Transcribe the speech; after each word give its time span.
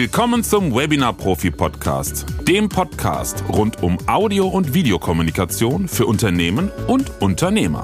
Willkommen 0.00 0.44
zum 0.44 0.72
Webinar 0.76 1.12
Profi 1.12 1.50
Podcast, 1.50 2.24
dem 2.46 2.68
Podcast 2.68 3.42
rund 3.48 3.82
um 3.82 3.98
Audio- 4.06 4.46
und 4.46 4.72
Videokommunikation 4.72 5.88
für 5.88 6.06
Unternehmen 6.06 6.70
und 6.86 7.20
Unternehmer. 7.20 7.82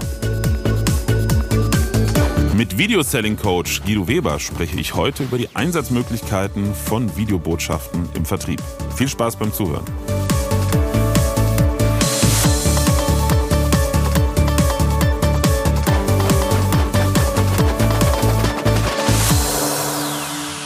Mit 2.56 2.78
Video-Selling 2.78 3.36
Coach 3.36 3.82
Guido 3.82 4.06
Weber 4.06 4.38
spreche 4.38 4.78
ich 4.78 4.94
heute 4.94 5.24
über 5.24 5.38
die 5.38 5.48
Einsatzmöglichkeiten 5.54 6.72
von 6.72 7.16
Videobotschaften 7.16 8.08
im 8.14 8.24
Vertrieb. 8.24 8.62
Viel 8.94 9.08
Spaß 9.08 9.34
beim 9.34 9.52
Zuhören. 9.52 9.84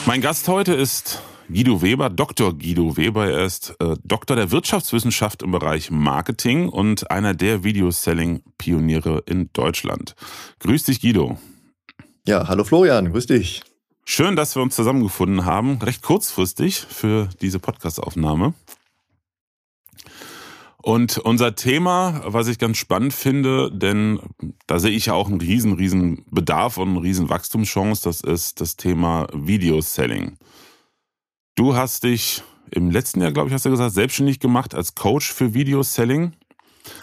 Mein 0.04 0.20
Gast 0.20 0.46
heute 0.48 0.74
ist 0.74 1.22
Guido 1.50 1.80
Weber, 1.80 2.10
Dr. 2.10 2.52
Guido 2.58 2.98
Weber. 2.98 3.30
Er 3.30 3.46
ist 3.46 3.74
äh, 3.80 3.96
Doktor 4.04 4.36
der 4.36 4.50
Wirtschaftswissenschaft 4.50 5.42
im 5.42 5.50
Bereich 5.50 5.90
Marketing 5.90 6.68
und 6.68 7.10
einer 7.10 7.32
der 7.32 7.64
Video-Selling-Pioniere 7.64 9.22
in 9.24 9.50
Deutschland. 9.54 10.14
Grüß 10.60 10.84
dich, 10.84 11.00
Guido. 11.00 11.38
Ja, 12.26 12.48
hallo 12.48 12.64
Florian, 12.64 13.10
grüß 13.12 13.26
dich. 13.28 13.62
Schön, 14.04 14.36
dass 14.36 14.56
wir 14.56 14.62
uns 14.62 14.76
zusammengefunden 14.76 15.46
haben, 15.46 15.78
recht 15.78 16.02
kurzfristig 16.02 16.80
für 16.80 17.30
diese 17.40 17.58
Podcast-Aufnahme. 17.58 18.52
Und 20.82 21.16
unser 21.16 21.54
Thema, 21.54 22.20
was 22.26 22.48
ich 22.48 22.58
ganz 22.58 22.76
spannend 22.76 23.14
finde, 23.14 23.70
denn 23.72 24.20
da 24.66 24.78
sehe 24.78 24.90
ich 24.90 25.06
ja 25.06 25.14
auch 25.14 25.28
einen 25.28 25.40
riesen, 25.40 25.72
riesen 25.72 26.26
Bedarf 26.30 26.76
und 26.76 26.90
eine 26.90 27.02
riesen 27.02 27.30
Wachstumschance, 27.30 28.04
das 28.04 28.20
ist 28.20 28.60
das 28.60 28.76
Thema 28.76 29.26
Video-Selling. 29.32 30.36
Du 31.58 31.74
hast 31.74 32.04
dich 32.04 32.44
im 32.70 32.92
letzten 32.92 33.20
Jahr, 33.20 33.32
glaube 33.32 33.48
ich, 33.48 33.52
hast 33.52 33.64
du 33.64 33.70
gesagt, 33.70 33.92
selbstständig 33.92 34.38
gemacht 34.38 34.76
als 34.76 34.94
Coach 34.94 35.32
für 35.32 35.54
Video-Selling. 35.54 36.36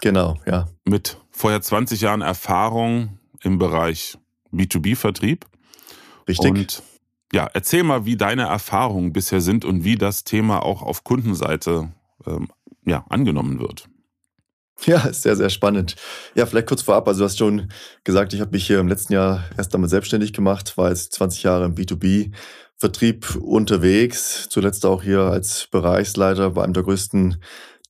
Genau, 0.00 0.38
ja. 0.46 0.64
Mit 0.86 1.18
vorher 1.30 1.60
20 1.60 2.00
Jahren 2.00 2.22
Erfahrung 2.22 3.18
im 3.42 3.58
Bereich 3.58 4.16
B2B-Vertrieb. 4.54 5.44
Richtig. 6.26 6.50
Und 6.50 6.82
ja, 7.34 7.50
erzähl 7.52 7.82
mal, 7.82 8.06
wie 8.06 8.16
deine 8.16 8.44
Erfahrungen 8.44 9.12
bisher 9.12 9.42
sind 9.42 9.66
und 9.66 9.84
wie 9.84 9.96
das 9.96 10.24
Thema 10.24 10.62
auch 10.62 10.80
auf 10.80 11.04
Kundenseite 11.04 11.92
ähm, 12.26 12.48
ja, 12.86 13.04
angenommen 13.10 13.60
wird. 13.60 13.90
Ja, 14.84 15.12
sehr, 15.12 15.36
sehr 15.36 15.50
spannend. 15.50 15.96
Ja, 16.34 16.46
vielleicht 16.46 16.68
kurz 16.68 16.82
vorab. 16.82 17.08
Also 17.08 17.20
du 17.20 17.24
hast 17.26 17.38
schon 17.38 17.70
gesagt, 18.04 18.32
ich 18.32 18.40
habe 18.40 18.52
mich 18.52 18.66
hier 18.66 18.78
im 18.78 18.88
letzten 18.88 19.12
Jahr 19.12 19.44
erst 19.56 19.74
damit 19.74 19.90
selbstständig 19.90 20.32
gemacht, 20.32 20.76
war 20.76 20.90
jetzt 20.90 21.12
20 21.12 21.42
Jahre 21.42 21.64
im 21.64 21.74
B2B-Vertrieb 22.76 23.36
unterwegs, 23.36 24.48
zuletzt 24.50 24.84
auch 24.86 25.02
hier 25.02 25.20
als 25.20 25.68
Bereichsleiter 25.70 26.50
bei 26.50 26.64
einem 26.64 26.74
der 26.74 26.82
größten 26.82 27.42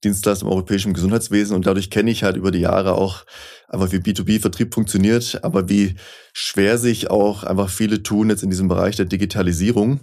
Dienstleister 0.04 0.44
im 0.44 0.52
europäischen 0.52 0.94
Gesundheitswesen 0.94 1.56
und 1.56 1.66
dadurch 1.66 1.90
kenne 1.90 2.10
ich 2.10 2.22
halt 2.22 2.36
über 2.36 2.50
die 2.50 2.60
Jahre 2.60 2.94
auch 2.94 3.24
einfach 3.68 3.90
wie 3.90 3.96
B2B-Vertrieb 3.96 4.74
funktioniert, 4.74 5.42
aber 5.42 5.68
wie 5.68 5.96
schwer 6.32 6.78
sich 6.78 7.10
auch 7.10 7.42
einfach 7.42 7.70
viele 7.70 8.02
tun 8.02 8.30
jetzt 8.30 8.42
in 8.42 8.50
diesem 8.50 8.68
Bereich 8.68 8.94
der 8.94 9.06
Digitalisierung. 9.06 10.00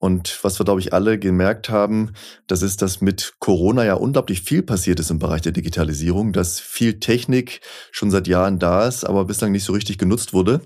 Und 0.00 0.38
was 0.42 0.58
wir, 0.58 0.64
glaube 0.64 0.80
ich, 0.80 0.92
alle 0.92 1.18
gemerkt 1.18 1.68
haben, 1.68 2.12
das 2.46 2.62
ist, 2.62 2.82
dass 2.82 3.00
mit 3.00 3.34
Corona 3.38 3.84
ja 3.84 3.94
unglaublich 3.94 4.42
viel 4.42 4.62
passiert 4.62 4.98
ist 4.98 5.10
im 5.10 5.18
Bereich 5.18 5.42
der 5.42 5.52
Digitalisierung, 5.52 6.32
dass 6.32 6.58
viel 6.58 6.98
Technik 6.98 7.60
schon 7.92 8.10
seit 8.10 8.26
Jahren 8.26 8.58
da 8.58 8.88
ist, 8.88 9.04
aber 9.04 9.26
bislang 9.26 9.52
nicht 9.52 9.64
so 9.64 9.72
richtig 9.74 9.98
genutzt 9.98 10.32
wurde. 10.32 10.62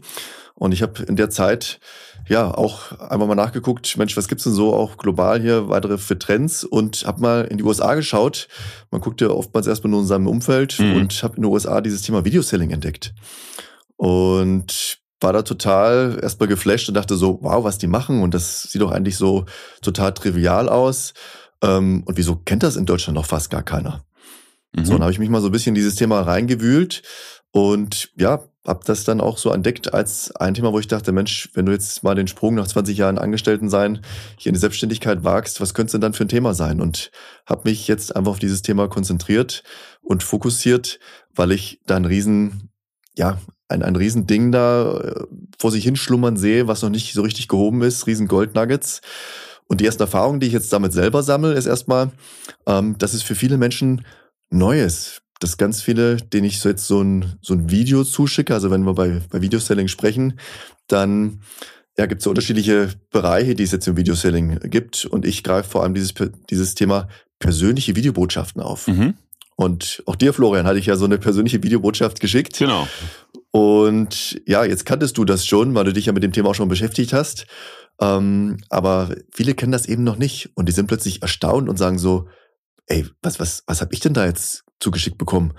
Und 0.54 0.72
ich 0.72 0.82
habe 0.82 1.02
in 1.02 1.16
der 1.16 1.30
Zeit 1.30 1.80
ja 2.28 2.52
auch 2.52 2.92
einfach 2.98 3.26
mal 3.26 3.34
nachgeguckt, 3.34 3.96
Mensch, 3.96 4.16
was 4.16 4.28
gibt's 4.28 4.44
denn 4.44 4.52
so 4.52 4.74
auch 4.74 4.96
global 4.96 5.40
hier 5.40 5.68
weitere 5.68 5.98
für 5.98 6.18
Trends 6.18 6.64
und 6.64 7.04
habe 7.06 7.20
mal 7.20 7.44
in 7.44 7.58
die 7.58 7.64
USA 7.64 7.94
geschaut. 7.94 8.48
Man 8.90 9.00
guckt 9.00 9.20
ja 9.20 9.28
oftmals 9.28 9.66
erstmal 9.66 9.90
nur 9.90 10.00
in 10.00 10.06
seinem 10.06 10.26
Umfeld 10.26 10.78
mhm. 10.78 10.96
und 10.96 11.22
habe 11.22 11.36
in 11.36 11.42
den 11.42 11.50
USA 11.50 11.80
dieses 11.80 12.02
Thema 12.02 12.24
Videoselling 12.24 12.70
entdeckt. 12.70 13.14
Und 13.96 14.98
war 15.20 15.32
da 15.32 15.42
total 15.42 16.18
erstmal 16.20 16.48
geflasht 16.48 16.88
und 16.88 16.94
dachte 16.94 17.16
so, 17.16 17.38
wow, 17.42 17.64
was 17.64 17.78
die 17.78 17.86
machen 17.86 18.22
und 18.22 18.34
das 18.34 18.62
sieht 18.62 18.82
doch 18.82 18.90
eigentlich 18.90 19.16
so 19.16 19.46
total 19.80 20.12
trivial 20.12 20.68
aus. 20.68 21.14
Ähm, 21.62 22.02
und 22.06 22.16
wieso 22.16 22.36
kennt 22.36 22.62
das 22.62 22.76
in 22.76 22.86
Deutschland 22.86 23.14
noch 23.14 23.26
fast 23.26 23.50
gar 23.50 23.62
keiner? 23.62 24.04
Mhm. 24.74 24.84
So, 24.84 24.92
dann 24.94 25.02
habe 25.02 25.12
ich 25.12 25.18
mich 25.18 25.28
mal 25.28 25.40
so 25.40 25.48
ein 25.48 25.52
bisschen 25.52 25.70
in 25.70 25.76
dieses 25.76 25.94
Thema 25.94 26.20
reingewühlt 26.22 27.02
und 27.52 28.10
ja, 28.16 28.42
habe 28.66 28.80
das 28.84 29.04
dann 29.04 29.20
auch 29.20 29.38
so 29.38 29.50
entdeckt 29.50 29.92
als 29.92 30.34
ein 30.36 30.54
Thema, 30.54 30.72
wo 30.72 30.78
ich 30.78 30.86
dachte, 30.86 31.10
Mensch, 31.10 31.50
wenn 31.54 31.66
du 31.66 31.72
jetzt 31.72 32.04
mal 32.04 32.14
den 32.14 32.28
Sprung 32.28 32.54
nach 32.54 32.68
20 32.68 32.96
Jahren 32.96 33.18
Angestellten 33.18 33.68
sein 33.68 34.00
hier 34.38 34.50
in 34.50 34.54
die 34.54 34.60
Selbstständigkeit 34.60 35.24
wagst, 35.24 35.60
was 35.60 35.74
könnte 35.74 35.92
denn 35.92 36.00
dann 36.00 36.12
für 36.12 36.24
ein 36.24 36.28
Thema 36.28 36.54
sein? 36.54 36.80
Und 36.80 37.10
habe 37.46 37.68
mich 37.68 37.88
jetzt 37.88 38.14
einfach 38.14 38.32
auf 38.32 38.38
dieses 38.38 38.62
Thema 38.62 38.88
konzentriert 38.88 39.64
und 40.00 40.22
fokussiert, 40.22 41.00
weil 41.34 41.50
ich 41.50 41.80
da 41.86 41.96
ein 41.96 42.04
riesen, 42.04 42.70
ja, 43.16 43.38
ein, 43.68 43.82
ein 43.82 43.96
riesen 43.96 44.26
da 44.52 45.00
äh, 45.00 45.24
vor 45.58 45.72
sich 45.72 45.82
hinschlummern 45.82 46.36
sehe, 46.36 46.68
was 46.68 46.82
noch 46.82 46.90
nicht 46.90 47.14
so 47.14 47.22
richtig 47.22 47.48
gehoben 47.48 47.82
ist, 47.82 48.06
riesen 48.06 48.28
Goldnuggets. 48.28 49.00
Und 49.66 49.80
die 49.80 49.86
ersten 49.86 50.02
Erfahrungen, 50.02 50.38
die 50.38 50.46
ich 50.46 50.52
jetzt 50.52 50.72
damit 50.72 50.92
selber 50.92 51.22
sammle, 51.22 51.54
ist 51.54 51.66
erstmal, 51.66 52.12
ähm, 52.66 52.96
dass 52.98 53.14
es 53.14 53.22
für 53.22 53.34
viele 53.34 53.56
Menschen 53.56 54.04
Neues 54.50 55.21
dass 55.42 55.56
ganz 55.56 55.82
viele, 55.82 56.16
denen 56.16 56.44
ich 56.44 56.60
so 56.60 56.68
jetzt 56.68 56.86
so 56.86 57.02
ein, 57.02 57.36
so 57.40 57.54
ein 57.54 57.70
Video 57.70 58.04
zuschicke, 58.04 58.54
also 58.54 58.70
wenn 58.70 58.84
wir 58.84 58.94
bei, 58.94 59.20
bei 59.30 59.42
Videoselling 59.42 59.88
sprechen, 59.88 60.38
dann 60.88 61.40
ja, 61.98 62.06
gibt 62.06 62.20
es 62.20 62.24
so 62.24 62.30
unterschiedliche 62.30 62.90
Bereiche, 63.10 63.54
die 63.54 63.64
es 63.64 63.72
jetzt 63.72 63.86
im 63.86 63.96
Videoselling 63.96 64.60
gibt. 64.70 65.04
Und 65.04 65.26
ich 65.26 65.42
greife 65.42 65.68
vor 65.68 65.82
allem 65.82 65.94
dieses, 65.94 66.14
dieses 66.48 66.74
Thema 66.74 67.08
persönliche 67.38 67.96
Videobotschaften 67.96 68.62
auf. 68.62 68.88
Mhm. 68.88 69.14
Und 69.56 70.02
auch 70.06 70.16
dir, 70.16 70.32
Florian, 70.32 70.66
hatte 70.66 70.78
ich 70.78 70.86
ja 70.86 70.96
so 70.96 71.04
eine 71.04 71.18
persönliche 71.18 71.62
Videobotschaft 71.62 72.20
geschickt. 72.20 72.58
Genau. 72.58 72.88
Und 73.50 74.40
ja, 74.46 74.64
jetzt 74.64 74.86
kanntest 74.86 75.18
du 75.18 75.24
das 75.24 75.46
schon, 75.46 75.74
weil 75.74 75.84
du 75.84 75.92
dich 75.92 76.06
ja 76.06 76.12
mit 76.12 76.22
dem 76.22 76.32
Thema 76.32 76.50
auch 76.50 76.54
schon 76.54 76.68
beschäftigt 76.68 77.12
hast. 77.12 77.46
Ähm, 78.00 78.58
aber 78.70 79.14
viele 79.30 79.54
kennen 79.54 79.72
das 79.72 79.86
eben 79.86 80.04
noch 80.04 80.16
nicht. 80.16 80.50
Und 80.54 80.68
die 80.68 80.72
sind 80.72 80.86
plötzlich 80.86 81.20
erstaunt 81.20 81.68
und 81.68 81.76
sagen 81.76 81.98
so, 81.98 82.28
ey, 82.86 83.06
was, 83.20 83.38
was, 83.38 83.62
was 83.66 83.82
habe 83.82 83.92
ich 83.92 84.00
denn 84.00 84.14
da 84.14 84.24
jetzt 84.24 84.64
zugeschickt 84.82 85.18
bekommen. 85.18 85.54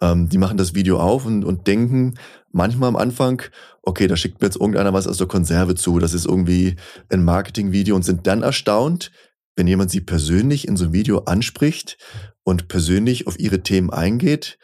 Ähm, 0.00 0.28
die 0.28 0.38
machen 0.38 0.56
das 0.56 0.74
Video 0.74 1.00
auf 1.00 1.26
und, 1.26 1.44
und 1.44 1.66
denken 1.66 2.14
manchmal 2.52 2.88
am 2.88 2.96
Anfang, 2.96 3.42
okay, 3.82 4.06
da 4.06 4.16
schickt 4.16 4.40
mir 4.40 4.46
jetzt 4.46 4.60
irgendeiner 4.60 4.92
was 4.92 5.06
aus 5.06 5.18
der 5.18 5.26
Konserve 5.26 5.74
zu, 5.74 5.98
das 5.98 6.14
ist 6.14 6.26
irgendwie 6.26 6.76
ein 7.10 7.24
Marketingvideo 7.24 7.96
und 7.96 8.04
sind 8.04 8.26
dann 8.26 8.42
erstaunt, 8.42 9.10
wenn 9.56 9.66
jemand 9.66 9.90
sie 9.90 10.00
persönlich 10.00 10.68
in 10.68 10.76
so 10.76 10.84
einem 10.84 10.92
Video 10.92 11.18
anspricht 11.24 11.98
und 12.44 12.68
persönlich 12.68 13.26
auf 13.26 13.38
ihre 13.38 13.62
Themen 13.62 13.90
eingeht. 13.90 14.58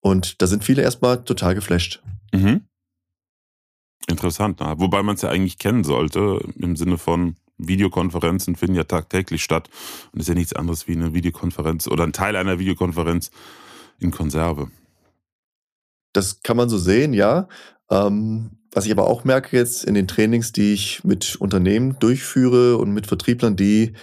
Und 0.00 0.40
da 0.40 0.46
sind 0.46 0.64
viele 0.64 0.80
erstmal 0.80 1.24
total 1.24 1.54
geflasht. 1.54 2.02
Mhm. 2.32 2.62
Interessant, 4.08 4.60
ne? 4.60 4.74
wobei 4.78 5.02
man 5.02 5.16
es 5.16 5.22
ja 5.22 5.28
eigentlich 5.28 5.58
kennen 5.58 5.84
sollte, 5.84 6.40
im 6.56 6.74
Sinne 6.74 6.96
von, 6.96 7.36
Videokonferenzen 7.66 8.56
finden 8.56 8.76
ja 8.76 8.84
tagtäglich 8.84 9.42
statt 9.42 9.68
und 10.12 10.20
ist 10.20 10.28
ja 10.28 10.34
nichts 10.34 10.52
anderes 10.52 10.88
wie 10.88 10.92
eine 10.92 11.14
Videokonferenz 11.14 11.86
oder 11.86 12.04
ein 12.04 12.12
Teil 12.12 12.36
einer 12.36 12.58
Videokonferenz 12.58 13.30
in 13.98 14.10
Konserve. 14.10 14.70
Das 16.12 16.42
kann 16.42 16.56
man 16.56 16.68
so 16.68 16.78
sehen, 16.78 17.12
ja. 17.12 17.48
Ähm, 17.90 18.58
was 18.72 18.86
ich 18.86 18.92
aber 18.92 19.06
auch 19.06 19.24
merke 19.24 19.56
jetzt 19.56 19.84
in 19.84 19.94
den 19.94 20.08
Trainings, 20.08 20.52
die 20.52 20.72
ich 20.72 21.02
mit 21.04 21.36
Unternehmen 21.36 21.98
durchführe 21.98 22.76
und 22.76 22.92
mit 22.92 23.06
Vertrieblern, 23.06 23.56
die 23.56 23.94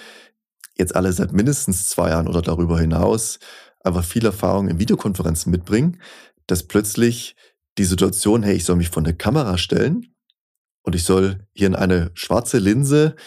jetzt 0.77 0.95
alle 0.95 1.11
seit 1.13 1.33
mindestens 1.33 1.87
zwei 1.87 2.09
Jahren 2.09 2.27
oder 2.27 2.41
darüber 2.41 2.79
hinaus 2.79 3.39
einfach 3.83 4.03
viel 4.03 4.25
Erfahrung 4.25 4.67
in 4.67 4.79
Videokonferenzen 4.79 5.51
mitbringen, 5.51 6.01
dass 6.45 6.63
plötzlich 6.63 7.35
die 7.77 7.85
Situation, 7.85 8.43
hey, 8.43 8.55
ich 8.55 8.65
soll 8.65 8.75
mich 8.75 8.89
von 8.89 9.03
der 9.03 9.13
Kamera 9.13 9.57
stellen 9.57 10.13
und 10.87 10.95
ich 10.95 11.03
soll 11.03 11.39
hier 11.53 11.67
in 11.67 11.75
eine 11.75 12.11
schwarze 12.13 12.59
Linse 12.59 13.17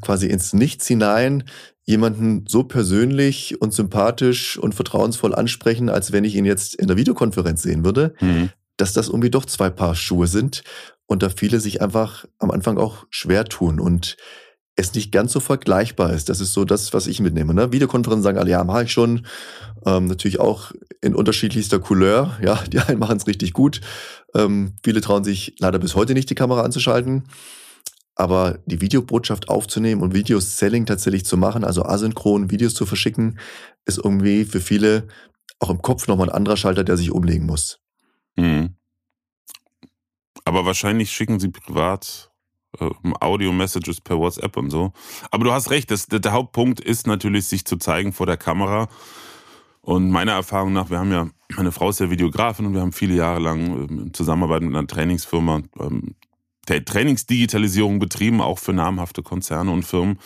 quasi 0.00 0.28
ins 0.28 0.52
Nichts 0.52 0.86
hinein 0.86 1.42
jemanden 1.82 2.44
so 2.46 2.62
persönlich 2.62 3.60
und 3.60 3.74
sympathisch 3.74 4.56
und 4.56 4.76
vertrauensvoll 4.76 5.34
ansprechen, 5.34 5.88
als 5.88 6.12
wenn 6.12 6.22
ich 6.22 6.36
ihn 6.36 6.44
jetzt 6.44 6.76
in 6.76 6.86
der 6.86 6.96
Videokonferenz 6.96 7.62
sehen 7.62 7.84
würde, 7.84 8.14
mhm. 8.20 8.50
dass 8.76 8.92
das 8.92 9.08
irgendwie 9.08 9.30
doch 9.30 9.46
zwei 9.46 9.68
Paar 9.68 9.96
Schuhe 9.96 10.28
sind 10.28 10.62
und 11.06 11.24
da 11.24 11.28
viele 11.28 11.58
sich 11.58 11.82
einfach 11.82 12.24
am 12.38 12.52
Anfang 12.52 12.78
auch 12.78 13.04
schwer 13.10 13.46
tun 13.46 13.80
und 13.80 14.16
es 14.78 14.94
nicht 14.94 15.10
ganz 15.10 15.32
so 15.32 15.40
vergleichbar 15.40 16.12
ist. 16.12 16.28
Das 16.28 16.40
ist 16.40 16.52
so 16.52 16.64
das, 16.64 16.94
was 16.94 17.08
ich 17.08 17.18
mitnehme. 17.20 17.52
Ne? 17.52 17.72
Videokonferenzen 17.72 18.22
sagen 18.22 18.38
alle, 18.38 18.50
ja, 18.50 18.62
mache 18.62 18.84
ich 18.84 18.92
schon. 18.92 19.26
Ähm, 19.84 20.06
natürlich 20.06 20.38
auch 20.38 20.70
in 21.00 21.14
unterschiedlichster 21.14 21.80
Couleur. 21.80 22.38
Ja, 22.42 22.62
die 22.62 22.78
einen 22.78 23.00
machen 23.00 23.16
es 23.16 23.26
richtig 23.26 23.52
gut. 23.52 23.80
Ähm, 24.34 24.74
viele 24.84 25.00
trauen 25.00 25.24
sich 25.24 25.56
leider 25.58 25.80
bis 25.80 25.96
heute 25.96 26.14
nicht, 26.14 26.30
die 26.30 26.36
Kamera 26.36 26.62
anzuschalten. 26.62 27.24
Aber 28.14 28.60
die 28.66 28.80
Videobotschaft 28.80 29.48
aufzunehmen 29.48 30.00
und 30.00 30.14
Videoselling 30.14 30.86
tatsächlich 30.86 31.24
zu 31.24 31.36
machen, 31.36 31.64
also 31.64 31.84
asynchron 31.84 32.50
Videos 32.50 32.74
zu 32.74 32.86
verschicken, 32.86 33.38
ist 33.84 33.98
irgendwie 33.98 34.44
für 34.44 34.60
viele 34.60 35.08
auch 35.58 35.70
im 35.70 35.82
Kopf 35.82 36.06
nochmal 36.06 36.28
ein 36.28 36.34
anderer 36.34 36.56
Schalter, 36.56 36.84
der 36.84 36.96
sich 36.96 37.10
umlegen 37.10 37.46
muss. 37.46 37.80
Mhm. 38.36 38.76
Aber 40.44 40.64
wahrscheinlich 40.64 41.10
schicken 41.10 41.40
sie 41.40 41.48
privat 41.48 42.27
Audio-Messages 43.20 44.00
per 44.00 44.18
WhatsApp 44.18 44.56
und 44.56 44.70
so. 44.70 44.92
Aber 45.30 45.44
du 45.44 45.52
hast 45.52 45.70
recht, 45.70 45.90
das, 45.90 46.06
der 46.06 46.32
Hauptpunkt 46.32 46.80
ist 46.80 47.06
natürlich, 47.06 47.46
sich 47.46 47.64
zu 47.64 47.76
zeigen 47.76 48.12
vor 48.12 48.26
der 48.26 48.36
Kamera. 48.36 48.88
Und 49.80 50.10
meiner 50.10 50.32
Erfahrung 50.32 50.74
nach, 50.74 50.90
wir 50.90 50.98
haben 50.98 51.12
ja, 51.12 51.28
meine 51.56 51.72
Frau 51.72 51.88
ist 51.88 52.00
ja 52.00 52.10
Videografin 52.10 52.66
und 52.66 52.74
wir 52.74 52.82
haben 52.82 52.92
viele 52.92 53.14
Jahre 53.14 53.40
lang 53.40 53.88
in 53.88 54.14
Zusammenarbeit 54.14 54.62
mit 54.62 54.76
einer 54.76 54.86
Trainingsfirma 54.86 55.62
ähm, 55.80 56.14
Trainingsdigitalisierung 56.66 57.98
betrieben, 57.98 58.42
auch 58.42 58.58
für 58.58 58.74
namhafte 58.74 59.22
Konzerne 59.22 59.70
und 59.70 59.84
Firmen. 59.84 60.18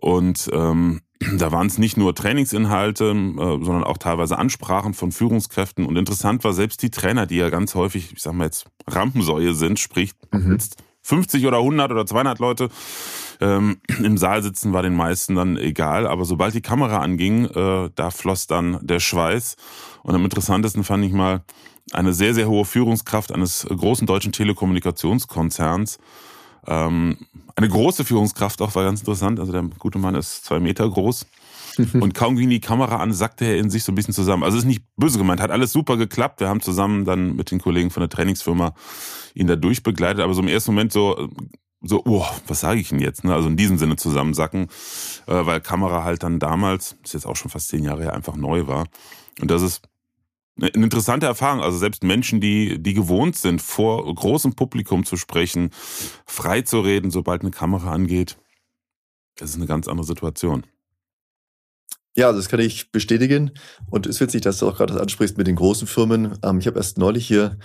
Und 0.00 0.50
ähm, 0.52 1.02
da 1.36 1.52
waren 1.52 1.66
es 1.66 1.78
nicht 1.78 1.96
nur 1.96 2.14
Trainingsinhalte, 2.14 3.10
äh, 3.10 3.64
sondern 3.64 3.84
auch 3.84 3.98
teilweise 3.98 4.38
Ansprachen 4.38 4.94
von 4.94 5.12
Führungskräften. 5.12 5.86
Und 5.86 5.96
interessant 5.96 6.42
war, 6.42 6.52
selbst 6.52 6.82
die 6.82 6.90
Trainer, 6.90 7.26
die 7.26 7.36
ja 7.36 7.50
ganz 7.50 7.74
häufig, 7.74 8.12
ich 8.14 8.22
sag 8.22 8.32
mal 8.32 8.46
jetzt, 8.46 8.66
Rampensäue 8.86 9.54
sind, 9.54 9.78
sprich 9.78 10.12
mhm. 10.32 10.52
jetzt 10.52 10.82
50 11.02 11.46
oder 11.46 11.58
100 11.58 11.90
oder 11.90 12.06
200 12.06 12.38
Leute 12.38 12.68
ähm, 13.40 13.80
im 14.02 14.18
Saal 14.18 14.42
sitzen, 14.42 14.72
war 14.72 14.82
den 14.82 14.94
meisten 14.94 15.34
dann 15.34 15.56
egal. 15.56 16.06
Aber 16.06 16.24
sobald 16.24 16.54
die 16.54 16.60
Kamera 16.60 16.98
anging, 16.98 17.46
äh, 17.46 17.90
da 17.94 18.10
floss 18.10 18.46
dann 18.46 18.78
der 18.82 19.00
Schweiß. 19.00 19.56
Und 20.02 20.14
am 20.14 20.24
interessantesten 20.24 20.84
fand 20.84 21.04
ich 21.04 21.12
mal 21.12 21.42
eine 21.92 22.12
sehr, 22.12 22.34
sehr 22.34 22.48
hohe 22.48 22.64
Führungskraft 22.64 23.32
eines 23.32 23.66
großen 23.68 24.06
deutschen 24.06 24.32
Telekommunikationskonzerns, 24.32 25.98
ähm, 26.66 27.16
eine 27.56 27.68
große 27.68 28.04
Führungskraft 28.04 28.60
auch, 28.62 28.74
war 28.74 28.84
ganz 28.84 29.00
interessant. 29.00 29.40
Also 29.40 29.52
der 29.52 29.62
gute 29.78 29.98
Mann 29.98 30.14
ist 30.14 30.44
zwei 30.44 30.60
Meter 30.60 30.88
groß. 30.88 31.26
Und 31.94 32.14
kaum 32.14 32.36
ging 32.36 32.50
die 32.50 32.60
Kamera 32.60 32.96
an, 32.96 33.12
sackte 33.12 33.44
er 33.44 33.58
in 33.58 33.70
sich 33.70 33.84
so 33.84 33.92
ein 33.92 33.94
bisschen 33.94 34.14
zusammen. 34.14 34.42
Also 34.42 34.58
ist 34.58 34.64
nicht 34.64 34.84
böse 34.96 35.18
gemeint, 35.18 35.40
hat 35.40 35.50
alles 35.50 35.72
super 35.72 35.96
geklappt. 35.96 36.40
Wir 36.40 36.48
haben 36.48 36.60
zusammen 36.60 37.04
dann 37.04 37.36
mit 37.36 37.50
den 37.50 37.60
Kollegen 37.60 37.90
von 37.90 38.00
der 38.00 38.10
Trainingsfirma 38.10 38.74
ihn 39.34 39.46
da 39.46 39.56
durchbegleitet. 39.56 40.20
Aber 40.20 40.34
so 40.34 40.42
im 40.42 40.48
ersten 40.48 40.72
Moment 40.72 40.92
so, 40.92 41.28
so, 41.82 42.02
oh, 42.04 42.26
was 42.46 42.60
sage 42.60 42.80
ich 42.80 42.90
denn 42.90 42.98
jetzt? 42.98 43.24
Ne? 43.24 43.34
Also 43.34 43.48
in 43.48 43.56
diesem 43.56 43.78
Sinne 43.78 43.96
zusammensacken, 43.96 44.68
äh, 45.26 45.46
weil 45.46 45.60
Kamera 45.60 46.04
halt 46.04 46.22
dann 46.22 46.38
damals, 46.38 46.96
ist 47.04 47.14
jetzt 47.14 47.26
auch 47.26 47.36
schon 47.36 47.50
fast 47.50 47.68
zehn 47.68 47.84
Jahre 47.84 48.02
her, 48.02 48.14
einfach 48.14 48.36
neu 48.36 48.66
war. 48.66 48.86
Und 49.40 49.50
das 49.50 49.62
ist 49.62 49.82
eine 50.60 50.68
interessante 50.68 51.26
Erfahrung. 51.26 51.62
Also 51.62 51.78
selbst 51.78 52.04
Menschen, 52.04 52.40
die, 52.40 52.82
die 52.82 52.94
gewohnt 52.94 53.36
sind, 53.36 53.62
vor 53.62 54.14
großem 54.14 54.54
Publikum 54.54 55.04
zu 55.04 55.16
sprechen, 55.16 55.70
frei 56.26 56.62
zu 56.62 56.80
reden, 56.80 57.10
sobald 57.10 57.42
eine 57.42 57.50
Kamera 57.50 57.92
angeht, 57.92 58.36
das 59.36 59.50
ist 59.50 59.56
eine 59.56 59.66
ganz 59.66 59.88
andere 59.88 60.06
Situation. 60.06 60.66
Ja, 62.20 62.32
das 62.32 62.50
kann 62.50 62.60
ich 62.60 62.92
bestätigen. 62.92 63.52
Und 63.88 64.04
es 64.04 64.16
ist 64.16 64.20
witzig, 64.20 64.42
dass 64.42 64.58
du 64.58 64.68
auch 64.68 64.76
gerade 64.76 64.92
das 64.92 65.00
ansprichst 65.00 65.38
mit 65.38 65.46
den 65.46 65.56
großen 65.56 65.86
Firmen. 65.86 66.36
Ähm, 66.44 66.58
ich 66.58 66.66
habe 66.66 66.76
erst 66.76 66.98
neulich 66.98 67.26
hier 67.26 67.56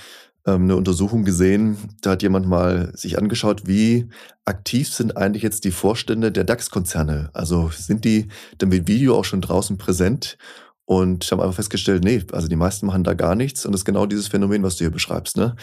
ähm, 0.47 0.61
eine 0.63 0.77
Untersuchung 0.77 1.25
gesehen. 1.25 1.77
Da 1.99 2.11
hat 2.11 2.23
jemand 2.23 2.47
mal 2.47 2.93
sich 2.95 3.17
angeschaut, 3.17 3.67
wie 3.67 4.07
aktiv 4.45 4.87
sind 4.93 5.17
eigentlich 5.17 5.43
jetzt 5.43 5.65
die 5.65 5.71
Vorstände 5.71 6.31
der 6.31 6.45
DAX-Konzerne. 6.45 7.31
Also 7.33 7.69
sind 7.69 8.05
die 8.05 8.29
denn 8.61 8.69
mit 8.69 8.87
Video 8.87 9.17
auch 9.19 9.25
schon 9.25 9.41
draußen 9.41 9.77
präsent? 9.77 10.37
Und 10.85 11.29
haben 11.33 11.41
einfach 11.41 11.55
festgestellt, 11.55 12.05
nee, 12.05 12.23
also 12.31 12.47
die 12.47 12.55
meisten 12.55 12.85
machen 12.85 13.03
da 13.03 13.13
gar 13.13 13.35
nichts. 13.35 13.65
Und 13.65 13.73
das 13.73 13.81
ist 13.81 13.85
genau 13.85 14.05
dieses 14.05 14.29
Phänomen, 14.29 14.63
was 14.63 14.77
du 14.77 14.85
hier 14.85 14.91
beschreibst. 14.91 15.35
Ne? 15.35 15.57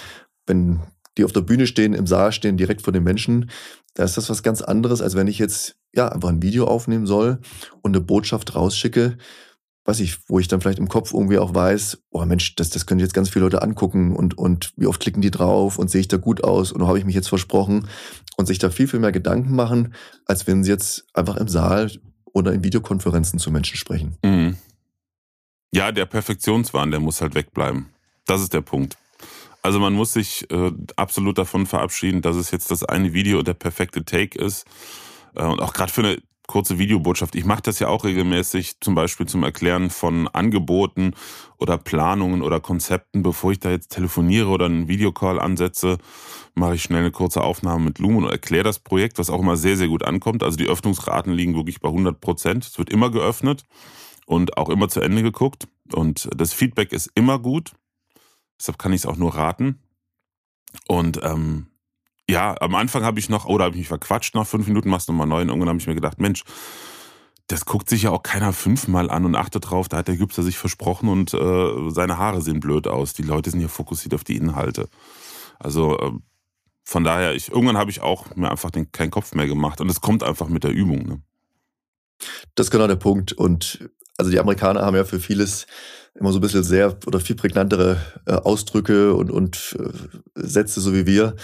Wenn 0.46 0.80
die 1.18 1.24
auf 1.24 1.32
der 1.32 1.42
Bühne 1.42 1.66
stehen, 1.66 1.94
im 1.94 2.06
Saal 2.06 2.32
stehen, 2.32 2.56
direkt 2.56 2.82
vor 2.82 2.92
den 2.92 3.02
Menschen, 3.02 3.50
da 3.94 4.04
ist 4.04 4.16
das 4.16 4.30
was 4.30 4.42
ganz 4.42 4.62
anderes, 4.62 5.02
als 5.02 5.14
wenn 5.14 5.26
ich 5.26 5.38
jetzt 5.38 5.76
ja 5.92 6.08
einfach 6.08 6.30
ein 6.30 6.42
Video 6.42 6.66
aufnehmen 6.66 7.06
soll 7.06 7.40
und 7.82 7.94
eine 7.94 8.00
Botschaft 8.00 8.54
rausschicke, 8.54 9.18
weiß 9.84 10.00
ich, 10.00 10.28
wo 10.28 10.38
ich 10.38 10.48
dann 10.48 10.60
vielleicht 10.60 10.78
im 10.78 10.88
Kopf 10.88 11.12
irgendwie 11.12 11.38
auch 11.38 11.54
weiß, 11.54 12.04
oh 12.10 12.24
Mensch, 12.24 12.54
das, 12.54 12.70
das 12.70 12.86
können 12.86 13.00
jetzt 13.00 13.14
ganz 13.14 13.28
viele 13.28 13.44
Leute 13.44 13.62
angucken 13.62 14.14
und, 14.14 14.38
und 14.38 14.72
wie 14.76 14.86
oft 14.86 15.00
klicken 15.00 15.22
die 15.22 15.30
drauf 15.30 15.78
und 15.78 15.90
sehe 15.90 16.00
ich 16.00 16.08
da 16.08 16.16
gut 16.16 16.44
aus 16.44 16.72
und 16.72 16.86
habe 16.86 16.98
ich 16.98 17.04
mich 17.04 17.14
jetzt 17.14 17.28
versprochen 17.28 17.88
und 18.36 18.46
sich 18.46 18.58
da 18.58 18.70
viel, 18.70 18.86
viel 18.86 19.00
mehr 19.00 19.12
Gedanken 19.12 19.54
machen, 19.54 19.94
als 20.24 20.46
wenn 20.46 20.62
sie 20.62 20.70
jetzt 20.70 21.04
einfach 21.14 21.36
im 21.36 21.48
Saal 21.48 21.90
oder 22.32 22.52
in 22.52 22.64
Videokonferenzen 22.64 23.38
zu 23.38 23.50
Menschen 23.50 23.76
sprechen. 23.76 24.16
Mhm. 24.24 24.56
Ja, 25.74 25.90
der 25.90 26.06
Perfektionswahn, 26.06 26.90
der 26.90 27.00
muss 27.00 27.20
halt 27.20 27.34
wegbleiben. 27.34 27.86
Das 28.26 28.40
ist 28.40 28.52
der 28.52 28.60
Punkt. 28.60 28.96
Also 29.62 29.78
man 29.78 29.92
muss 29.92 30.12
sich 30.12 30.50
äh, 30.50 30.72
absolut 30.96 31.38
davon 31.38 31.66
verabschieden, 31.66 32.20
dass 32.20 32.36
es 32.36 32.50
jetzt 32.50 32.70
das 32.70 32.82
eine 32.82 33.14
Video 33.14 33.42
der 33.42 33.54
perfekte 33.54 34.04
Take 34.04 34.38
ist. 34.38 34.66
Äh, 35.36 35.44
und 35.44 35.60
auch 35.60 35.72
gerade 35.72 35.92
für 35.92 36.02
eine 36.02 36.18
kurze 36.48 36.78
Videobotschaft. 36.78 37.34
Ich 37.34 37.44
mache 37.44 37.62
das 37.62 37.78
ja 37.78 37.88
auch 37.88 38.04
regelmäßig, 38.04 38.80
zum 38.80 38.94
Beispiel 38.94 39.26
zum 39.26 39.42
Erklären 39.42 39.90
von 39.90 40.28
Angeboten 40.28 41.12
oder 41.58 41.78
Planungen 41.78 42.42
oder 42.42 42.60
Konzepten. 42.60 43.22
Bevor 43.22 43.52
ich 43.52 43.60
da 43.60 43.70
jetzt 43.70 43.92
telefoniere 43.92 44.48
oder 44.48 44.66
einen 44.66 44.88
Videocall 44.88 45.40
ansetze, 45.40 45.98
mache 46.54 46.74
ich 46.74 46.82
schnell 46.82 47.00
eine 47.00 47.10
kurze 47.12 47.42
Aufnahme 47.42 47.84
mit 47.84 47.98
Lumen 48.00 48.24
und 48.24 48.30
erkläre 48.30 48.64
das 48.64 48.80
Projekt, 48.80 49.18
was 49.18 49.30
auch 49.30 49.40
immer 49.40 49.56
sehr, 49.56 49.76
sehr 49.76 49.88
gut 49.88 50.04
ankommt. 50.04 50.42
Also 50.42 50.56
die 50.56 50.66
Öffnungsraten 50.66 51.32
liegen 51.32 51.54
wirklich 51.54 51.80
bei 51.80 51.88
100 51.88 52.20
Prozent. 52.20 52.66
Es 52.66 52.76
wird 52.76 52.90
immer 52.90 53.10
geöffnet 53.10 53.62
und 54.26 54.58
auch 54.58 54.68
immer 54.68 54.88
zu 54.88 55.00
Ende 55.00 55.22
geguckt. 55.22 55.68
Und 55.92 56.28
das 56.36 56.52
Feedback 56.52 56.92
ist 56.92 57.10
immer 57.14 57.38
gut. 57.38 57.72
Deshalb 58.62 58.78
kann 58.78 58.92
ich 58.92 59.00
es 59.00 59.06
auch 59.06 59.16
nur 59.16 59.34
raten. 59.34 59.80
Und 60.86 61.18
ähm, 61.24 61.66
ja, 62.30 62.54
am 62.60 62.76
Anfang 62.76 63.02
habe 63.02 63.18
ich 63.18 63.28
noch, 63.28 63.46
oder 63.46 63.64
habe 63.64 63.74
ich 63.74 63.80
mich 63.80 63.88
verquatscht, 63.88 64.36
nach 64.36 64.46
fünf 64.46 64.68
Minuten 64.68 64.88
machst 64.88 65.08
du 65.08 65.12
nochmal 65.12 65.26
neu. 65.26 65.40
Und 65.40 65.48
irgendwann 65.48 65.70
habe 65.70 65.80
ich 65.80 65.88
mir 65.88 65.96
gedacht, 65.96 66.20
Mensch, 66.20 66.44
das 67.48 67.64
guckt 67.64 67.88
sich 67.88 68.02
ja 68.02 68.10
auch 68.10 68.22
keiner 68.22 68.52
fünfmal 68.52 69.10
an 69.10 69.24
und 69.24 69.34
achtet 69.34 69.68
drauf. 69.68 69.88
Da 69.88 69.96
hat 69.96 70.06
der 70.06 70.16
Gypser 70.16 70.44
sich 70.44 70.58
versprochen 70.58 71.08
und 71.08 71.34
äh, 71.34 71.90
seine 71.90 72.18
Haare 72.18 72.40
sehen 72.40 72.60
blöd 72.60 72.86
aus. 72.86 73.14
Die 73.14 73.24
Leute 73.24 73.50
sind 73.50 73.60
ja 73.60 73.66
fokussiert 73.66 74.14
auf 74.14 74.22
die 74.22 74.36
Inhalte. 74.36 74.88
Also 75.58 75.98
äh, 75.98 76.12
von 76.84 77.02
daher, 77.02 77.34
ich, 77.34 77.50
irgendwann 77.50 77.78
habe 77.78 77.90
ich 77.90 78.00
auch 78.00 78.36
mir 78.36 78.48
einfach 78.48 78.70
den, 78.70 78.92
keinen 78.92 79.10
Kopf 79.10 79.34
mehr 79.34 79.48
gemacht. 79.48 79.80
Und 79.80 79.90
es 79.90 80.00
kommt 80.00 80.22
einfach 80.22 80.46
mit 80.46 80.62
der 80.62 80.70
Übung. 80.70 81.02
Ne? 81.02 81.20
Das 82.54 82.68
ist 82.68 82.70
genau 82.70 82.86
der 82.86 82.94
Punkt. 82.94 83.32
Und 83.32 83.90
also 84.18 84.30
die 84.30 84.38
Amerikaner 84.38 84.82
haben 84.82 84.94
ja 84.94 85.04
für 85.04 85.18
vieles 85.18 85.66
immer 86.14 86.32
so 86.32 86.38
ein 86.38 86.42
bisschen 86.42 86.64
sehr 86.64 86.96
oder 87.06 87.20
viel 87.20 87.36
prägnantere 87.36 87.98
äh, 88.26 88.32
Ausdrücke 88.32 89.14
und, 89.14 89.30
und 89.30 89.76
äh, 89.78 89.90
Sätze, 90.34 90.80
so 90.80 90.94
wie 90.94 91.06
wir. 91.06 91.36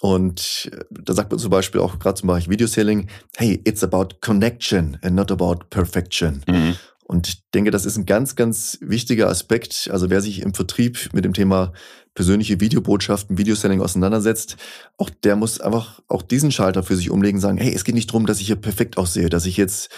Und 0.00 0.70
äh, 0.72 0.84
da 0.90 1.14
sagt 1.14 1.30
man 1.30 1.38
zum 1.38 1.50
Beispiel 1.50 1.80
auch 1.80 1.98
gerade 1.98 2.20
zum 2.20 2.28
Bereich 2.28 2.48
Videoselling, 2.48 3.08
hey, 3.36 3.60
it's 3.64 3.82
about 3.82 4.16
connection 4.20 4.98
and 5.02 5.16
not 5.16 5.30
about 5.30 5.66
perfection. 5.70 6.42
Mhm. 6.46 6.76
Und 7.04 7.28
ich 7.28 7.42
denke, 7.52 7.70
das 7.70 7.84
ist 7.84 7.98
ein 7.98 8.06
ganz, 8.06 8.36
ganz 8.36 8.78
wichtiger 8.80 9.28
Aspekt. 9.28 9.90
Also 9.92 10.08
wer 10.08 10.22
sich 10.22 10.40
im 10.40 10.54
Vertrieb 10.54 11.10
mit 11.12 11.24
dem 11.24 11.34
Thema 11.34 11.72
persönliche 12.14 12.60
Videobotschaften, 12.60 13.38
Videoselling 13.38 13.80
auseinandersetzt, 13.80 14.56
auch 14.98 15.10
der 15.10 15.36
muss 15.36 15.60
einfach 15.60 16.00
auch 16.08 16.22
diesen 16.22 16.52
Schalter 16.52 16.82
für 16.82 16.96
sich 16.96 17.10
umlegen, 17.10 17.40
sagen, 17.40 17.58
hey, 17.58 17.74
es 17.74 17.84
geht 17.84 17.94
nicht 17.94 18.10
darum, 18.10 18.26
dass 18.26 18.40
ich 18.40 18.46
hier 18.46 18.56
perfekt 18.56 18.98
aussehe, 18.98 19.28
dass 19.28 19.46
ich 19.46 19.56
jetzt 19.56 19.90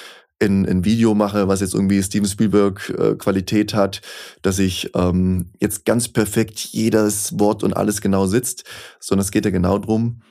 in 0.45 0.67
ein 0.67 0.85
Video 0.85 1.15
mache, 1.15 1.49
was 1.49 1.61
jetzt 1.61 1.75
irgendwie 1.75 2.03
Steven 2.03 2.29
Spielberg 2.29 2.91
äh, 2.91 3.15
Qualität 3.17 3.75
hat, 3.75 4.01
dass 4.43 4.59
ich 4.59 4.91
ähm, 4.95 5.51
jetzt 5.61 5.85
ganz 5.85 6.09
perfekt 6.09 6.59
jedes 6.61 7.39
Wort 7.39 7.63
und 7.63 7.77
alles 7.77 8.01
genau 8.01 8.27
sitzt, 8.27 8.65
sondern 9.01 9.25
es 9.25 9.31
geht 9.31 9.45
ja 9.45 9.51
genau 9.51 9.79
drum, 9.79 10.23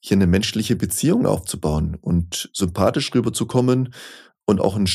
hier 0.00 0.16
eine 0.16 0.26
menschliche 0.26 0.76
Beziehung 0.76 1.26
aufzubauen 1.26 1.96
und 2.00 2.50
sympathisch 2.52 3.14
rüberzukommen 3.14 3.92
und 4.46 4.60
auch 4.60 4.76
ein, 4.76 4.88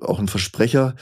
auch 0.00 0.18
ein 0.18 0.28
Versprecher, 0.28 0.94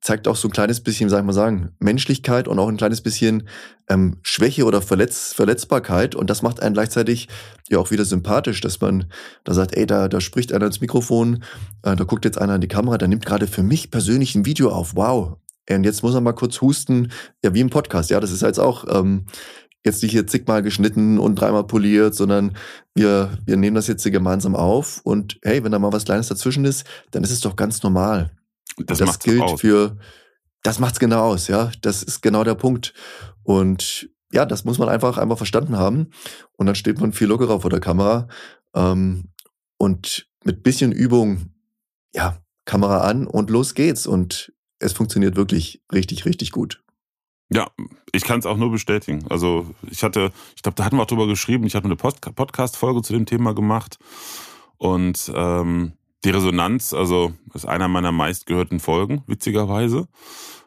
zeigt 0.00 0.26
auch 0.28 0.36
so 0.36 0.48
ein 0.48 0.52
kleines 0.52 0.80
bisschen, 0.80 1.10
sag 1.10 1.20
ich 1.20 1.26
mal 1.26 1.32
sagen, 1.32 1.70
Menschlichkeit 1.78 2.48
und 2.48 2.58
auch 2.58 2.68
ein 2.68 2.76
kleines 2.76 3.02
bisschen 3.02 3.48
ähm, 3.88 4.16
Schwäche 4.22 4.64
oder 4.64 4.80
Verletz 4.80 5.34
Verletzbarkeit. 5.34 6.14
Und 6.14 6.30
das 6.30 6.42
macht 6.42 6.62
einen 6.62 6.74
gleichzeitig 6.74 7.28
ja 7.68 7.78
auch 7.78 7.90
wieder 7.90 8.04
sympathisch, 8.04 8.60
dass 8.60 8.80
man 8.80 9.06
da 9.44 9.52
sagt, 9.52 9.76
ey, 9.76 9.86
da, 9.86 10.08
da 10.08 10.20
spricht 10.20 10.52
einer 10.52 10.66
ins 10.66 10.80
Mikrofon, 10.80 11.44
äh, 11.82 11.96
da 11.96 12.04
guckt 12.04 12.24
jetzt 12.24 12.38
einer 12.38 12.54
in 12.54 12.60
die 12.60 12.68
Kamera, 12.68 12.96
der 12.96 13.08
nimmt 13.08 13.26
gerade 13.26 13.46
für 13.46 13.62
mich 13.62 13.90
persönlich 13.90 14.34
ein 14.34 14.46
Video 14.46 14.70
auf. 14.70 14.96
Wow. 14.96 15.36
Und 15.68 15.84
jetzt 15.84 16.02
muss 16.02 16.14
er 16.14 16.20
mal 16.20 16.32
kurz 16.32 16.60
husten, 16.60 17.12
ja, 17.44 17.54
wie 17.54 17.60
im 17.60 17.70
Podcast. 17.70 18.10
Ja, 18.10 18.18
das 18.18 18.32
ist 18.32 18.42
jetzt 18.42 18.58
auch 18.58 18.86
ähm, 18.88 19.26
jetzt 19.84 20.02
nicht 20.02 20.12
hier 20.12 20.26
zigmal 20.26 20.62
geschnitten 20.62 21.18
und 21.18 21.36
dreimal 21.36 21.64
poliert, 21.64 22.14
sondern 22.14 22.56
wir, 22.94 23.38
wir 23.44 23.56
nehmen 23.56 23.76
das 23.76 23.86
jetzt 23.86 24.02
hier 24.02 24.12
gemeinsam 24.12 24.56
auf. 24.56 25.00
Und 25.04 25.38
hey, 25.42 25.62
wenn 25.62 25.72
da 25.72 25.78
mal 25.78 25.92
was 25.92 26.04
Kleines 26.04 26.28
dazwischen 26.28 26.64
ist, 26.64 26.84
dann 27.12 27.22
ist 27.22 27.30
es 27.30 27.40
doch 27.40 27.54
ganz 27.54 27.82
normal. 27.82 28.30
Das, 28.86 28.98
das 28.98 29.18
gilt 29.18 29.42
aus. 29.42 29.60
für, 29.60 29.96
das 30.62 30.78
macht's 30.78 31.00
genau 31.00 31.30
aus, 31.30 31.48
ja. 31.48 31.70
Das 31.82 32.02
ist 32.02 32.20
genau 32.22 32.44
der 32.44 32.54
Punkt. 32.54 32.94
Und 33.42 34.10
ja, 34.32 34.46
das 34.46 34.64
muss 34.64 34.78
man 34.78 34.88
einfach 34.88 35.18
einfach 35.18 35.36
verstanden 35.36 35.76
haben. 35.76 36.10
Und 36.52 36.66
dann 36.66 36.74
steht 36.74 37.00
man 37.00 37.12
viel 37.12 37.28
lockerer 37.28 37.60
vor 37.60 37.70
der 37.70 37.80
Kamera. 37.80 38.28
Ähm, 38.74 39.30
und 39.78 40.28
mit 40.44 40.62
bisschen 40.62 40.92
Übung, 40.92 41.52
ja, 42.14 42.42
Kamera 42.64 43.00
an 43.00 43.26
und 43.26 43.50
los 43.50 43.74
geht's. 43.74 44.06
Und 44.06 44.52
es 44.78 44.92
funktioniert 44.92 45.36
wirklich 45.36 45.82
richtig, 45.92 46.24
richtig 46.24 46.52
gut. 46.52 46.82
Ja, 47.52 47.68
ich 48.12 48.22
kann 48.22 48.38
es 48.38 48.46
auch 48.46 48.56
nur 48.56 48.70
bestätigen. 48.70 49.26
Also 49.28 49.74
ich 49.90 50.04
hatte, 50.04 50.30
ich 50.54 50.62
glaube, 50.62 50.76
da 50.76 50.84
hatten 50.84 50.96
wir 50.96 51.02
auch 51.02 51.08
drüber 51.08 51.26
geschrieben, 51.26 51.66
ich 51.66 51.74
hatte 51.74 51.86
eine 51.86 51.96
Podcast-Folge 51.96 53.02
zu 53.02 53.12
dem 53.12 53.26
Thema 53.26 53.54
gemacht. 53.54 53.98
Und 54.76 55.30
ähm, 55.34 55.92
die 56.24 56.30
Resonanz, 56.30 56.92
also 56.92 57.32
ist 57.54 57.66
einer 57.66 57.88
meiner 57.88 58.12
meistgehörten 58.12 58.80
Folgen, 58.80 59.22
witzigerweise. 59.26 60.08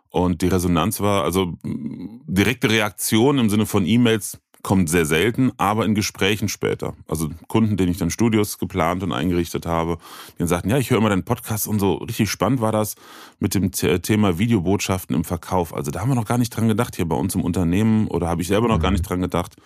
Und 0.09 0.41
die 0.41 0.47
Resonanz 0.47 0.99
war, 0.99 1.23
also 1.23 1.57
direkte 1.63 2.69
Reaktion 2.69 3.39
im 3.39 3.49
Sinne 3.49 3.65
von 3.65 3.85
E-Mails 3.85 4.39
kommt 4.63 4.89
sehr 4.89 5.05
selten, 5.05 5.51
aber 5.57 5.85
in 5.85 5.93
Gesprächen 5.93 6.47
später. 6.47 6.95
Also 7.07 7.29
Kunden, 7.47 7.75
denen 7.75 7.91
ich 7.91 7.97
dann 7.97 8.09
Studios 8.09 8.57
geplant 8.57 9.03
und 9.03 9.11
eingerichtet 9.11 9.65
habe, 9.65 9.97
die 10.33 10.37
dann 10.39 10.47
sagten, 10.47 10.69
ja, 10.69 10.77
ich 10.77 10.89
höre 10.89 10.99
immer 10.99 11.09
deinen 11.09 11.25
Podcast 11.25 11.67
und 11.67 11.79
so 11.79 11.95
richtig 11.95 12.31
spannend 12.31 12.61
war 12.61 12.71
das 12.71 12.95
mit 13.39 13.55
dem 13.55 13.71
Thema 13.71 14.39
Videobotschaften 14.39 15.15
im 15.15 15.25
Verkauf. 15.25 15.73
Also 15.73 15.91
da 15.91 15.99
haben 15.99 16.09
wir 16.09 16.15
noch 16.15 16.25
gar 16.25 16.37
nicht 16.37 16.55
dran 16.55 16.69
gedacht 16.69 16.95
hier 16.95 17.07
bei 17.07 17.15
uns 17.15 17.35
im 17.35 17.41
Unternehmen 17.41 18.07
oder 18.07 18.29
habe 18.29 18.41
ich 18.41 18.47
selber 18.47 18.69
noch 18.69 18.79
gar 18.79 18.91
mhm. 18.91 18.95
nicht 18.95 19.09
dran 19.09 19.21
gedacht. 19.21 19.57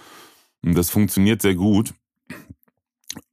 Und 0.63 0.75
das 0.75 0.89
funktioniert 0.89 1.44
sehr 1.44 1.56
gut. 1.56 1.94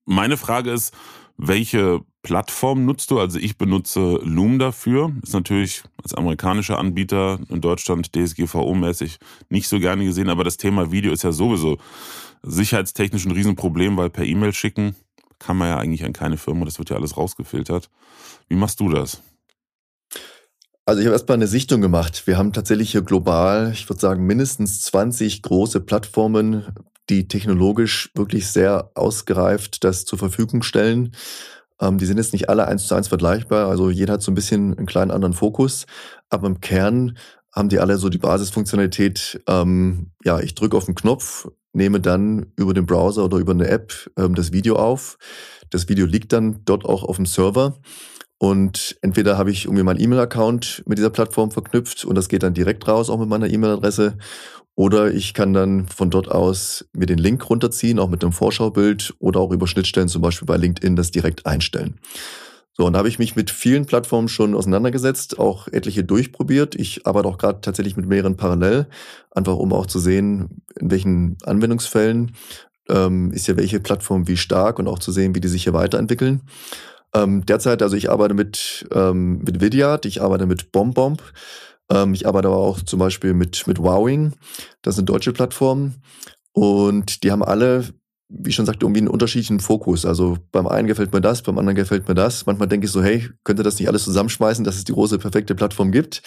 Meine 0.04 0.36
Frage 0.36 0.70
ist, 0.70 0.92
welche 1.38 2.02
Plattform 2.24 2.86
nutzt 2.86 3.10
du? 3.10 3.20
Also 3.20 3.38
ich 3.38 3.58
benutze 3.58 4.18
Loom 4.24 4.58
dafür. 4.58 5.12
Ist 5.22 5.34
natürlich 5.34 5.84
als 6.02 6.14
amerikanischer 6.14 6.78
Anbieter 6.78 7.38
in 7.50 7.60
Deutschland 7.60 8.08
DSGVO-mäßig 8.12 9.18
nicht 9.50 9.68
so 9.68 9.78
gerne 9.78 10.04
gesehen, 10.04 10.30
aber 10.30 10.42
das 10.42 10.56
Thema 10.56 10.90
Video 10.90 11.12
ist 11.12 11.22
ja 11.22 11.32
sowieso 11.32 11.78
sicherheitstechnisch 12.42 13.26
ein 13.26 13.32
Riesenproblem, 13.32 13.96
weil 13.98 14.10
per 14.10 14.24
E-Mail 14.24 14.54
schicken 14.54 14.96
kann 15.38 15.58
man 15.58 15.68
ja 15.68 15.76
eigentlich 15.76 16.04
an 16.04 16.14
keine 16.14 16.38
Firma, 16.38 16.64
das 16.64 16.78
wird 16.78 16.90
ja 16.90 16.96
alles 16.96 17.16
rausgefiltert. 17.18 17.90
Wie 18.48 18.56
machst 18.56 18.80
du 18.80 18.88
das? 18.88 19.20
Also 20.86 21.00
ich 21.00 21.06
habe 21.06 21.14
erstmal 21.14 21.36
eine 21.36 21.46
Sichtung 21.46 21.82
gemacht. 21.82 22.26
Wir 22.26 22.38
haben 22.38 22.54
tatsächlich 22.54 22.92
hier 22.92 23.02
global, 23.02 23.70
ich 23.72 23.88
würde 23.88 24.00
sagen, 24.00 24.24
mindestens 24.24 24.80
20 24.82 25.42
große 25.42 25.80
Plattformen, 25.80 26.64
die 27.10 27.28
technologisch 27.28 28.10
wirklich 28.14 28.46
sehr 28.46 28.90
ausgereift 28.94 29.84
das 29.84 30.06
zur 30.06 30.18
Verfügung 30.18 30.62
stellen. 30.62 31.12
Ähm, 31.80 31.98
die 31.98 32.06
sind 32.06 32.18
jetzt 32.18 32.32
nicht 32.32 32.48
alle 32.48 32.66
eins 32.66 32.86
zu 32.86 32.94
eins 32.94 33.08
vergleichbar, 33.08 33.68
also 33.68 33.90
jeder 33.90 34.14
hat 34.14 34.22
so 34.22 34.30
ein 34.30 34.34
bisschen 34.34 34.76
einen 34.76 34.86
kleinen 34.86 35.10
anderen 35.10 35.34
Fokus, 35.34 35.86
aber 36.28 36.46
im 36.46 36.60
Kern 36.60 37.16
haben 37.52 37.68
die 37.68 37.78
alle 37.78 37.98
so 37.98 38.08
die 38.08 38.18
Basisfunktionalität, 38.18 39.42
ähm, 39.46 40.10
ja, 40.24 40.40
ich 40.40 40.54
drücke 40.54 40.76
auf 40.76 40.86
den 40.86 40.94
Knopf, 40.96 41.48
nehme 41.72 42.00
dann 42.00 42.52
über 42.56 42.74
den 42.74 42.86
Browser 42.86 43.24
oder 43.24 43.38
über 43.38 43.52
eine 43.52 43.68
App 43.68 44.10
ähm, 44.16 44.34
das 44.34 44.52
Video 44.52 44.76
auf. 44.76 45.18
Das 45.70 45.88
Video 45.88 46.06
liegt 46.06 46.32
dann 46.32 46.60
dort 46.64 46.84
auch 46.84 47.04
auf 47.04 47.16
dem 47.16 47.26
Server. 47.26 47.78
Und 48.38 48.96
entweder 49.00 49.38
habe 49.38 49.50
ich 49.50 49.64
irgendwie 49.64 49.84
meinen 49.84 50.00
E-Mail-Account 50.00 50.82
mit 50.86 50.98
dieser 50.98 51.10
Plattform 51.10 51.50
verknüpft 51.50 52.04
und 52.04 52.16
das 52.16 52.28
geht 52.28 52.42
dann 52.42 52.52
direkt 52.54 52.86
raus, 52.86 53.08
auch 53.08 53.18
mit 53.18 53.28
meiner 53.28 53.48
E-Mail-Adresse. 53.48 54.18
Oder 54.76 55.12
ich 55.12 55.34
kann 55.34 55.52
dann 55.52 55.86
von 55.86 56.10
dort 56.10 56.30
aus 56.30 56.84
mir 56.92 57.06
den 57.06 57.18
Link 57.18 57.48
runterziehen, 57.48 57.98
auch 57.98 58.08
mit 58.08 58.24
einem 58.24 58.32
Vorschaubild 58.32 59.14
oder 59.20 59.40
auch 59.40 59.52
über 59.52 59.66
Schnittstellen, 59.66 60.08
zum 60.08 60.22
Beispiel 60.22 60.46
bei 60.46 60.56
LinkedIn, 60.56 60.96
das 60.96 61.12
direkt 61.12 61.46
einstellen. 61.46 62.00
So, 62.76 62.86
und 62.86 62.94
da 62.94 62.98
habe 62.98 63.08
ich 63.08 63.20
mich 63.20 63.36
mit 63.36 63.52
vielen 63.52 63.86
Plattformen 63.86 64.26
schon 64.26 64.56
auseinandergesetzt, 64.56 65.38
auch 65.38 65.68
etliche 65.68 66.02
durchprobiert. 66.02 66.74
Ich 66.74 67.06
arbeite 67.06 67.28
auch 67.28 67.38
gerade 67.38 67.60
tatsächlich 67.60 67.96
mit 67.96 68.06
mehreren 68.06 68.36
parallel, 68.36 68.88
einfach 69.30 69.54
um 69.54 69.72
auch 69.72 69.86
zu 69.86 70.00
sehen, 70.00 70.62
in 70.80 70.90
welchen 70.90 71.36
Anwendungsfällen 71.44 72.32
ähm, 72.88 73.30
ist 73.30 73.46
ja 73.46 73.56
welche 73.56 73.78
Plattform 73.78 74.26
wie 74.26 74.36
stark 74.36 74.80
und 74.80 74.88
auch 74.88 74.98
zu 74.98 75.12
sehen, 75.12 75.36
wie 75.36 75.40
die 75.40 75.48
sich 75.48 75.62
hier 75.62 75.72
weiterentwickeln. 75.72 76.42
Ähm, 77.14 77.46
derzeit, 77.46 77.80
also 77.80 77.96
ich 77.96 78.10
arbeite 78.10 78.34
mit, 78.34 78.86
ähm, 78.92 79.38
mit 79.38 79.60
Vidyard, 79.60 80.04
ich 80.04 80.20
arbeite 80.20 80.46
mit 80.46 80.72
BombBomb. 80.72 81.22
Ähm, 81.90 82.14
ich 82.14 82.26
arbeite 82.26 82.48
aber 82.48 82.56
auch 82.56 82.82
zum 82.82 82.98
Beispiel 82.98 83.34
mit, 83.34 83.66
mit 83.66 83.78
Wowing. 83.78 84.32
Das 84.82 84.96
sind 84.96 85.08
deutsche 85.08 85.32
Plattformen. 85.32 86.02
Und 86.52 87.22
die 87.24 87.32
haben 87.32 87.42
alle, 87.42 87.84
wie 88.28 88.50
ich 88.50 88.54
schon 88.54 88.66
sagte, 88.66 88.84
irgendwie 88.84 89.00
einen 89.00 89.08
unterschiedlichen 89.08 89.60
Fokus. 89.60 90.06
Also 90.06 90.38
beim 90.52 90.66
einen 90.66 90.86
gefällt 90.86 91.12
mir 91.12 91.20
das, 91.20 91.42
beim 91.42 91.58
anderen 91.58 91.76
gefällt 91.76 92.08
mir 92.08 92.14
das. 92.14 92.46
Manchmal 92.46 92.68
denke 92.68 92.86
ich 92.86 92.92
so, 92.92 93.02
hey, 93.02 93.28
könnte 93.42 93.62
das 93.62 93.78
nicht 93.78 93.88
alles 93.88 94.04
zusammenschmeißen, 94.04 94.64
dass 94.64 94.76
es 94.76 94.84
die 94.84 94.92
große, 94.92 95.18
perfekte 95.18 95.54
Plattform 95.54 95.92
gibt. 95.92 96.22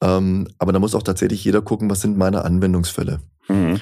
Ähm, 0.00 0.48
aber 0.58 0.72
da 0.72 0.78
muss 0.78 0.94
auch 0.94 1.02
tatsächlich 1.02 1.44
jeder 1.44 1.62
gucken, 1.62 1.90
was 1.90 2.00
sind 2.00 2.16
meine 2.16 2.44
Anwendungsfälle. 2.44 3.20
Mhm. 3.48 3.80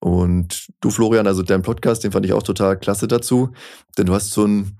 Und 0.00 0.68
du, 0.80 0.90
Florian, 0.90 1.26
also 1.26 1.42
dein 1.42 1.62
Podcast, 1.62 2.04
den 2.04 2.12
fand 2.12 2.24
ich 2.24 2.32
auch 2.32 2.42
total 2.42 2.78
klasse 2.78 3.06
dazu. 3.06 3.52
Denn 3.98 4.06
du 4.06 4.14
hast 4.14 4.30
so 4.30 4.46
ein, 4.46 4.78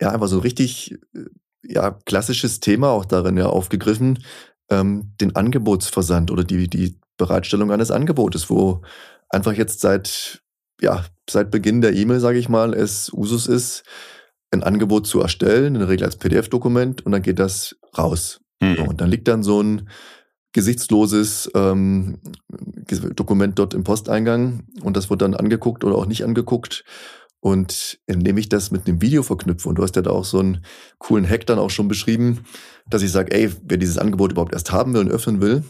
ja, 0.00 0.10
einfach 0.10 0.28
so 0.28 0.36
ein 0.36 0.42
richtig, 0.42 0.98
ja, 1.64 1.90
klassisches 2.06 2.60
Thema 2.60 2.90
auch 2.90 3.04
darin 3.04 3.36
ja 3.36 3.46
aufgegriffen, 3.46 4.20
ähm, 4.70 5.12
den 5.20 5.36
Angebotsversand 5.36 6.30
oder 6.30 6.44
die, 6.44 6.68
die 6.68 6.98
Bereitstellung 7.16 7.70
eines 7.70 7.90
Angebotes, 7.90 8.50
wo 8.50 8.82
einfach 9.28 9.52
jetzt 9.52 9.80
seit, 9.80 10.42
ja, 10.80 11.04
seit 11.28 11.50
Beginn 11.50 11.80
der 11.80 11.94
E-Mail, 11.94 12.20
sage 12.20 12.38
ich 12.38 12.48
mal, 12.48 12.74
es 12.74 13.12
Usus 13.12 13.46
ist, 13.46 13.84
ein 14.50 14.62
Angebot 14.62 15.06
zu 15.06 15.20
erstellen, 15.20 15.74
in 15.74 15.80
der 15.80 15.88
Regel 15.88 16.04
als 16.04 16.16
PDF-Dokument, 16.16 17.04
und 17.06 17.12
dann 17.12 17.22
geht 17.22 17.38
das 17.38 17.76
raus. 17.96 18.40
Mhm. 18.60 18.76
So, 18.76 18.82
und 18.84 19.00
dann 19.00 19.10
liegt 19.10 19.28
dann 19.28 19.42
so 19.42 19.62
ein 19.62 19.88
gesichtsloses 20.52 21.50
ähm, 21.54 22.18
Dokument 23.16 23.58
dort 23.58 23.72
im 23.72 23.84
Posteingang 23.84 24.64
und 24.82 24.96
das 24.96 25.08
wird 25.08 25.22
dann 25.22 25.34
angeguckt 25.34 25.82
oder 25.82 25.96
auch 25.96 26.06
nicht 26.06 26.24
angeguckt. 26.24 26.84
Und 27.44 27.98
indem 28.06 28.36
ich 28.36 28.48
das 28.48 28.70
mit 28.70 28.86
einem 28.86 29.02
Video 29.02 29.24
verknüpfe, 29.24 29.68
und 29.68 29.74
du 29.74 29.82
hast 29.82 29.96
ja 29.96 30.02
da 30.02 30.10
auch 30.10 30.24
so 30.24 30.38
einen 30.38 30.64
coolen 30.98 31.28
Hack 31.28 31.44
dann 31.44 31.58
auch 31.58 31.70
schon 31.70 31.88
beschrieben, 31.88 32.44
dass 32.88 33.02
ich 33.02 33.10
sage, 33.10 33.34
ey, 33.34 33.50
wer 33.64 33.78
dieses 33.78 33.98
Angebot 33.98 34.30
überhaupt 34.30 34.52
erst 34.52 34.70
haben 34.70 34.94
will 34.94 35.00
und 35.00 35.10
öffnen 35.10 35.40
will, 35.40 35.64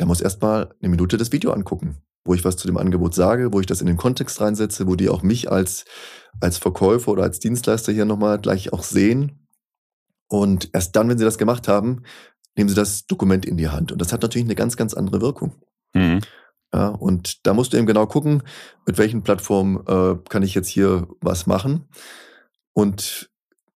der 0.00 0.06
muss 0.06 0.20
erstmal 0.20 0.74
eine 0.80 0.88
Minute 0.88 1.16
das 1.16 1.30
Video 1.30 1.52
angucken, 1.52 1.98
wo 2.24 2.34
ich 2.34 2.44
was 2.44 2.56
zu 2.56 2.66
dem 2.66 2.76
Angebot 2.76 3.14
sage, 3.14 3.52
wo 3.52 3.60
ich 3.60 3.66
das 3.66 3.80
in 3.80 3.86
den 3.86 3.96
Kontext 3.96 4.40
reinsetze, 4.40 4.88
wo 4.88 4.96
die 4.96 5.08
auch 5.08 5.22
mich 5.22 5.52
als, 5.52 5.84
als 6.40 6.58
Verkäufer 6.58 7.12
oder 7.12 7.22
als 7.22 7.38
Dienstleister 7.38 7.92
hier 7.92 8.06
nochmal 8.06 8.40
gleich 8.40 8.72
auch 8.72 8.82
sehen. 8.82 9.46
Und 10.26 10.70
erst 10.72 10.96
dann, 10.96 11.08
wenn 11.08 11.18
sie 11.18 11.24
das 11.24 11.38
gemacht 11.38 11.68
haben, 11.68 12.02
nehmen 12.56 12.68
sie 12.68 12.74
das 12.74 13.06
Dokument 13.06 13.46
in 13.46 13.56
die 13.56 13.68
Hand. 13.68 13.92
Und 13.92 14.00
das 14.00 14.12
hat 14.12 14.22
natürlich 14.22 14.46
eine 14.46 14.56
ganz, 14.56 14.76
ganz 14.76 14.94
andere 14.94 15.20
Wirkung. 15.20 15.54
Mhm. 15.92 16.22
Ja, 16.74 16.88
und 16.88 17.46
da 17.46 17.54
musst 17.54 17.72
du 17.72 17.76
eben 17.76 17.86
genau 17.86 18.06
gucken, 18.06 18.42
mit 18.84 18.98
welchen 18.98 19.22
Plattformen 19.22 19.86
äh, 19.86 20.16
kann 20.28 20.42
ich 20.42 20.56
jetzt 20.56 20.68
hier 20.68 21.06
was 21.20 21.46
machen 21.46 21.84
und 22.72 23.30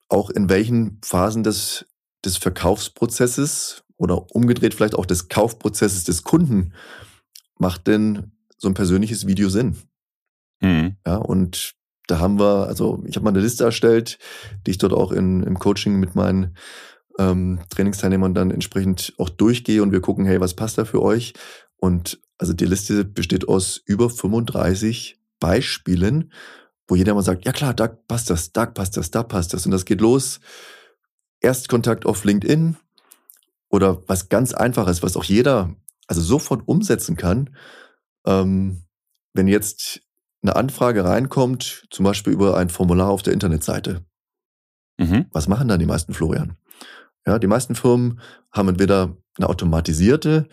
auch 0.10 0.32
in 0.32 0.50
welchen 0.50 1.00
Phasen 1.04 1.44
des, 1.44 1.86
des 2.25 2.38
Verkaufsprozesses 2.38 3.84
oder 3.98 4.32
umgedreht 4.36 4.74
vielleicht 4.74 4.96
auch 4.96 5.06
des 5.06 5.30
Kaufprozesses 5.30 6.06
des 6.06 6.24
Kunden 6.24 6.74
macht 7.60 7.86
denn 7.86 8.32
so 8.58 8.68
ein 8.68 8.74
persönliches 8.74 9.27
Video 9.27 9.50
Sinn. 9.50 9.77
Mhm. 10.62 10.96
Ja, 11.06 11.18
und 11.18 11.75
da 12.08 12.18
haben 12.18 12.39
wir, 12.39 12.68
also 12.68 13.04
ich 13.06 13.16
habe 13.16 13.25
mal 13.25 13.30
eine 13.30 13.42
Liste 13.42 13.63
erstellt, 13.63 14.18
die 14.66 14.72
ich 14.72 14.80
dort 14.80 14.94
auch 14.94 15.12
in, 15.12 15.44
im 15.44 15.60
Coaching 15.60 16.00
mit 16.00 16.16
meinen 16.16 16.56
ähm, 17.20 17.60
Trainingsteilnehmern 17.70 18.34
dann 18.34 18.50
entsprechend 18.50 19.13
auch 19.20 19.30
durchgehe 19.30 19.84
und 19.84 19.92
wir 19.92 20.01
gucken, 20.01 20.25
hey, 20.25 20.39
was 20.39 20.56
passt 20.56 20.80
da 20.80 20.86
für 20.86 21.04
euch? 21.04 21.34
Und 21.75 22.20
also 22.38 22.53
die 22.53 22.65
Liste 22.65 23.03
besteht 23.03 23.48
aus 23.48 23.82
über 23.86 24.10
35 24.10 25.20
Beispielen, 25.39 26.32
wo 26.88 26.96
jeder 26.96 27.13
mal 27.13 27.22
sagt, 27.24 27.46
ja 27.46 27.51
klar, 27.51 27.74
da 27.74 27.88
passt 27.88 28.29
das, 28.29 28.53
da 28.53 28.65
passt 28.65 28.98
das, 28.98 29.12
da 29.12 29.24
passt 29.24 29.53
das. 29.53 29.65
Und 29.65 29.72
das 29.72 29.86
geht 29.86 30.01
los. 30.01 30.39
Erstkontakt 31.41 32.06
auf 32.06 32.24
LinkedIn 32.24 32.77
oder 33.70 34.01
was 34.08 34.29
ganz 34.29 34.53
einfaches, 34.53 35.03
was 35.03 35.17
auch 35.17 35.24
jeder 35.24 35.75
also 36.08 36.22
sofort 36.22 36.67
umsetzen 36.67 37.17
kann. 37.17 37.56
Ähm, 38.25 38.84
wenn 39.34 39.48
jetzt 39.48 40.01
eine 40.41 40.56
Anfrage 40.56 41.03
reinkommt, 41.03 41.86
zum 41.89 42.06
Beispiel 42.06 42.34
über 42.34 42.58
ein 42.58 42.70
Formular 42.70 43.10
auf 43.10 43.24
der 43.24 43.34
Internetseite. 43.34 44.06
Mhm. 44.98 45.25
Was 45.32 45.48
machen 45.48 45.67
dann 45.67 45.79
die 45.79 45.86
meisten, 45.86 46.13
Florian? 46.13 46.58
Ja, 47.25 47.39
die 47.39 47.48
meisten 47.48 47.75
Firmen 47.75 48.22
haben 48.51 48.70
entweder 48.70 49.17
eine 49.38 49.50
automatisierte 49.50 50.48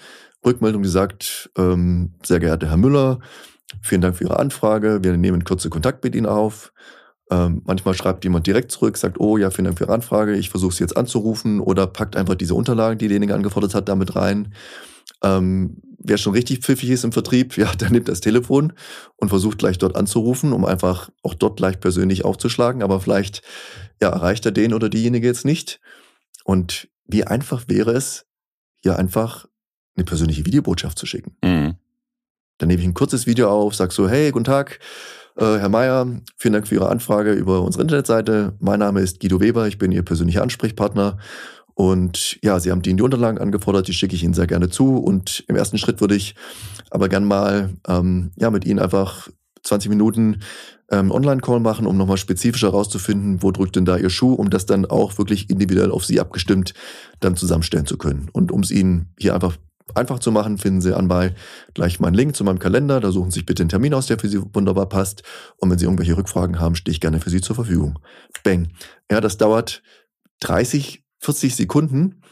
Rückmeldung, 0.45 0.83
die 0.83 0.89
sagt, 0.89 1.51
ähm, 1.57 2.15
sehr 2.23 2.41
geehrter 2.41 2.69
Herr 2.69 2.77
Müller, 2.77 3.21
vielen 3.83 4.01
Dank 4.01 4.17
für 4.17 4.25
Ihre 4.25 4.39
Anfrage, 4.39 5.03
wir 5.03 5.17
nehmen 5.17 5.45
kurze 5.45 5.71
Kontakt 5.71 6.05
mit 6.05 6.15
Ihnen 6.15 6.27
auf. 6.27 6.73
Ähm, 7.31 7.63
manchmal 7.65 7.95
schreibt 7.95 8.25
jemand 8.25 8.47
direkt 8.47 8.71
zurück, 8.71 8.97
sagt, 8.97 9.19
oh 9.19 9.39
ja, 9.39 9.51
vielen 9.51 9.65
Dank 9.65 9.79
für 9.79 9.85
Ihre 9.85 9.95
Anfrage, 9.95 10.35
ich 10.37 10.51
versuche 10.51 10.75
Sie 10.75 10.85
jetzt 10.85 10.97
anzurufen 10.97 11.61
oder 11.61 11.87
packt 11.87 12.17
einfach 12.17 12.35
diese 12.35 12.55
Unterlagen, 12.55 12.99
die 12.99 13.09
derjenige 13.09 13.35
angefordert 13.35 13.75
hat, 13.75 13.89
damit 13.89 14.15
rein. 14.15 14.53
Ähm, 15.23 15.81
wer 15.99 16.19
schon 16.19 16.35
richtig 16.35 16.61
pfiffig 16.61 16.91
ist 16.91 17.05
im 17.05 17.13
Vertrieb, 17.13 17.57
ja, 17.57 17.73
der 17.75 17.91
nimmt 17.91 18.09
das 18.09 18.21
Telefon 18.21 18.75
und 19.17 19.31
versucht 19.31 19.59
gleich 19.59 19.79
dort 19.79 19.97
anzurufen, 19.97 20.53
um 20.53 20.65
einfach 20.65 21.11
auch 21.23 21.35
dort 21.35 21.57
gleich 21.57 21.81
persönlich 21.81 22.25
aufzuschlagen, 22.25 22.83
aber 22.83 23.01
vielleicht 23.01 23.43
ja, 24.03 24.11
erreicht 24.11 24.45
er 24.45 24.53
den 24.53 24.75
oder 24.75 24.89
diejenige 24.89 25.27
jetzt 25.27 25.45
nicht. 25.45 25.81
Und 26.45 26.89
wie 27.07 27.25
einfach 27.25 27.65
wäre 27.69 27.93
es, 27.93 28.27
hier 28.83 28.99
einfach 28.99 29.47
eine 29.97 30.05
persönliche 30.05 30.47
Videobotschaft 30.47 30.99
zu 30.99 31.07
schicken. 31.07 31.37
Mhm. 31.43 31.77
Dann 32.59 32.69
nehme 32.69 32.81
ich 32.81 32.87
ein 32.87 32.95
kurzes 32.95 33.27
Video 33.27 33.51
auf, 33.51 33.75
sag 33.75 33.93
so, 33.93 34.09
hey, 34.09 34.31
guten 34.31 34.45
Tag, 34.45 34.79
äh, 35.37 35.45
Herr 35.45 35.69
Meier, 35.69 36.07
vielen 36.37 36.53
Dank 36.53 36.69
für 36.69 36.77
Ihre 36.77 36.89
Anfrage 36.89 37.33
über 37.33 37.63
unsere 37.63 37.83
Internetseite. 37.83 38.55
Mein 38.61 38.79
Name 38.79 39.01
ist 39.01 39.21
Guido 39.21 39.41
Weber, 39.41 39.67
ich 39.67 39.79
bin 39.79 39.93
Ihr 39.93 40.03
persönlicher 40.03 40.43
Ansprechpartner. 40.43 41.19
Und 41.75 42.39
ja, 42.43 42.61
Sie 42.61 42.71
haben 42.71 42.83
die 42.83 42.91
in 42.91 42.97
die 42.97 43.03
Unterlagen 43.03 43.39
angefordert, 43.39 43.89
die 43.89 43.95
schicke 43.95 44.15
ich 44.15 44.23
Ihnen 44.23 44.35
sehr 44.35 44.47
gerne 44.47 44.69
zu. 44.69 44.97
Und 44.97 45.45
im 45.49 45.57
ersten 45.57 45.79
Schritt 45.79 46.01
würde 46.01 46.15
ich 46.15 46.37
aber 46.91 47.09
gern 47.09 47.25
mal 47.25 47.71
ähm, 47.89 48.31
ja, 48.37 48.51
mit 48.51 48.65
Ihnen 48.65 48.79
einfach 48.79 49.29
20 49.65 49.89
Minuten 49.89 50.41
ähm, 50.91 51.11
Online-Call 51.11 51.59
machen, 51.59 51.87
um 51.87 51.97
nochmal 51.97 52.19
spezifischer 52.19 52.69
herauszufinden, 52.69 53.43
wo 53.43 53.51
drückt 53.51 53.75
denn 53.75 53.85
da 53.85 53.97
Ihr 53.97 54.11
Schuh, 54.11 54.35
um 54.35 54.51
das 54.51 54.67
dann 54.67 54.87
auch 54.87 55.19
wirklich 55.19 55.51
individuell 55.51 55.91
auf 55.91 56.05
Sie 56.05 56.21
abgestimmt 56.21 56.75
dann 57.19 57.35
zusammenstellen 57.35 57.87
zu 57.87 57.97
können. 57.97 58.29
Und 58.33 58.53
um 58.53 58.61
es 58.61 58.71
Ihnen 58.71 59.13
hier 59.19 59.35
einfach 59.35 59.57
einfach 59.95 60.19
zu 60.19 60.33
machen, 60.33 60.59
finden 60.59 60.81
Sie 60.81 60.97
anbei 60.97 61.35
gleich 61.75 62.01
meinen 62.01 62.15
Link 62.15 62.35
zu 62.37 62.45
meinem 62.45 62.59
Kalender. 62.59 63.01
Da 63.01 63.13
suchen 63.13 63.31
Sie 63.31 63.41
sich 63.41 63.47
bitte 63.47 63.63
einen 63.63 63.69
Termin 63.69 63.95
aus, 63.95 64.07
der 64.07 64.19
für 64.19 64.29
Sie 64.29 64.41
wunderbar 64.55 64.89
passt. 64.89 65.23
Und 65.59 65.71
wenn 65.71 65.79
Sie 65.79 65.85
irgendwelche 65.85 66.17
Rückfragen 66.17 66.59
haben, 66.59 66.75
stehe 66.75 66.93
ich 66.93 67.01
gerne 67.01 67.21
für 67.21 67.31
Sie 67.31 67.41
zur 67.41 67.55
Verfügung. 67.55 67.99
Bang. 68.43 68.69
Ja, 69.11 69.21
das 69.21 69.37
dauert 69.37 69.83
30, 70.41 71.05
40 71.21 71.55
Sekunden. 71.57 72.23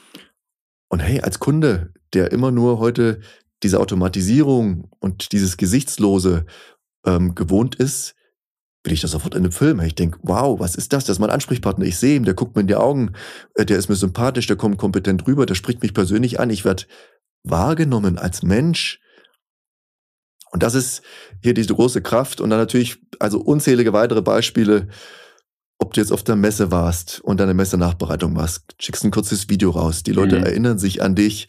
Und 0.88 1.00
hey, 1.00 1.20
als 1.20 1.38
Kunde, 1.38 1.92
der 2.14 2.32
immer 2.32 2.50
nur 2.50 2.78
heute 2.78 3.20
diese 3.62 3.80
Automatisierung 3.80 4.88
und 4.98 5.32
dieses 5.32 5.56
Gesichtslose 5.56 6.46
ähm, 7.06 7.34
gewohnt 7.34 7.74
ist, 7.74 8.14
will 8.84 8.92
ich 8.92 9.00
das 9.00 9.12
sofort 9.12 9.34
in 9.34 9.42
einem 9.42 9.52
Film. 9.52 9.80
Ich 9.80 9.94
denke, 9.94 10.18
wow, 10.22 10.58
was 10.58 10.74
ist 10.74 10.92
das? 10.92 11.04
Das 11.04 11.16
ist 11.16 11.20
mein 11.20 11.30
Ansprechpartner. 11.30 11.84
Ich 11.84 11.98
sehe 11.98 12.16
ihn, 12.16 12.24
der 12.24 12.34
guckt 12.34 12.56
mir 12.56 12.62
in 12.62 12.66
die 12.66 12.74
Augen, 12.74 13.12
äh, 13.54 13.64
der 13.64 13.78
ist 13.78 13.88
mir 13.88 13.94
sympathisch, 13.94 14.46
der 14.46 14.56
kommt 14.56 14.78
kompetent 14.78 15.26
rüber, 15.26 15.46
der 15.46 15.54
spricht 15.54 15.82
mich 15.82 15.94
persönlich 15.94 16.40
an. 16.40 16.50
Ich 16.50 16.64
werde 16.64 16.84
wahrgenommen 17.44 18.18
als 18.18 18.42
Mensch. 18.42 19.00
Und 20.50 20.62
das 20.62 20.74
ist 20.74 21.02
hier 21.42 21.54
diese 21.54 21.74
große 21.74 22.02
Kraft. 22.02 22.40
Und 22.40 22.50
dann 22.50 22.58
natürlich, 22.58 22.98
also 23.18 23.40
unzählige 23.40 23.92
weitere 23.92 24.22
Beispiele, 24.22 24.88
ob 25.78 25.94
du 25.94 26.00
jetzt 26.00 26.12
auf 26.12 26.22
der 26.22 26.36
Messe 26.36 26.70
warst 26.70 27.20
und 27.20 27.40
deine 27.40 27.54
Messenachbereitung 27.54 28.32
machst, 28.32 28.74
schickst 28.78 29.04
ein 29.04 29.10
kurzes 29.10 29.48
Video 29.48 29.70
raus. 29.70 30.02
Die 30.02 30.12
Leute 30.12 30.38
mhm. 30.38 30.44
erinnern 30.44 30.78
sich 30.78 31.02
an 31.02 31.14
dich 31.14 31.48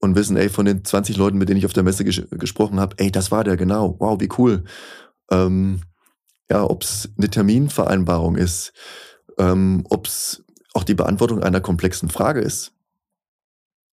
und 0.00 0.16
wissen, 0.16 0.36
ey, 0.36 0.48
von 0.48 0.66
den 0.66 0.84
20 0.84 1.16
Leuten, 1.16 1.38
mit 1.38 1.48
denen 1.48 1.58
ich 1.58 1.66
auf 1.66 1.72
der 1.72 1.82
Messe 1.82 2.04
ges 2.04 2.22
gesprochen 2.30 2.80
habe, 2.80 2.96
ey, 2.98 3.12
das 3.12 3.30
war 3.30 3.44
der 3.44 3.56
genau. 3.56 3.96
Wow, 4.00 4.20
wie 4.20 4.30
cool. 4.38 4.64
Ähm, 5.30 5.82
ja, 6.50 6.64
ob 6.64 6.82
es 6.82 7.10
eine 7.16 7.30
Terminvereinbarung 7.30 8.36
ist, 8.36 8.72
ähm, 9.38 9.84
ob 9.88 10.06
es 10.06 10.42
auch 10.74 10.84
die 10.84 10.94
Beantwortung 10.94 11.42
einer 11.42 11.60
komplexen 11.60 12.08
Frage 12.08 12.40
ist. 12.40 12.72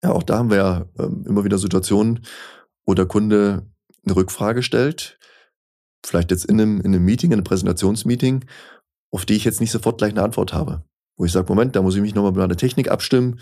Ja, 0.05 0.11
auch 0.11 0.21
da 0.21 0.37
haben 0.37 0.51
wir 0.51 0.57
ja 0.57 0.85
ähm, 0.99 1.25
immer 1.27 1.43
wieder 1.45 1.57
Situationen, 1.57 2.23
wo 2.85 2.93
der 2.93 3.07
Kunde 3.07 3.65
eine 4.05 4.15
Rückfrage 4.15 4.61
stellt, 4.61 5.17
vielleicht 6.05 6.29
jetzt 6.29 6.45
in 6.45 6.61
einem, 6.61 6.79
in 6.79 6.93
einem 6.93 7.03
Meeting, 7.03 7.31
in 7.31 7.39
einem 7.39 7.43
Präsentationsmeeting, 7.43 8.45
auf 9.11 9.25
die 9.25 9.33
ich 9.33 9.45
jetzt 9.45 9.61
nicht 9.61 9.71
sofort 9.71 9.97
gleich 9.97 10.11
eine 10.11 10.21
Antwort 10.21 10.53
habe. 10.53 10.83
Wo 11.17 11.25
ich 11.25 11.31
sage, 11.31 11.51
Moment, 11.51 11.75
da 11.75 11.81
muss 11.81 11.95
ich 11.95 12.01
mich 12.01 12.13
nochmal 12.13 12.33
mit 12.33 12.39
meiner 12.39 12.55
Technik 12.55 12.91
abstimmen. 12.91 13.39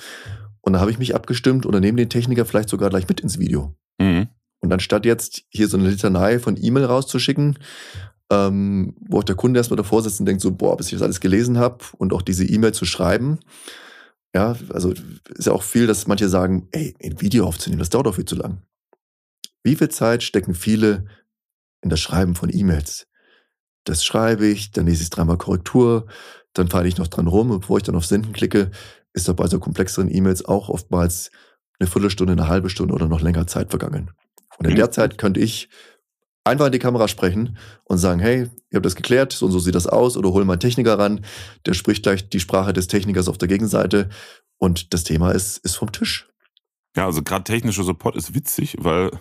Und 0.62 0.72
dann 0.72 0.80
habe 0.80 0.90
ich 0.90 1.00
mich 1.00 1.16
abgestimmt 1.16 1.66
oder 1.66 1.82
nehme 1.82 1.98
den 1.98 2.10
Techniker 2.10 2.46
vielleicht 2.46 2.70
sogar 2.70 2.90
gleich 2.90 3.10
mit 3.10 3.20
ins 3.20 3.40
Video. 3.40 3.76
Mhm. 4.00 4.30
Und 4.60 4.72
anstatt 4.72 5.06
jetzt 5.06 5.44
hier 5.50 5.68
so 5.68 5.76
eine 5.76 5.90
Litanei 5.90 6.40
von 6.40 6.56
E-Mail 6.58 6.86
rauszuschicken, 6.86 7.60
ähm, 8.32 8.96
wo 9.02 9.20
auch 9.20 9.26
der 9.26 9.36
Kunde 9.36 9.60
erstmal 9.60 9.76
davor 9.76 10.02
sitzt 10.02 10.22
und 10.22 10.28
denkt 10.28 10.42
so, 10.42 10.54
boah, 10.54 10.78
bis 10.78 10.88
ich 10.88 10.94
das 10.94 11.02
alles 11.02 11.20
gelesen 11.20 11.58
habe 11.58 11.84
und 11.98 12.14
auch 12.14 12.22
diese 12.22 12.46
E-Mail 12.46 12.74
zu 12.74 12.86
schreiben. 12.86 13.40
Ja, 14.36 14.56
also 14.70 14.92
ist 14.92 15.46
ja 15.46 15.52
auch 15.54 15.64
viel, 15.64 15.86
dass 15.86 16.08
manche 16.08 16.28
sagen, 16.28 16.68
ey, 16.72 16.96
ein 17.04 17.22
Video 17.22 17.46
aufzunehmen, 17.46 17.80
das 17.80 17.90
dauert 17.90 18.08
doch 18.08 18.16
viel 18.16 18.26
zu 18.26 18.36
lang. 18.36 18.64
Wie 19.64 19.76
viel 19.76 19.90
Zeit 19.90 20.24
stecken 20.24 20.56
viele 20.56 21.06
in 21.82 21.90
das 21.90 22.00
Schreiben 22.00 22.36
von 22.36 22.50
E-Mails? 22.52 23.08
Das 23.86 24.04
schreibe 24.04 24.48
ich, 24.48 24.72
dann 24.72 24.86
lese 24.86 24.98
ich 24.98 25.04
es 25.04 25.10
dreimal 25.10 25.38
Korrektur, 25.38 26.08
dann 26.54 26.70
feile 26.70 26.88
ich 26.88 26.98
noch 26.98 27.08
dran 27.08 27.28
rum 27.28 27.52
und 27.52 27.62
bevor 27.62 27.78
ich 27.78 27.84
dann 27.84 27.96
auf 27.96 28.06
Senden 28.06 28.34
klicke, 28.34 28.72
ist 29.14 29.28
doch 29.28 29.36
bei 29.36 29.48
so 29.48 29.60
komplexeren 29.60 30.14
E-Mails 30.14 30.46
auch 30.46 30.70
oftmals 30.70 31.30
eine 31.80 31.90
Viertelstunde, 31.90 32.34
eine 32.34 32.48
halbe 32.48 32.70
Stunde 32.70 32.94
oder 32.94 33.08
noch 33.08 33.22
länger 33.22 33.46
Zeit 33.46 33.70
vergangen. 33.70 34.12
Und 34.58 34.68
in 34.68 34.76
der 34.76 34.92
Zeit 34.92 35.18
könnte 35.18 35.40
ich 35.40 35.70
einfach 36.44 36.68
in 36.68 36.72
die 36.72 36.80
Kamera 36.80 37.08
sprechen 37.08 37.58
und 37.86 37.98
sagen, 37.98 38.20
hey, 38.20 38.50
ihr 38.70 38.76
habt 38.76 38.86
das 38.86 38.96
geklärt, 38.96 39.34
so 39.34 39.46
und 39.46 39.52
so 39.52 39.60
sieht 39.60 39.76
das 39.76 39.88
aus, 39.88 40.18
oder 40.18 40.32
hol 40.32 40.46
mal 40.46 40.54
einen 40.54 40.60
Techniker 40.60 41.00
ran, 41.00 41.26
der 41.66 41.74
spricht 41.74 42.04
gleich 42.04 42.30
die 42.30 42.40
Sprache 42.40 42.74
des 42.74 42.88
Technikers 42.88 43.28
auf 43.28 43.38
der 43.38 43.48
Gegenseite 43.48 44.10
und 44.58 44.94
das 44.94 45.04
Thema 45.04 45.32
ist, 45.32 45.58
ist 45.60 45.76
vom 45.76 45.92
Tisch. 45.92 46.30
Ja, 46.96 47.06
also 47.06 47.24
gerade 47.24 47.44
technischer 47.44 47.84
Support 47.84 48.16
ist 48.16 48.36
witzig, 48.36 48.78
weil 48.80 49.12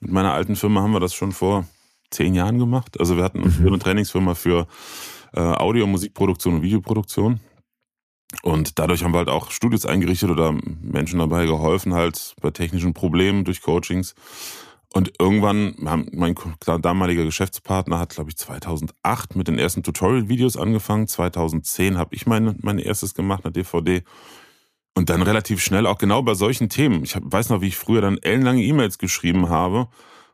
mit 0.00 0.12
meiner 0.12 0.32
alten 0.32 0.56
Firma 0.56 0.82
haben 0.82 0.92
wir 0.92 1.00
das 1.00 1.14
schon 1.14 1.32
vor 1.32 1.66
zehn 2.10 2.34
Jahren 2.34 2.58
gemacht. 2.58 3.00
Also 3.00 3.16
wir 3.16 3.24
hatten 3.24 3.40
mhm. 3.40 3.66
eine 3.66 3.78
Trainingsfirma 3.78 4.34
für 4.34 4.66
äh, 5.32 5.40
Audio- 5.40 5.84
und 5.84 5.92
Musikproduktion 5.92 6.56
und 6.56 6.62
Videoproduktion. 6.62 7.40
Und 8.42 8.78
dadurch 8.78 9.02
haben 9.02 9.14
wir 9.14 9.18
halt 9.18 9.28
auch 9.28 9.50
Studios 9.50 9.86
eingerichtet 9.86 10.30
oder 10.30 10.52
Menschen 10.82 11.20
dabei 11.20 11.46
geholfen, 11.46 11.94
halt 11.94 12.34
bei 12.42 12.50
technischen 12.50 12.92
Problemen 12.92 13.44
durch 13.44 13.62
Coachings 13.62 14.14
und 14.96 15.12
irgendwann, 15.18 15.74
mein 15.76 16.34
damaliger 16.80 17.26
Geschäftspartner 17.26 17.98
hat, 17.98 18.14
glaube 18.14 18.30
ich, 18.30 18.38
2008 18.38 19.36
mit 19.36 19.46
den 19.46 19.58
ersten 19.58 19.82
Tutorial-Videos 19.82 20.56
angefangen. 20.56 21.06
2010 21.06 21.98
habe 21.98 22.14
ich 22.14 22.26
mein, 22.26 22.56
mein 22.62 22.78
erstes 22.78 23.12
gemacht, 23.12 23.44
eine 23.44 23.52
DVD. 23.52 24.02
Und 24.94 25.10
dann 25.10 25.20
relativ 25.20 25.62
schnell 25.62 25.86
auch 25.86 25.98
genau 25.98 26.22
bei 26.22 26.32
solchen 26.32 26.70
Themen. 26.70 27.04
Ich 27.04 27.14
weiß 27.20 27.50
noch, 27.50 27.60
wie 27.60 27.66
ich 27.66 27.76
früher 27.76 28.00
dann 28.00 28.16
ellenlange 28.16 28.62
E-Mails 28.62 28.96
geschrieben 28.96 29.50
habe, 29.50 29.88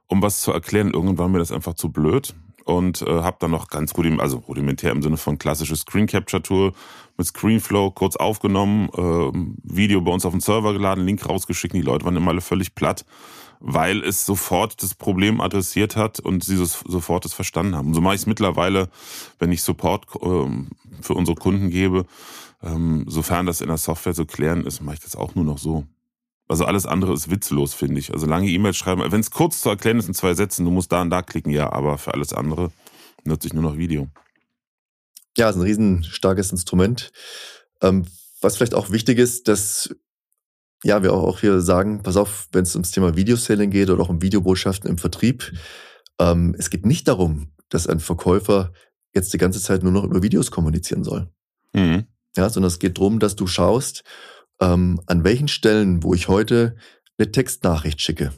um 0.07 0.23
was 0.23 0.41
zu 0.41 0.53
erklären. 0.53 0.93
Irgendwann 0.93 1.19
war 1.19 1.29
mir 1.29 1.41
das 1.41 1.51
einfach 1.51 1.75
zu 1.75 1.91
blöd 1.91 2.33
und 2.65 3.03
äh, 3.03 3.07
habe 3.07 3.39
dann 3.41 3.51
noch 3.51 3.67
ganz 3.67 3.93
gut, 3.93 4.07
also 4.21 4.37
rudimentär 4.47 4.93
im 4.93 5.03
Sinne 5.03 5.17
von 5.17 5.39
klassisches 5.39 5.81
Screen 5.81 6.07
Capture 6.07 6.41
Tool 6.41 6.73
mit 7.17 7.27
Screenflow 7.27 7.91
kurz 7.91 8.15
aufgenommen, 8.15 8.91
äh, 8.97 9.75
Video 9.75 10.01
bei 10.03 10.13
uns 10.13 10.25
auf 10.25 10.35
den 10.35 10.41
Server 10.41 10.73
geladen, 10.73 11.05
Link 11.05 11.29
rausgeschickt. 11.29 11.75
Die 11.75 11.83
Leute 11.83 12.05
waren 12.05 12.15
immer 12.15 12.31
alle 12.31 12.41
völlig 12.41 12.77
platt 12.77 13.05
weil 13.65 14.03
es 14.03 14.27
sofort 14.27 14.83
das 14.83 14.95
Problem 14.95 15.41
adressiert 15.41 15.95
hat 15.95 16.19
und 16.19 16.43
sie 16.43 16.57
sofort 16.57 17.25
es 17.25 17.33
verstanden 17.33 17.77
haben. 17.77 17.89
Und 17.89 17.95
so 17.95 18.01
mache 18.01 18.17
ich 18.17 18.23
es 18.23 18.27
mittlerweile, 18.27 18.89
wenn 19.39 19.53
ich 19.53 19.63
Support 19.63 20.07
ähm, 20.21 20.71
für 21.01 21.15
unsere 21.15 21.37
Kunden 21.37 21.71
gebe. 21.71 22.05
Ähm, 22.61 23.05
sofern 23.09 23.47
das 23.47 23.61
in 23.61 23.69
der 23.69 23.77
Software 23.77 24.15
zu 24.15 24.27
klären 24.27 24.67
ist, 24.67 24.83
mache 24.83 24.97
ich 24.97 25.01
das 25.01 25.15
auch 25.15 25.37
nur 25.37 25.45
noch 25.45 25.59
so. 25.59 25.87
Also 26.49 26.65
alles 26.65 26.87
andere 26.87 27.15
ist 27.15 27.31
witzlos, 27.31 27.73
finde 27.73 28.01
ich. 28.01 28.13
Also 28.13 28.27
lange 28.27 28.49
E-Mails 28.49 28.77
schreiben, 28.77 29.01
wenn 29.11 29.21
es 29.21 29.31
kurz 29.31 29.61
zu 29.61 29.69
erklären 29.69 29.99
ist 29.99 30.09
in 30.09 30.15
zwei 30.15 30.35
Sätzen, 30.35 30.65
du 30.65 30.73
musst 30.73 30.91
da 30.91 31.01
und 31.01 31.11
da 31.11 31.23
klicken, 31.23 31.53
ja, 31.53 31.73
aber 31.73 31.99
für 31.99 32.15
alles 32.15 32.33
andere 32.33 32.73
nutze 33.25 33.47
ich 33.47 33.55
nur 33.55 33.63
noch 33.63 33.77
Video. 33.77 34.09
Ja, 35.39 35.49
ist 35.49 35.57
ein 35.57 35.63
riesen 35.63 36.03
starkes 36.03 36.51
Instrument. 36.51 37.13
Ähm, 37.81 38.07
was 38.41 38.57
vielleicht 38.57 38.75
auch 38.75 38.91
wichtig 38.91 39.19
ist, 39.19 39.47
dass 39.47 39.95
ja, 40.85 41.03
wir 41.03 41.13
auch 41.13 41.41
hier 41.41 41.61
sagen, 41.61 42.03
pass 42.03 42.17
auf, 42.17 42.49
wenn 42.53 42.63
es 42.63 42.75
ums 42.75 42.91
Thema 42.91 43.17
Videoselling 43.17 43.71
geht 43.71 43.91
oder 43.91 44.03
auch 44.03 44.09
um 44.09 44.23
Videobotschaften 44.23 44.91
im 44.91 44.99
Vertrieb, 44.99 45.53
ähm, 46.19 46.55
es 46.59 46.71
geht 46.71 46.87
nicht 46.87 47.09
darum, 47.09 47.53
dass 47.69 47.87
ein 47.87 48.01
Verkäufer 48.01 48.73
jetzt 49.15 49.33
die 49.33 49.39
ganze 49.39 49.61
Zeit 49.61 49.83
nur 49.83 49.93
noch 49.93 50.05
über 50.05 50.23
Videos 50.23 50.51
kommunizieren 50.51 51.05
soll. 51.05 51.29
Mhm. 51.73 52.07
Ja, 52.37 52.49
sondern 52.49 52.69
es 52.69 52.79
geht 52.79 52.99
darum, 52.99 53.19
dass 53.19 53.37
du 53.37 53.47
schaust, 53.47 54.03
ähm, 54.61 55.01
an 55.07 55.25
welchen 55.25 55.49
Stellen, 55.49 56.03
wo 56.03 56.15
ich 56.15 56.29
heute 56.29 56.77
eine 57.19 57.31
Textnachricht 57.31 58.01
schicke. 58.01 58.33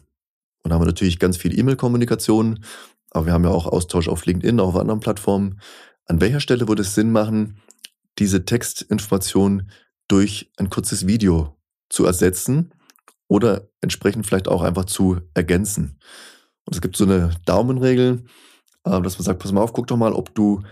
Und 0.63 0.71
da 0.71 0.75
haben 0.75 0.83
wir 0.83 0.87
natürlich 0.87 1.19
ganz 1.19 1.37
viel 1.37 1.59
E-Mail-Kommunikation, 1.59 2.65
aber 3.11 3.27
wir 3.27 3.33
haben 3.33 3.45
ja 3.45 3.51
auch 3.51 3.67
Austausch 3.67 4.09
auf 4.09 4.27
LinkedIn, 4.27 4.59
auch 4.61 4.75
auf 4.75 4.81
anderen 4.81 5.01
Plattformen. 5.01 5.61
An 6.07 6.21
welcher 6.21 6.41
Stelle 6.41 6.69
würde 6.69 6.83
es 6.83 6.95
Sinn 6.95 7.13
machen, 7.13 7.61
diese 8.19 8.45
Textinformation 8.45 9.71
durch 10.09 10.51
ein 10.57 10.71
kurzes 10.71 11.07
Video 11.07 11.57
zu 11.89 12.05
ersetzen 12.05 12.73
oder 13.29 13.69
entsprechend 13.81 14.27
vielleicht 14.27 14.49
auch 14.49 14.63
einfach 14.63 14.85
zu 14.85 15.21
ergänzen. 15.35 15.99
Und 16.65 16.75
es 16.75 16.81
gibt 16.81 16.97
so 16.97 17.05
eine 17.05 17.31
Daumenregel, 17.47 18.25
äh, 18.85 19.03
dass 19.03 19.19
man 19.19 19.25
sagt, 19.25 19.41
pass 19.41 19.53
mal 19.53 19.63
auf, 19.63 19.73
guck 19.73 19.87
doch 19.87 19.97
mal, 19.97 20.13
ob 20.13 20.35
du 20.35 20.63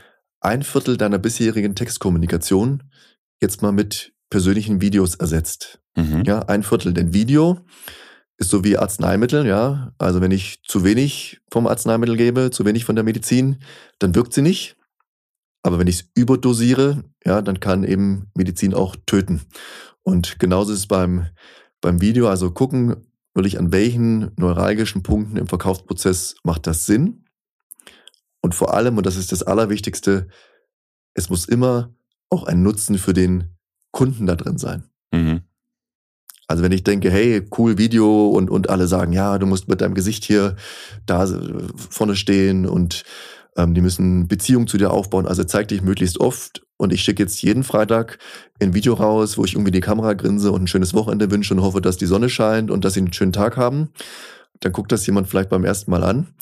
ein 0.41 0.63
Viertel 0.63 0.97
deiner 0.97 1.19
bisherigen 1.19 1.75
Textkommunikation 1.75 2.83
jetzt 3.41 3.63
mal 3.63 3.73
mit 3.73 4.13
persönlichen 4.31 4.81
Videos 4.81 5.15
ersetzt. 5.15 5.81
Mhm. 5.97 6.25
Ja, 6.27 6.41
ein 6.41 6.63
Viertel. 6.63 6.93
Denn 6.93 7.13
Video 7.13 7.61
ist 8.39 8.51
so 8.51 8.65
wie 8.65 8.79
Arzneimittel, 8.79 9.47
ja. 9.47 9.93
Also 9.99 10.21
wenn 10.21 10.31
ich 10.31 10.63
zu 10.63 10.85
wenig 10.85 11.41
vom 11.51 11.67
Arzneimittel 11.67 12.17
gebe, 12.17 12.51
zu 12.51 12.65
wenig 12.65 12.85
von 12.85 12.97
der 12.97 13.05
Medizin, 13.05 13.63
dann 13.99 14.15
wirkt 14.15 14.33
sie 14.33 14.43
nicht. 14.43 14.77
Aber 15.63 15.79
wenn 15.79 15.87
ich 15.87 16.01
es 16.01 16.11
überdosiere, 16.15 17.05
ja, 17.25 17.41
dann 17.41 17.61
kann 17.61 17.85
eben 17.85 18.31
Medizin 18.35 18.75
auch 18.75 18.97
töten. 19.07 19.43
Und 20.03 20.39
genauso 20.39 20.73
ist 20.73 20.81
es 20.81 20.87
beim, 20.87 21.27
beim 21.81 22.01
Video, 22.01 22.29
also 22.29 22.51
gucken, 22.51 23.07
wirklich 23.35 23.59
an 23.59 23.73
welchen 23.73 24.33
neuralgischen 24.37 25.03
Punkten 25.03 25.37
im 25.37 25.47
Verkaufsprozess 25.47 26.37
macht 26.45 26.67
das 26.67 26.87
Sinn. 26.87 27.25
Und 28.41 28.55
vor 28.55 28.75
allem, 28.75 28.97
und 28.97 29.07
das 29.07 29.17
ist 29.17 29.33
das 29.33 29.43
Allerwichtigste, 29.43 30.29
es 31.15 31.31
muss 31.31 31.47
immer 31.47 31.95
auch 32.31 32.45
ein 32.45 32.63
Nutzen 32.63 32.99
für 32.99 33.13
den 33.13 33.57
Kunden 33.91 34.27
da 34.27 34.35
drin 34.37 34.59
sein. 34.59 34.85
Mhm. 35.13 35.43
Also 36.49 36.63
wenn 36.63 36.73
ich 36.73 36.85
denke, 36.85 37.11
hey, 37.11 37.47
cool 37.57 37.79
Video 37.79 38.29
und, 38.29 38.51
und 38.51 38.69
alle 38.69 38.87
sagen, 38.87 39.13
ja, 39.13 39.39
du 39.39 39.47
musst 39.47 39.69
mit 39.69 39.81
deinem 39.81 39.95
Gesicht 39.95 40.25
hier 40.25 40.57
da 41.07 41.27
vorne 41.77 42.17
stehen 42.17 42.67
und 42.67 43.05
ähm, 43.57 43.75
die 43.75 43.81
müssen 43.81 44.29
Beziehungen 44.29 44.67
zu 44.67 44.77
dir 44.77 44.91
aufbauen. 44.91 45.27
Also 45.27 45.45
zeig 45.45 45.69
dich 45.69 45.83
möglichst 45.83 46.19
oft 46.19 46.67
und 46.83 46.93
ich 46.93 47.03
schicke 47.03 47.23
jetzt 47.23 47.41
jeden 47.43 47.63
Freitag 47.63 48.19
ein 48.61 48.75
Video 48.75 48.95
raus, 48.95 49.39
wo 49.39 49.45
ich 49.45 49.55
irgendwie 49.55 49.71
die 49.71 49.81
Kamera 49.81 50.15
grinse 50.15 50.51
und 50.51 50.65
ein 50.65 50.67
schönes 50.67 50.95
Wochenende 50.95 51.31
wünsche 51.31 51.55
und 51.55 51.63
hoffe, 51.63 51.81
dass 51.81 51.97
die 51.97 52.07
Sonne 52.07 52.29
scheint 52.29 52.73
und 52.73 52.85
dass 52.85 52.95
sie 52.95 53.01
einen 53.01 53.13
schönen 53.13 53.33
Tag 53.33 53.57
haben. 53.57 53.91
Dann 54.59 54.73
guckt 54.73 54.91
das 54.91 55.07
jemand 55.07 55.29
vielleicht 55.29 55.49
beim 55.49 55.65
ersten 55.65 55.93
Mal 55.93 56.03
an. 56.03 56.35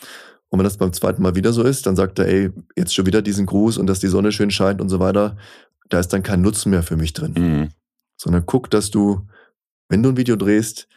Und 0.48 0.58
wenn 0.58 0.64
das 0.64 0.78
beim 0.78 0.94
zweiten 0.94 1.20
Mal 1.20 1.34
wieder 1.34 1.52
so 1.52 1.62
ist, 1.62 1.84
dann 1.84 1.94
sagt 1.94 2.18
er, 2.18 2.26
ey, 2.26 2.50
jetzt 2.74 2.94
schon 2.94 3.04
wieder 3.04 3.20
diesen 3.20 3.44
Gruß 3.44 3.76
und 3.76 3.86
dass 3.86 4.00
die 4.00 4.06
Sonne 4.06 4.32
schön 4.32 4.50
scheint 4.50 4.80
und 4.80 4.88
so 4.88 4.98
weiter. 4.98 5.36
Da 5.90 6.00
ist 6.00 6.08
dann 6.08 6.22
kein 6.22 6.40
Nutzen 6.40 6.70
mehr 6.70 6.82
für 6.82 6.96
mich 6.96 7.12
drin. 7.12 7.34
Mhm. 7.36 7.68
Sondern 8.16 8.46
guck, 8.46 8.70
dass 8.70 8.90
du, 8.90 9.26
wenn 9.90 10.02
du 10.02 10.08
ein 10.08 10.16
Video 10.16 10.36
drehst, 10.36 10.88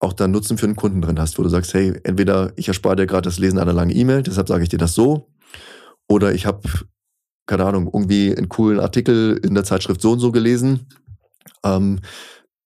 auch 0.00 0.12
da 0.12 0.28
Nutzen 0.28 0.58
für 0.58 0.66
den 0.66 0.76
Kunden 0.76 1.00
drin 1.00 1.18
hast, 1.18 1.38
wo 1.38 1.42
du 1.42 1.48
sagst, 1.48 1.72
hey, 1.72 1.98
entweder 2.04 2.52
ich 2.56 2.68
erspare 2.68 2.96
dir 2.96 3.06
gerade 3.06 3.22
das 3.22 3.38
Lesen 3.38 3.58
einer 3.58 3.72
langen 3.72 3.96
E-Mail, 3.96 4.22
deshalb 4.22 4.48
sage 4.48 4.64
ich 4.64 4.68
dir 4.68 4.78
das 4.78 4.92
so, 4.92 5.30
oder 6.10 6.34
ich 6.34 6.44
habe, 6.44 6.60
keine 7.50 7.64
Ahnung, 7.64 7.90
irgendwie 7.92 8.32
einen 8.36 8.48
coolen 8.48 8.78
Artikel 8.78 9.36
in 9.42 9.54
der 9.54 9.64
Zeitschrift 9.64 10.00
so 10.00 10.12
und 10.12 10.20
so 10.20 10.30
gelesen. 10.30 10.86
Ähm, 11.64 11.98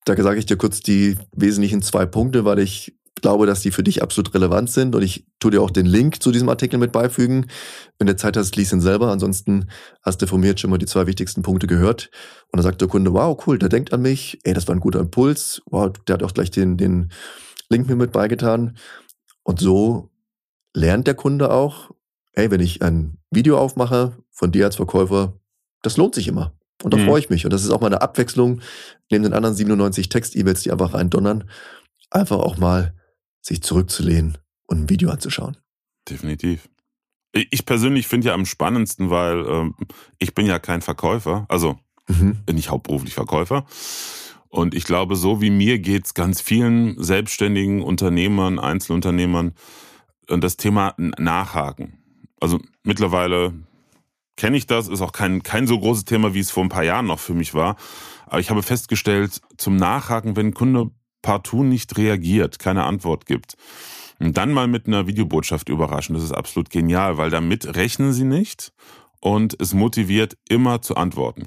da 0.05 0.15
sage 0.15 0.39
ich 0.39 0.45
dir 0.45 0.59
kurz 0.59 0.81
die 0.81 1.17
wesentlichen 1.35 1.81
zwei 1.81 2.05
Punkte, 2.05 2.45
weil 2.45 2.59
ich 2.59 2.95
glaube, 3.23 3.47
dass 3.47 3.63
die 3.63 3.71
für 3.71 3.83
dich 3.83 4.03
absolut 4.03 4.35
relevant 4.35 4.69
sind 4.69 4.95
und 4.95 5.01
ich 5.01 5.25
tue 5.41 5.53
dir 5.53 5.63
auch 5.63 5.71
den 5.71 5.87
Link 5.87 6.23
zu 6.23 6.33
diesem 6.33 6.51
Artikel 6.51 6.79
mit 6.79 6.93
beifügen. 6.93 7.47
Wenn 7.99 8.09
du 8.09 8.15
Zeit 8.15 8.37
hast, 8.37 8.57
lies 8.57 8.75
ihn 8.75 8.83
selber. 8.83 9.11
Ansonsten 9.11 9.71
hast 10.03 10.21
du 10.21 10.27
von 10.27 10.39
mir 10.39 10.49
jetzt 10.49 10.61
schon 10.61 10.69
mal 10.69 10.77
die 10.77 10.85
zwei 10.85 11.07
wichtigsten 11.07 11.41
Punkte 11.41 11.67
gehört. 11.67 12.11
Und 12.53 12.59
dann 12.59 12.65
sagt 12.65 12.83
der 12.83 12.89
Kunde, 12.89 13.15
wow, 13.15 13.43
cool, 13.47 13.59
der 13.59 13.71
denkt 13.71 13.95
an 13.95 14.03
mich. 14.03 14.39
Ey, 14.45 14.53
das 14.53 14.69
war 14.69 14.75
ein 14.75 14.81
guter 14.81 15.01
Impuls. 15.01 15.63
Wow, 15.71 15.95
der 16.07 16.15
hat 16.15 16.23
auch 16.23 16.35
gleich 16.35 16.51
den, 16.51 16.77
den 16.77 17.11
Link 17.71 17.89
mir 17.89 17.97
mit 17.97 18.13
beigetan. 18.13 18.77
Und 19.45 19.61
so 19.61 20.11
lernt 20.75 21.07
der 21.07 21.15
Kunde 21.15 21.51
auch, 21.51 21.91
ey, 22.35 22.51
wenn 22.51 22.61
ich 22.61 22.83
ein 22.83 23.17
Video 23.31 23.57
aufmache 23.57 24.19
von 24.35 24.53
dir 24.53 24.67
als 24.67 24.77
Verkäufer, 24.77 25.41
das 25.83 25.97
lohnt 25.97 26.15
sich 26.15 26.29
immer. 26.29 26.53
Und 26.83 26.93
da 26.93 26.99
mhm. 26.99 27.07
freue 27.07 27.21
ich 27.21 27.31
mich. 27.31 27.47
Und 27.47 27.53
das 27.53 27.65
ist 27.65 27.71
auch 27.71 27.81
mal 27.81 27.87
eine 27.87 28.03
Abwechslung 28.03 28.61
neben 29.11 29.25
den 29.25 29.33
anderen 29.33 29.55
97 29.55 30.09
Text-E-Mails, 30.11 30.63
die 30.63 30.73
einfach 30.73 30.93
reindonnern. 30.93 31.49
Einfach 32.11 32.39
auch 32.39 32.59
mal 32.59 32.95
sich 33.41 33.63
zurückzulehnen 33.63 34.37
und 34.67 34.83
ein 34.83 34.91
Video 34.91 35.11
anzuschauen. 35.11 35.57
Definitiv. 36.09 36.69
Ich 37.33 37.65
persönlich 37.65 38.07
finde 38.07 38.29
ja 38.29 38.35
am 38.35 38.47
spannendsten, 38.47 39.11
weil 39.11 39.47
ähm, 39.49 39.75
ich 40.19 40.35
bin 40.35 40.47
ja 40.47 40.59
kein 40.59 40.83
Verkäufer, 40.83 41.47
also 41.49 41.79
mhm. 42.07 42.37
bin 42.45 42.59
ich 42.59 42.71
hauptberuflich 42.71 43.15
Verkäufer. 43.15 43.67
Und 44.49 44.75
ich 44.75 44.85
glaube, 44.85 45.17
so 45.17 45.41
wie 45.41 45.51
mir 45.51 45.81
geht 45.81 46.05
es 46.05 46.15
ganz 46.15 46.41
vielen 46.41 47.03
selbstständigen 47.03 47.83
Unternehmern, 47.83 48.61
Einzelunternehmern, 48.61 49.55
das 50.29 50.57
Thema 50.57 50.95
Nachhaken. 50.97 51.99
Also 52.41 52.61
mittlerweile 52.85 53.53
kenne 54.37 54.57
ich 54.57 54.67
das, 54.67 54.89
ist 54.89 55.01
auch 55.01 55.13
kein, 55.13 55.43
kein 55.43 55.67
so 55.67 55.79
großes 55.79 56.05
Thema, 56.05 56.35
wie 56.35 56.41
es 56.41 56.51
vor 56.51 56.65
ein 56.65 56.69
paar 56.69 56.85
Jahren 56.85 57.07
noch 57.07 57.21
für 57.21 57.35
mich 57.35 57.55
war. 57.55 57.77
Aber 58.27 58.41
ich 58.41 58.51
habe 58.51 58.63
festgestellt, 58.63 59.41
zum 59.57 59.77
Nachhaken, 59.77 60.37
wenn 60.37 60.49
ein 60.49 60.55
Kunde 60.55 60.91
partout 61.23 61.65
nicht 61.65 61.97
reagiert, 61.97 62.59
keine 62.59 62.85
Antwort 62.85 63.27
gibt. 63.27 63.55
Und 64.19 64.37
dann 64.37 64.53
mal 64.53 64.69
mit 64.69 64.87
einer 64.87 65.07
Videobotschaft 65.07 65.69
überraschen, 65.69 66.15
das 66.15 66.25
ist 66.25 66.33
absolut 66.33 66.71
genial, 66.71 67.17
weil 67.17 67.31
damit 67.31 67.77
rechnen 67.77 68.13
sie 68.13 68.25
nicht 68.25 68.73
und 69.21 69.61
es 69.61 69.75
motiviert 69.75 70.37
immer 70.49 70.83
zu 70.83 70.97
antworten. 70.97 71.47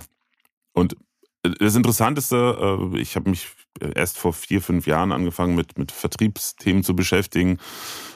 Und 0.73 0.95
das 1.59 1.75
Interessanteste, 1.75 2.89
äh, 2.93 2.99
ich 2.99 3.15
habe 3.15 3.29
mich 3.29 3.47
erst 3.95 4.17
vor 4.17 4.33
vier, 4.33 4.61
fünf 4.61 4.87
Jahren 4.87 5.11
angefangen 5.11 5.55
mit, 5.55 5.77
mit 5.77 5.91
Vertriebsthemen 5.91 6.83
zu 6.83 6.95
beschäftigen, 6.95 7.59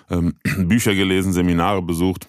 ähm, 0.10 0.36
Bücher 0.58 0.96
gelesen, 0.96 1.34
Seminare 1.34 1.82
besucht. 1.82 2.28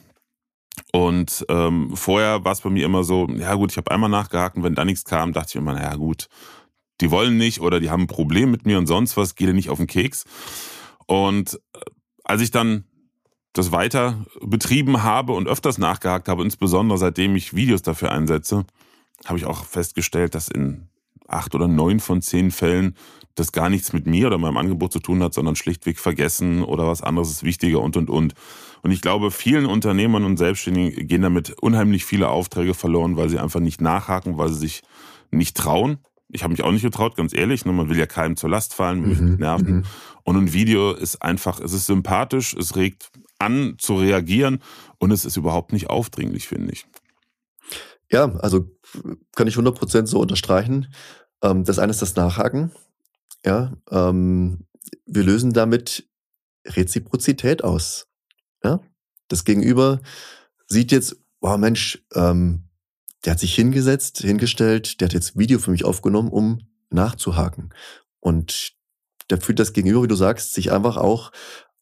Und 0.93 1.47
ähm, 1.49 1.97
vorher 1.97 2.45
war 2.45 2.53
es 2.53 2.61
bei 2.61 2.71
mir 2.71 2.85
immer 2.85 3.03
so, 3.03 3.27
ja 3.29 3.55
gut, 3.55 3.73
ich 3.73 3.79
habe 3.79 3.91
einmal 3.91 4.11
nachgehakt 4.11 4.57
und 4.57 4.63
wenn 4.63 4.75
da 4.75 4.85
nichts 4.85 5.05
kam, 5.05 5.33
dachte 5.33 5.49
ich 5.51 5.57
immer, 5.57 5.73
naja 5.73 5.95
gut, 5.97 6.29
die 7.01 7.11
wollen 7.11 7.39
nicht 7.39 7.61
oder 7.61 7.81
die 7.81 7.91
haben 7.91 8.03
ein 8.03 8.09
Problem 8.09 8.51
mit 8.51 8.67
mir 8.67 8.77
und 8.79 8.87
sonst 8.87 9.17
was, 9.17 9.35
gehe 9.35 9.53
nicht 9.55 9.71
auf 9.71 9.79
den 9.79 9.87
Keks. 9.87 10.25
Und 11.07 11.55
äh, 11.75 11.81
als 12.25 12.43
ich 12.43 12.51
dann 12.51 12.85
das 13.55 13.73
weiter 13.73 14.25
betrieben 14.41 15.03
habe 15.03 15.33
und 15.33 15.49
öfters 15.49 15.79
nachgehakt 15.79 16.29
habe, 16.29 16.43
insbesondere 16.43 16.99
seitdem 16.99 17.37
ich 17.37 17.55
Videos 17.55 17.83
dafür 17.83 18.13
einsetze, 18.13 18.65
habe 19.25 19.39
ich 19.39 19.47
auch 19.47 19.65
festgestellt, 19.65 20.35
dass 20.35 20.49
in 20.49 20.89
acht 21.27 21.55
oder 21.55 21.69
neun 21.69 22.01
von 22.01 22.23
zehn 22.23 22.51
Fällen 22.51 22.97
das 23.35 23.53
gar 23.53 23.71
nichts 23.71 23.93
mit 23.93 24.07
mir 24.07 24.27
oder 24.27 24.39
meinem 24.39 24.59
Angebot 24.59 24.93
zu 24.93 25.01
tun 25.01 25.23
hat, 25.23 25.33
sondern 25.33 25.57
schlichtweg 25.57 25.99
vergessen 25.99 26.63
oder 26.63 26.87
was 26.87 27.03
anderes 27.03 27.31
ist 27.31 27.45
wichtiger 27.45 27.81
und 27.81 27.97
und 27.97 28.11
und. 28.11 28.35
Und 28.83 28.91
ich 28.91 29.01
glaube, 29.01 29.31
vielen 29.31 29.67
Unternehmern 29.67 30.25
und 30.25 30.37
Selbstständigen 30.37 31.07
gehen 31.07 31.23
damit 31.23 31.51
unheimlich 31.61 32.05
viele 32.05 32.29
Aufträge 32.29 32.75
verloren, 32.75 33.17
weil 33.17 33.29
sie 33.29 33.39
einfach 33.39 33.61
nicht 33.61 33.81
nachhaken, 33.81 34.39
weil 34.39 34.49
sie 34.49 34.59
sich 34.59 34.83
nicht 35.31 35.57
trauen 35.57 35.99
ich 36.33 36.43
habe 36.43 36.53
mich 36.53 36.65
auch 36.65 36.73
nicht 36.73 36.83
getraut, 36.83 37.15
ganz 37.15 37.35
ehrlich. 37.35 37.65
Ne? 37.65 37.73
Man 37.73 37.91
will 37.91 37.99
ja 37.99 38.07
keinem 38.07 38.37
zur 38.37 38.51
Last 38.51 38.75
fallen, 38.75 39.03
man 39.03 39.33
mhm. 39.33 39.37
nerven. 39.37 39.75
Mhm. 39.77 39.85
Und 40.25 40.37
ein 40.37 40.53
Video 40.53 40.93
ist 40.93 41.23
einfach, 41.23 41.61
es 41.61 41.75
ist 41.75 41.87
sympathisch, 41.87 42.55
es 42.55 42.75
regt 42.75 43.11
an 43.39 43.77
zu 43.79 43.97
reagieren 43.97 44.63
und 44.99 45.11
es 45.11 45.25
ist 45.25 45.37
überhaupt 45.37 45.73
nicht 45.73 45.91
aufdringlich, 45.91 46.49
finde 46.49 46.73
ich. 46.73 46.87
Ja, 48.11 48.35
also 48.37 48.71
kann 49.37 49.47
ich 49.47 49.57
100% 49.57 50.07
so 50.07 50.21
unterstreichen. 50.21 50.93
Ähm, 51.43 51.65
das 51.65 51.79
eine 51.79 51.91
ist 51.91 52.03
das 52.03 52.17
Nachhaken. 52.17 52.73
Ja, 53.45 53.75
ähm, 53.91 54.67
wir 55.05 55.25
lösen 55.25 55.53
damit 55.53 56.09
Reziprozität 56.67 57.63
aus. 57.63 58.07
Ja, 58.65 58.81
das 59.29 59.45
Gegenüber 59.45 60.01
sieht 60.67 60.93
jetzt, 60.93 61.17
wow 61.41 61.57
Mensch, 61.59 62.05
ähm, 62.15 62.65
der 63.25 63.33
hat 63.33 63.41
sich 63.41 63.55
hingesetzt, 63.55 64.19
hingestellt, 64.19 65.01
der 65.01 65.09
hat 65.09 65.15
jetzt 65.15 65.39
Video 65.39 65.59
für 65.59 65.71
mich 65.71 65.85
aufgenommen, 65.85 66.29
um 66.29 66.61
nachzuhaken. 66.91 67.71
Und 68.21 68.73
da 69.29 69.37
fühlt 69.37 69.59
das 69.59 69.73
Gegenüber, 69.73 70.03
wie 70.03 70.09
du 70.09 70.15
sagst, 70.15 70.55
sich 70.55 70.73
einfach 70.73 70.97
auch 70.97 71.33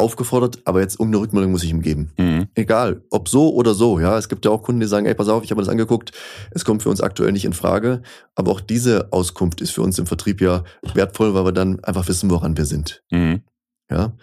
aufgefordert, 0.00 0.60
aber 0.64 0.80
jetzt 0.80 0.94
irgendeine 0.94 1.22
Rückmeldung 1.22 1.52
muss 1.52 1.62
ich 1.62 1.70
ihm 1.70 1.82
geben. 1.82 2.12
Mhm. 2.16 2.48
Egal, 2.54 3.02
ob 3.10 3.28
so 3.28 3.52
oder 3.52 3.74
so, 3.74 4.00
ja. 4.00 4.16
Es 4.16 4.28
gibt 4.28 4.44
ja 4.44 4.50
auch 4.50 4.62
Kunden, 4.62 4.80
die 4.80 4.86
sagen, 4.86 5.06
ey, 5.06 5.14
pass 5.14 5.28
auf, 5.28 5.44
ich 5.44 5.50
habe 5.50 5.60
mir 5.60 5.64
das 5.64 5.70
angeguckt, 5.70 6.12
es 6.52 6.64
kommt 6.64 6.82
für 6.82 6.88
uns 6.88 7.00
aktuell 7.00 7.32
nicht 7.32 7.44
in 7.44 7.52
Frage. 7.52 8.02
Aber 8.34 8.50
auch 8.50 8.60
diese 8.60 9.12
Auskunft 9.12 9.60
ist 9.60 9.72
für 9.72 9.82
uns 9.82 9.98
im 9.98 10.06
Vertrieb 10.06 10.40
ja 10.40 10.64
wertvoll, 10.94 11.34
weil 11.34 11.44
wir 11.44 11.52
dann 11.52 11.84
einfach 11.84 12.08
wissen, 12.08 12.30
woran 12.30 12.56
wir 12.56 12.64
sind. 12.64 13.02
Mhm. 13.10 13.42
Ja. 13.90 14.16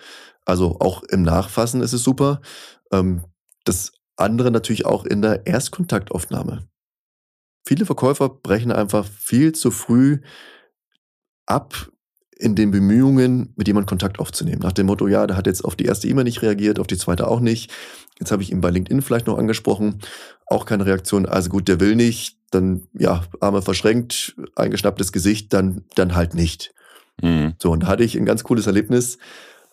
Also 0.47 0.77
auch 0.79 1.03
im 1.03 1.23
Nachfassen 1.23 1.81
ist 1.81 1.91
es 1.91 2.03
super. 2.03 2.41
Ähm, 2.93 3.25
das 3.65 3.91
andere 4.15 4.49
natürlich 4.49 4.85
auch 4.85 5.05
in 5.05 5.21
der 5.21 5.45
Erstkontaktaufnahme. 5.45 6.67
Viele 7.67 7.85
Verkäufer 7.85 8.29
brechen 8.29 8.71
einfach 8.71 9.05
viel 9.05 9.51
zu 9.51 9.71
früh 9.71 10.21
ab 11.45 11.91
in 12.37 12.55
den 12.55 12.71
Bemühungen, 12.71 13.53
mit 13.57 13.67
jemandem 13.67 13.89
Kontakt 13.89 14.19
aufzunehmen. 14.19 14.61
Nach 14.61 14.71
dem 14.71 14.85
Motto, 14.85 15.07
ja, 15.07 15.27
der 15.27 15.35
hat 15.35 15.47
jetzt 15.47 15.65
auf 15.65 15.75
die 15.75 15.85
erste 15.85 16.07
E-Mail 16.07 16.23
nicht 16.23 16.41
reagiert, 16.41 16.79
auf 16.79 16.87
die 16.87 16.97
zweite 16.97 17.27
auch 17.27 17.41
nicht. 17.41 17.73
Jetzt 18.17 18.31
habe 18.31 18.41
ich 18.41 18.51
ihn 18.51 18.61
bei 18.61 18.69
LinkedIn 18.69 19.01
vielleicht 19.01 19.27
noch 19.27 19.37
angesprochen, 19.37 19.99
auch 20.45 20.65
keine 20.65 20.85
Reaktion. 20.85 21.25
Also 21.25 21.49
gut, 21.49 21.67
der 21.67 21.81
will 21.81 21.95
nicht, 21.95 22.37
dann 22.51 22.87
ja, 22.93 23.23
Arme 23.41 23.61
verschränkt, 23.61 24.37
eingeschnapptes 24.55 25.11
Gesicht, 25.11 25.51
dann 25.51 25.83
dann 25.95 26.15
halt 26.15 26.35
nicht. 26.35 26.73
Mhm. 27.21 27.55
So 27.61 27.71
und 27.71 27.83
da 27.83 27.87
hatte 27.87 28.05
ich 28.05 28.15
ein 28.15 28.25
ganz 28.25 28.43
cooles 28.43 28.67
Erlebnis. 28.67 29.17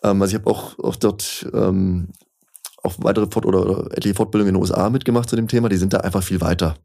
Ähm, 0.05 0.21
also 0.21 0.35
ich 0.35 0.41
habe 0.41 0.49
auch, 0.49 0.79
auch 0.79 0.95
dort 0.95 1.47
ähm, 1.53 2.09
auch 2.83 2.95
weitere 2.99 3.27
Fort 3.27 3.45
oder, 3.45 3.61
oder 3.61 3.97
etliche 3.97 4.15
Fortbildungen 4.15 4.49
in 4.49 4.55
den 4.55 4.61
USA 4.61 4.89
mitgemacht 4.89 5.29
zu 5.29 5.35
dem 5.35 5.47
Thema. 5.47 5.69
Die 5.69 5.77
sind 5.77 5.93
da 5.93 5.97
einfach 5.97 6.23
viel 6.23 6.39
weiter 6.39 6.75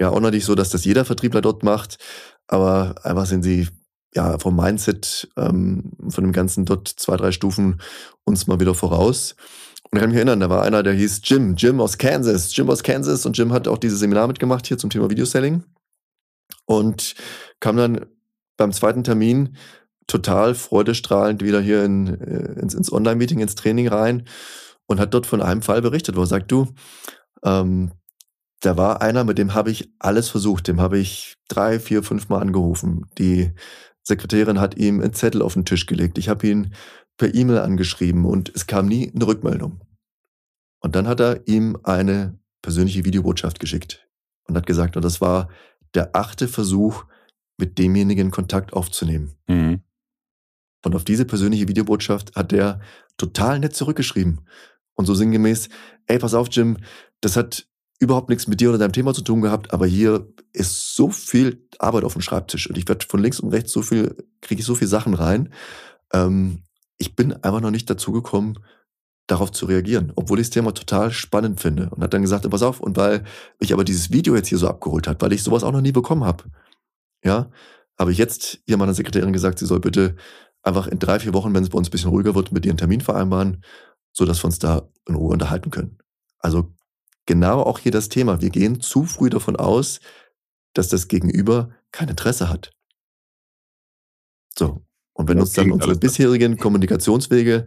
ja 0.00 0.10
auch 0.10 0.20
noch 0.20 0.30
nicht 0.30 0.44
so, 0.44 0.54
dass 0.54 0.70
das 0.70 0.84
jeder 0.84 1.04
Vertriebler 1.04 1.40
dort 1.40 1.62
macht, 1.62 1.98
aber 2.46 2.94
einfach 3.02 3.26
sind 3.26 3.42
sie 3.42 3.68
ja 4.14 4.38
vom 4.38 4.56
Mindset 4.56 5.28
ähm, 5.36 5.92
von 6.08 6.24
dem 6.24 6.32
Ganzen 6.32 6.64
dort 6.64 6.88
zwei, 6.88 7.16
drei 7.16 7.32
Stufen 7.32 7.80
uns 8.24 8.46
mal 8.46 8.60
wieder 8.60 8.74
voraus. 8.74 9.36
Und 9.90 9.98
ich 9.98 10.00
kann 10.00 10.10
mich 10.10 10.16
erinnern, 10.16 10.40
da 10.40 10.50
war 10.50 10.62
einer, 10.62 10.82
der 10.82 10.94
hieß 10.94 11.20
Jim, 11.24 11.54
Jim 11.56 11.80
aus 11.80 11.98
Kansas, 11.98 12.54
Jim 12.56 12.68
aus 12.70 12.82
Kansas 12.82 13.26
und 13.26 13.36
Jim 13.36 13.52
hat 13.52 13.68
auch 13.68 13.78
dieses 13.78 14.00
Seminar 14.00 14.26
mitgemacht 14.26 14.66
hier 14.66 14.78
zum 14.78 14.90
Thema 14.90 15.10
Videoselling 15.10 15.64
und 16.64 17.14
kam 17.60 17.76
dann 17.76 18.06
beim 18.56 18.72
zweiten 18.72 19.04
Termin 19.04 19.56
total 20.06 20.54
freudestrahlend 20.54 21.42
wieder 21.42 21.60
hier 21.60 21.84
in, 21.84 22.06
äh, 22.20 22.60
ins, 22.60 22.74
ins 22.74 22.92
Online-Meeting, 22.92 23.40
ins 23.40 23.54
Training 23.54 23.88
rein 23.88 24.24
und 24.86 25.00
hat 25.00 25.14
dort 25.14 25.26
von 25.26 25.42
einem 25.42 25.62
Fall 25.62 25.82
berichtet, 25.82 26.16
wo 26.16 26.20
er 26.20 26.26
sagt, 26.26 26.50
du, 26.52 26.68
ähm, 27.44 27.92
da 28.60 28.76
war 28.76 29.02
einer, 29.02 29.24
mit 29.24 29.38
dem 29.38 29.54
habe 29.54 29.70
ich 29.70 29.92
alles 29.98 30.28
versucht. 30.28 30.68
Dem 30.68 30.80
habe 30.80 30.98
ich 30.98 31.36
drei, 31.48 31.78
vier, 31.78 32.02
fünf 32.02 32.28
Mal 32.28 32.40
angerufen. 32.40 33.06
Die 33.18 33.52
Sekretärin 34.02 34.60
hat 34.60 34.76
ihm 34.76 35.00
einen 35.00 35.12
Zettel 35.12 35.42
auf 35.42 35.54
den 35.54 35.64
Tisch 35.64 35.86
gelegt. 35.86 36.18
Ich 36.18 36.28
habe 36.28 36.46
ihn 36.46 36.74
per 37.16 37.34
E-Mail 37.34 37.58
angeschrieben 37.58 38.24
und 38.24 38.50
es 38.54 38.66
kam 38.66 38.86
nie 38.86 39.12
eine 39.14 39.26
Rückmeldung. 39.26 39.80
Und 40.80 40.96
dann 40.96 41.06
hat 41.06 41.20
er 41.20 41.46
ihm 41.46 41.78
eine 41.82 42.38
persönliche 42.62 43.04
Videobotschaft 43.04 43.60
geschickt 43.60 44.08
und 44.44 44.56
hat 44.56 44.66
gesagt, 44.66 44.96
und 44.96 45.04
das 45.04 45.20
war 45.20 45.48
der 45.94 46.14
achte 46.14 46.48
Versuch, 46.48 47.04
mit 47.58 47.78
demjenigen 47.78 48.30
Kontakt 48.30 48.72
aufzunehmen. 48.74 49.34
Mhm. 49.48 49.80
Und 50.86 50.94
auf 50.94 51.02
diese 51.02 51.24
persönliche 51.24 51.66
Videobotschaft 51.66 52.36
hat 52.36 52.52
er 52.52 52.80
total 53.16 53.58
nett 53.58 53.74
zurückgeschrieben. 53.74 54.42
Und 54.94 55.06
so 55.06 55.14
sinngemäß, 55.14 55.68
ey, 56.06 56.20
pass 56.20 56.32
auf, 56.32 56.46
Jim, 56.52 56.76
das 57.20 57.36
hat 57.36 57.66
überhaupt 57.98 58.28
nichts 58.28 58.46
mit 58.46 58.60
dir 58.60 58.68
oder 58.68 58.78
deinem 58.78 58.92
Thema 58.92 59.12
zu 59.12 59.22
tun 59.22 59.40
gehabt, 59.40 59.72
aber 59.72 59.86
hier 59.86 60.32
ist 60.52 60.94
so 60.94 61.10
viel 61.10 61.66
Arbeit 61.80 62.04
auf 62.04 62.12
dem 62.12 62.22
Schreibtisch 62.22 62.70
und 62.70 62.78
ich 62.78 62.86
werde 62.86 63.04
von 63.04 63.20
links 63.20 63.40
und 63.40 63.50
rechts 63.50 63.72
so 63.72 63.82
viel, 63.82 64.16
kriege 64.42 64.60
ich 64.60 64.66
so 64.66 64.76
viel 64.76 64.86
Sachen 64.86 65.14
rein. 65.14 65.52
Ähm, 66.12 66.62
ich 66.98 67.16
bin 67.16 67.32
einfach 67.32 67.60
noch 67.60 67.72
nicht 67.72 67.90
dazu 67.90 68.12
gekommen, 68.12 68.60
darauf 69.26 69.50
zu 69.50 69.66
reagieren, 69.66 70.12
obwohl 70.14 70.38
ich 70.38 70.46
das 70.46 70.54
Thema 70.54 70.72
total 70.72 71.10
spannend 71.10 71.60
finde. 71.60 71.90
Und 71.90 72.00
hat 72.00 72.14
dann 72.14 72.22
gesagt, 72.22 72.48
pass 72.48 72.62
auf, 72.62 72.78
und 72.78 72.96
weil 72.96 73.24
ich 73.58 73.72
aber 73.72 73.82
dieses 73.82 74.12
Video 74.12 74.36
jetzt 74.36 74.48
hier 74.48 74.58
so 74.58 74.68
abgeholt 74.68 75.08
hat, 75.08 75.20
weil 75.20 75.32
ich 75.32 75.42
sowas 75.42 75.64
auch 75.64 75.72
noch 75.72 75.80
nie 75.80 75.90
bekommen 75.90 76.22
habe, 76.22 76.44
ja, 77.24 77.50
habe 77.98 78.12
ich 78.12 78.18
jetzt 78.18 78.60
hier 78.66 78.76
meiner 78.76 78.94
Sekretärin 78.94 79.32
gesagt, 79.32 79.58
sie 79.58 79.66
soll 79.66 79.80
bitte 79.80 80.14
einfach 80.66 80.86
in 80.86 80.98
drei, 80.98 81.20
vier 81.20 81.32
Wochen, 81.32 81.54
wenn 81.54 81.62
es 81.62 81.70
bei 81.70 81.78
uns 81.78 81.88
ein 81.88 81.92
bisschen 81.92 82.10
ruhiger 82.10 82.34
wird, 82.34 82.52
mit 82.52 82.64
dir 82.64 82.70
einen 82.70 82.78
Termin 82.78 83.00
vereinbaren, 83.00 83.62
sodass 84.12 84.42
wir 84.42 84.46
uns 84.46 84.58
da 84.58 84.88
in 85.06 85.14
Ruhe 85.14 85.32
unterhalten 85.32 85.70
können. 85.70 85.98
Also 86.38 86.74
genau 87.26 87.62
auch 87.62 87.78
hier 87.78 87.92
das 87.92 88.08
Thema. 88.08 88.40
Wir 88.40 88.50
gehen 88.50 88.80
zu 88.80 89.04
früh 89.04 89.30
davon 89.30 89.56
aus, 89.56 90.00
dass 90.74 90.88
das 90.88 91.08
Gegenüber 91.08 91.70
kein 91.92 92.08
Interesse 92.08 92.48
hat. 92.48 92.72
So. 94.58 94.82
Und 95.14 95.28
wenn 95.28 95.40
uns 95.40 95.52
dann 95.52 95.72
unsere 95.72 95.96
bisherigen 95.96 96.58
Kommunikationswege 96.58 97.66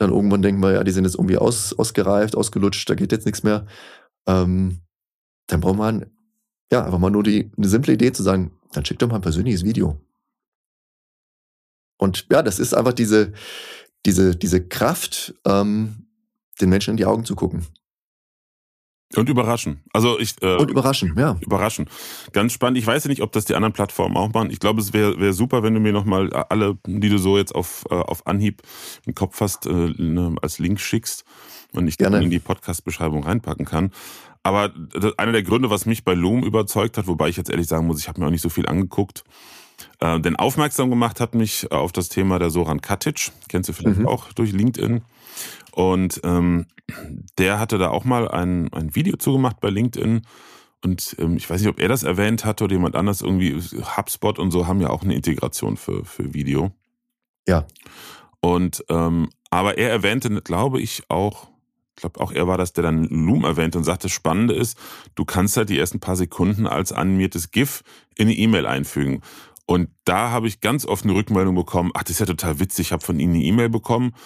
dann 0.00 0.10
irgendwann 0.10 0.40
denken 0.40 0.62
wir, 0.62 0.72
ja, 0.72 0.82
die 0.82 0.92
sind 0.92 1.04
jetzt 1.04 1.16
irgendwie 1.16 1.36
aus, 1.36 1.78
ausgereift, 1.78 2.34
ausgelutscht, 2.34 2.88
da 2.88 2.94
geht 2.94 3.12
jetzt 3.12 3.26
nichts 3.26 3.42
mehr, 3.42 3.66
ähm, 4.26 4.80
dann 5.46 5.60
braucht 5.60 5.76
man 5.76 6.06
ja 6.72 6.84
einfach 6.84 6.98
mal 6.98 7.10
nur 7.10 7.22
die, 7.22 7.52
eine 7.54 7.68
simple 7.68 7.92
Idee 7.92 8.10
zu 8.10 8.22
sagen, 8.22 8.50
dann 8.72 8.84
schick 8.84 8.98
doch 8.98 9.08
mal 9.08 9.16
ein 9.16 9.20
persönliches 9.20 9.62
Video. 9.62 10.00
Und 12.00 12.26
ja, 12.32 12.42
das 12.42 12.58
ist 12.58 12.72
einfach 12.72 12.94
diese, 12.94 13.34
diese, 14.06 14.34
diese 14.34 14.66
Kraft, 14.66 15.34
ähm, 15.44 16.06
den 16.60 16.70
Menschen 16.70 16.92
in 16.92 16.96
die 16.96 17.04
Augen 17.04 17.26
zu 17.26 17.36
gucken. 17.36 17.66
Und 19.16 19.28
überraschen. 19.28 19.82
Also 19.92 20.18
ich 20.18 20.40
äh, 20.40 20.56
und 20.56 20.70
überraschen, 20.70 21.14
ja. 21.18 21.36
Überraschen. 21.40 21.90
Ganz 22.32 22.52
spannend. 22.52 22.78
Ich 22.78 22.86
weiß 22.86 23.04
ja 23.04 23.08
nicht, 23.08 23.22
ob 23.22 23.32
das 23.32 23.44
die 23.44 23.54
anderen 23.54 23.72
Plattformen 23.72 24.16
auch 24.16 24.32
machen. 24.32 24.50
Ich 24.50 24.60
glaube, 24.60 24.80
es 24.80 24.92
wäre 24.92 25.20
wär 25.20 25.32
super, 25.34 25.62
wenn 25.62 25.74
du 25.74 25.80
mir 25.80 25.92
nochmal 25.92 26.32
alle, 26.32 26.78
die 26.86 27.08
du 27.08 27.18
so 27.18 27.36
jetzt 27.36 27.54
auf, 27.54 27.84
äh, 27.90 27.94
auf 27.94 28.26
Anhieb 28.26 28.62
im 29.04 29.14
Kopf 29.14 29.40
hast, 29.40 29.66
äh, 29.66 29.70
ne, 29.72 30.36
als 30.40 30.58
Link 30.58 30.80
schickst 30.80 31.24
und 31.72 31.86
ich 31.86 31.98
Gerne. 31.98 32.22
in 32.22 32.30
die 32.30 32.38
Podcast-Beschreibung 32.38 33.24
reinpacken 33.24 33.66
kann. 33.66 33.90
Aber 34.42 34.72
einer 35.18 35.32
der 35.32 35.42
Gründe, 35.42 35.68
was 35.68 35.84
mich 35.84 36.04
bei 36.04 36.14
Loom 36.14 36.44
überzeugt 36.44 36.96
hat, 36.96 37.08
wobei 37.08 37.28
ich 37.28 37.36
jetzt 37.36 37.50
ehrlich 37.50 37.66
sagen 37.66 37.86
muss, 37.86 37.98
ich 37.98 38.08
habe 38.08 38.20
mir 38.20 38.26
auch 38.26 38.30
nicht 38.30 38.40
so 38.40 38.48
viel 38.48 38.66
angeguckt, 38.66 39.24
äh, 40.00 40.20
denn 40.20 40.36
aufmerksam 40.36 40.90
gemacht 40.90 41.20
hat 41.20 41.34
mich 41.34 41.70
auf 41.72 41.92
das 41.92 42.08
Thema 42.08 42.38
der 42.38 42.50
Soran 42.50 42.80
Katic, 42.80 43.32
kennst 43.48 43.68
du 43.68 43.72
vielleicht 43.72 44.00
mhm. 44.00 44.08
auch 44.08 44.32
durch 44.32 44.52
LinkedIn. 44.52 45.02
Und 45.72 46.20
ähm, 46.24 46.66
der 47.38 47.58
hatte 47.58 47.78
da 47.78 47.90
auch 47.90 48.04
mal 48.04 48.28
ein, 48.28 48.72
ein 48.72 48.94
Video 48.94 49.16
zugemacht 49.16 49.60
bei 49.60 49.70
LinkedIn. 49.70 50.22
Und 50.82 51.16
ähm, 51.18 51.36
ich 51.36 51.48
weiß 51.48 51.60
nicht, 51.60 51.70
ob 51.70 51.78
er 51.78 51.88
das 51.88 52.02
erwähnt 52.02 52.44
hatte 52.44 52.64
oder 52.64 52.74
jemand 52.74 52.96
anders. 52.96 53.20
Irgendwie 53.20 53.60
HubSpot 53.96 54.38
und 54.38 54.50
so 54.50 54.66
haben 54.66 54.80
ja 54.80 54.90
auch 54.90 55.02
eine 55.02 55.14
Integration 55.14 55.76
für, 55.76 56.04
für 56.04 56.34
Video. 56.34 56.72
Ja. 57.46 57.66
Und 58.40 58.84
ähm, 58.88 59.28
aber 59.50 59.78
er 59.78 59.90
erwähnte, 59.90 60.30
glaube 60.42 60.80
ich, 60.80 61.02
auch, 61.08 61.48
ich 61.96 62.02
glaube 62.02 62.20
auch 62.20 62.32
er 62.32 62.46
war 62.46 62.56
das, 62.56 62.72
der 62.72 62.84
dann 62.84 63.04
Loom 63.04 63.44
erwähnte 63.44 63.78
und 63.78 63.84
sagte, 63.84 64.04
das 64.04 64.12
Spannende 64.12 64.54
ist, 64.54 64.78
du 65.16 65.24
kannst 65.24 65.56
halt 65.56 65.68
die 65.68 65.78
ersten 65.78 66.00
paar 66.00 66.16
Sekunden 66.16 66.66
als 66.66 66.92
animiertes 66.92 67.50
GIF 67.50 67.82
in 68.16 68.28
eine 68.28 68.36
E-Mail 68.36 68.66
einfügen. 68.66 69.20
Und 69.70 69.88
da 70.04 70.32
habe 70.32 70.48
ich 70.48 70.60
ganz 70.60 70.84
oft 70.84 71.04
eine 71.04 71.14
Rückmeldung 71.14 71.54
bekommen, 71.54 71.92
ach, 71.94 72.02
das 72.02 72.10
ist 72.10 72.18
ja 72.18 72.26
total 72.26 72.58
witzig, 72.58 72.88
ich 72.88 72.92
habe 72.92 73.04
von 73.04 73.20
Ihnen 73.20 73.34
eine 73.34 73.44
E-Mail 73.44 73.68
bekommen 73.68 74.16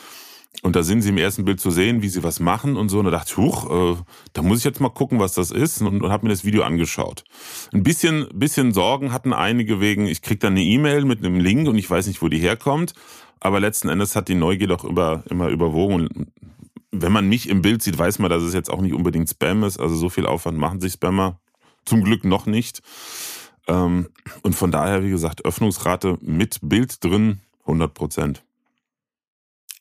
und 0.63 0.75
da 0.75 0.83
sind 0.83 1.03
sie 1.03 1.11
im 1.11 1.19
ersten 1.19 1.45
Bild 1.45 1.61
zu 1.61 1.71
sehen, 1.71 2.01
wie 2.01 2.09
sie 2.09 2.23
was 2.23 2.41
machen 2.41 2.79
und 2.79 2.89
so. 2.89 2.99
Und 2.99 3.05
da 3.05 3.11
dachte 3.11 3.33
ich, 3.33 3.37
huch, 3.37 3.71
äh, 3.71 3.97
da 4.33 4.41
muss 4.41 4.61
ich 4.61 4.65
jetzt 4.65 4.81
mal 4.81 4.89
gucken, 4.89 5.21
was 5.21 5.35
das 5.35 5.51
ist. 5.51 5.83
Und, 5.83 6.01
und 6.01 6.11
habe 6.11 6.25
mir 6.25 6.33
das 6.33 6.47
Video 6.47 6.63
angeschaut. 6.63 7.25
Ein 7.75 7.83
bisschen, 7.83 8.27
bisschen 8.33 8.73
Sorgen 8.73 9.13
hatten 9.13 9.35
einige 9.35 9.83
wegen, 9.83 10.07
ich 10.07 10.23
krieg 10.23 10.41
dann 10.41 10.55
eine 10.55 10.63
E-Mail 10.63 11.05
mit 11.05 11.19
einem 11.19 11.39
Link 11.39 11.69
und 11.69 11.77
ich 11.77 11.91
weiß 11.91 12.07
nicht, 12.07 12.23
wo 12.23 12.29
die 12.29 12.39
herkommt. 12.39 12.95
Aber 13.39 13.61
letzten 13.61 13.91
Endes 13.91 14.17
hat 14.17 14.29
die 14.29 14.37
Neugier 14.37 14.69
doch 14.69 14.85
über, 14.85 15.25
immer 15.29 15.49
überwogen. 15.49 15.95
Und 15.95 16.33
wenn 16.91 17.13
man 17.13 17.29
mich 17.29 17.51
im 17.51 17.61
Bild 17.61 17.83
sieht, 17.83 17.99
weiß 17.99 18.19
man, 18.19 18.31
dass 18.31 18.43
es 18.43 18.55
jetzt 18.55 18.71
auch 18.71 18.81
nicht 18.81 18.95
unbedingt 18.95 19.29
Spam 19.29 19.63
ist. 19.65 19.79
Also 19.79 19.95
so 19.95 20.09
viel 20.09 20.25
Aufwand 20.25 20.57
machen 20.57 20.81
sich 20.81 20.95
Spammer 20.95 21.39
zum 21.85 22.03
Glück 22.03 22.25
noch 22.25 22.47
nicht. 22.47 22.81
Ähm, 23.67 24.09
und 24.43 24.55
von 24.55 24.71
daher, 24.71 25.03
wie 25.03 25.11
gesagt, 25.11 25.45
Öffnungsrate 25.45 26.19
mit 26.21 26.59
Bild 26.63 27.03
drin, 27.03 27.41
100 27.61 27.95
Prozent. 27.95 28.45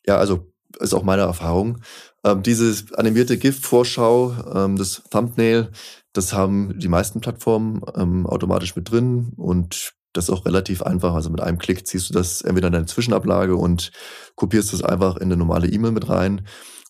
Ja, 0.05 0.17
also 0.17 0.51
ist 0.79 0.93
auch 0.93 1.03
meine 1.03 1.23
Erfahrung. 1.23 1.79
Ähm, 2.23 2.43
diese 2.43 2.85
animierte 2.95 3.37
GIF-Vorschau, 3.37 4.33
ähm, 4.53 4.75
das 4.77 5.03
Thumbnail, 5.09 5.69
das 6.13 6.33
haben 6.33 6.79
die 6.79 6.87
meisten 6.87 7.21
Plattformen 7.21 7.81
ähm, 7.95 8.25
automatisch 8.25 8.75
mit 8.75 8.89
drin 8.89 9.33
und 9.35 9.93
das 10.13 10.25
ist 10.25 10.29
auch 10.29 10.45
relativ 10.45 10.83
einfach. 10.83 11.15
Also 11.15 11.29
mit 11.29 11.41
einem 11.41 11.57
Klick 11.57 11.87
ziehst 11.87 12.09
du 12.09 12.13
das 12.13 12.41
entweder 12.43 12.67
in 12.67 12.73
deine 12.73 12.85
Zwischenablage 12.85 13.55
und 13.55 13.91
kopierst 14.35 14.71
das 14.71 14.83
einfach 14.83 15.17
in 15.17 15.23
eine 15.23 15.37
normale 15.37 15.67
E-Mail 15.67 15.91
mit 15.91 16.07
rein. 16.07 16.45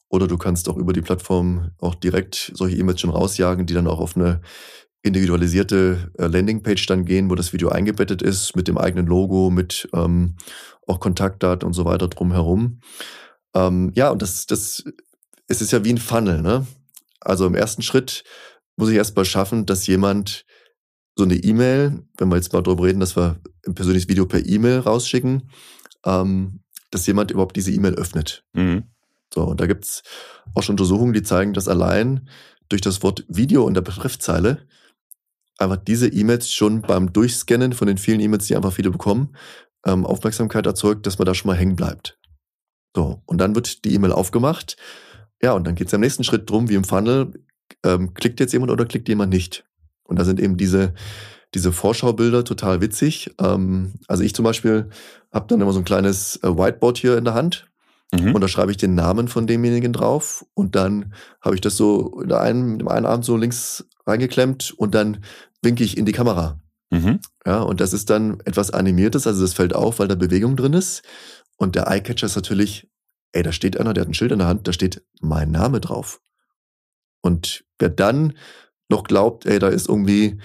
Oder 0.10 0.28
du 0.28 0.38
kannst 0.38 0.70
auch 0.70 0.78
über 0.78 0.94
die 0.94 1.02
Plattform 1.02 1.72
auch 1.80 1.96
direkt 1.96 2.52
solche 2.54 2.78
E-Mails 2.78 3.02
schon 3.02 3.10
rausjagen, 3.10 3.66
die 3.66 3.74
dann 3.74 3.88
auch 3.88 4.00
auf 4.00 4.16
eine 4.16 4.42
individualisierte 5.04 6.12
äh, 6.18 6.28
Landingpage 6.28 6.86
dann 6.88 7.06
gehen, 7.06 7.30
wo 7.30 7.36
das 7.36 7.54
Video 7.54 7.70
eingebettet 7.70 8.22
ist, 8.22 8.56
mit 8.56 8.68
dem 8.68 8.78
eigenen 8.78 9.06
Logo, 9.06 9.52
mit 9.52 9.88
ähm, 9.94 10.38
auch 10.88 11.00
Kontaktdaten 11.00 11.68
und 11.68 11.74
so 11.74 11.86
weiter 11.86 12.08
drumherum. 12.08 12.80
Ähm, 13.54 13.92
ja, 13.96 14.10
und 14.10 14.22
das, 14.22 14.48
das, 14.48 14.84
es 15.48 15.62
ist 15.62 15.72
ja 15.72 15.84
wie 15.84 15.94
ein 15.94 15.98
Funnel, 15.98 16.42
ne? 16.42 16.66
Also 17.20 17.46
im 17.46 17.56
ersten 17.56 17.82
Schritt 17.82 18.24
muss 18.76 18.90
ich 18.90 18.96
erst 18.96 19.16
mal 19.16 19.26
schaffen, 19.26 19.66
dass 19.66 19.88
jemand 19.88 20.46
so 21.16 21.24
eine 21.26 21.36
E-Mail, 21.36 22.02
wenn 22.18 22.30
wir 22.30 22.38
jetzt 22.38 22.54
mal 22.54 22.64
darüber 22.64 22.86
reden, 22.86 23.00
dass 23.00 23.16
wir 23.16 23.40
ein 23.68 23.76
persönliches 23.76 24.10
Video 24.10 24.26
per 24.26 24.46
E-Mail 24.46 24.80
rausschicken, 24.80 25.50
ähm, 26.06 26.62
dass 26.92 27.06
jemand 27.06 27.32
überhaupt 27.32 27.56
diese 27.56 27.72
E-Mail 27.72 27.94
öffnet. 27.96 28.44
Mhm. 28.54 28.84
So, 29.34 29.44
und 29.44 29.60
da 29.60 29.68
gibt's 29.68 30.04
auch 30.54 30.64
schon 30.64 30.74
Untersuchungen, 30.74 31.14
die 31.14 31.24
zeigen, 31.24 31.54
dass 31.54 31.68
allein 31.68 32.30
durch 32.70 32.82
das 32.82 33.04
Wort 33.04 33.26
Video 33.28 33.68
in 33.68 33.74
der 33.74 33.82
Betreffzeile 33.82 34.66
einfach 35.58 35.78
diese 35.78 36.08
E-Mails 36.08 36.52
schon 36.52 36.82
beim 36.82 37.14
Durchscannen 37.14 37.74
von 37.74 37.88
den 37.88 37.98
vielen 37.98 38.20
E-Mails, 38.20 38.48
die 38.48 38.56
einfach 38.56 38.74
viele 38.74 38.92
bekommen, 38.92 39.36
ähm, 39.86 40.06
Aufmerksamkeit 40.06 40.66
erzeugt, 40.66 41.06
dass 41.06 41.20
man 41.20 41.26
da 41.26 41.34
schon 41.34 41.50
mal 41.50 41.58
hängen 41.58 41.76
bleibt. 41.76 42.18
So, 42.96 43.22
und 43.26 43.40
dann 43.40 43.56
wird 43.56 43.86
die 43.86 43.94
E-Mail 43.94 44.12
aufgemacht. 44.12 44.78
Ja, 45.42 45.54
und 45.54 45.66
dann 45.66 45.76
geht 45.76 45.88
es 45.88 45.94
am 45.94 46.02
nächsten 46.02 46.24
Schritt 46.24 46.50
drum, 46.50 46.70
wie 46.70 46.76
im 46.76 46.84
Funnel, 46.84 47.34
ähm, 47.84 48.14
klickt 48.14 48.40
jetzt 48.40 48.54
jemand 48.54 48.72
oder 48.72 48.86
klickt 48.86 49.10
jemand 49.10 49.34
nicht. 49.34 49.66
Und 50.04 50.20
da 50.20 50.26
sind 50.26 50.40
eben 50.40 50.58
diese, 50.58 50.94
diese 51.54 51.72
Vorschaubilder 51.72 52.44
total 52.44 52.82
witzig. 52.82 53.34
Ähm, 53.40 53.94
also 54.08 54.24
ich 54.24 54.34
zum 54.36 54.46
Beispiel 54.46 54.90
habe 55.34 55.48
dann 55.48 55.62
immer 55.62 55.74
so 55.74 55.80
ein 55.80 55.86
kleines 55.86 56.38
äh, 56.44 56.48
Whiteboard 56.48 56.98
hier 56.98 57.18
in 57.18 57.26
der 57.26 57.34
Hand 57.34 57.68
mhm. 58.14 58.36
und 58.36 58.42
da 58.42 58.48
schreibe 58.48 58.72
ich 58.72 58.78
den 58.78 58.96
Namen 58.96 59.28
von 59.28 59.48
demjenigen 59.48 59.94
drauf 59.94 60.46
und 60.54 60.76
dann 60.76 61.14
habe 61.42 61.56
ich 61.56 61.62
das 61.62 61.76
so 61.76 62.22
in 62.22 62.32
einem, 62.32 62.74
mit 62.74 62.82
dem 62.82 62.88
einen 62.88 63.06
Arm 63.06 63.24
so 63.24 63.36
links 63.36 63.86
reingeklemmt 64.06 64.72
und 64.72 64.96
dann 64.96 65.24
winke 65.62 65.84
ich 65.84 65.98
in 65.98 66.06
die 66.06 66.12
Kamera. 66.12 66.60
Mhm. 66.92 67.20
Ja, 67.46 67.62
und 67.62 67.82
das 67.82 67.94
ist 67.94 68.10
dann 68.10 68.40
etwas 68.46 68.72
Animiertes, 68.72 69.26
also 69.28 69.42
das 69.42 69.54
fällt 69.54 69.74
auf, 69.74 70.00
weil 70.00 70.08
da 70.08 70.16
Bewegung 70.16 70.56
drin 70.56 70.74
ist. 70.74 71.04
Und 71.58 71.76
der 71.76 71.88
Eyecatcher 71.88 72.28
ist 72.28 72.36
natürlich, 72.36 72.90
ey, 73.32 73.44
da 73.44 73.52
steht 73.52 73.80
einer, 73.80 73.94
der 73.94 74.02
hat 74.02 74.10
ein 74.10 74.14
Schild 74.14 74.32
in 74.32 74.40
der 74.40 74.48
Hand, 74.48 74.68
da 74.68 74.74
steht 74.74 75.04
mein 75.22 75.52
Name 75.52 75.80
drauf. 75.80 76.22
Und 77.22 77.64
wer 77.80 77.90
dann 77.90 78.34
noch 78.90 79.04
glaubt, 79.04 79.46
ey, 79.46 79.60
da 79.60 79.70
ist 79.70 79.88
irgendwie 79.88 80.40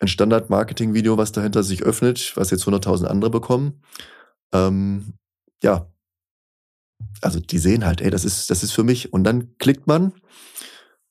ein 0.00 0.08
Standard-Marketing-Video, 0.08 1.16
was 1.16 1.32
dahinter 1.32 1.62
sich 1.62 1.82
öffnet, 1.82 2.32
was 2.36 2.50
jetzt 2.50 2.64
100.000 2.64 3.06
andere 3.06 3.30
bekommen, 3.30 3.80
ähm, 4.52 5.14
ja, 5.62 5.88
also 7.20 7.40
die 7.40 7.58
sehen 7.58 7.84
halt, 7.84 8.00
ey, 8.00 8.10
das 8.10 8.24
ist, 8.24 8.50
das 8.50 8.62
ist 8.62 8.72
für 8.72 8.84
mich. 8.84 9.12
Und 9.12 9.24
dann 9.24 9.56
klickt 9.58 9.86
man, 9.86 10.12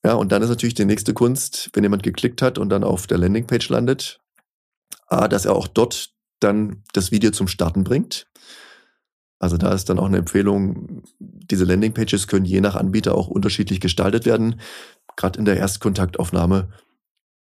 ja, 0.05 0.13
und 0.13 0.31
dann 0.31 0.41
ist 0.41 0.49
natürlich 0.49 0.73
die 0.73 0.85
nächste 0.85 1.13
Kunst, 1.13 1.69
wenn 1.73 1.83
jemand 1.83 2.03
geklickt 2.03 2.41
hat 2.41 2.57
und 2.57 2.69
dann 2.69 2.83
auf 2.83 3.07
der 3.07 3.17
Landingpage 3.17 3.69
landet, 3.69 4.19
A, 5.07 5.27
dass 5.27 5.45
er 5.45 5.55
auch 5.55 5.67
dort 5.67 6.13
dann 6.39 6.83
das 6.93 7.11
Video 7.11 7.31
zum 7.31 7.47
Starten 7.47 7.83
bringt. 7.83 8.27
Also 9.39 9.57
da 9.57 9.73
ist 9.73 9.89
dann 9.89 9.99
auch 9.99 10.05
eine 10.05 10.17
Empfehlung, 10.17 11.03
diese 11.19 11.65
Landingpages 11.65 12.27
können 12.27 12.45
je 12.45 12.61
nach 12.61 12.75
Anbieter 12.75 13.15
auch 13.15 13.27
unterschiedlich 13.27 13.79
gestaltet 13.81 14.25
werden. 14.25 14.59
Gerade 15.15 15.39
in 15.39 15.45
der 15.45 15.57
Erstkontaktaufnahme 15.57 16.69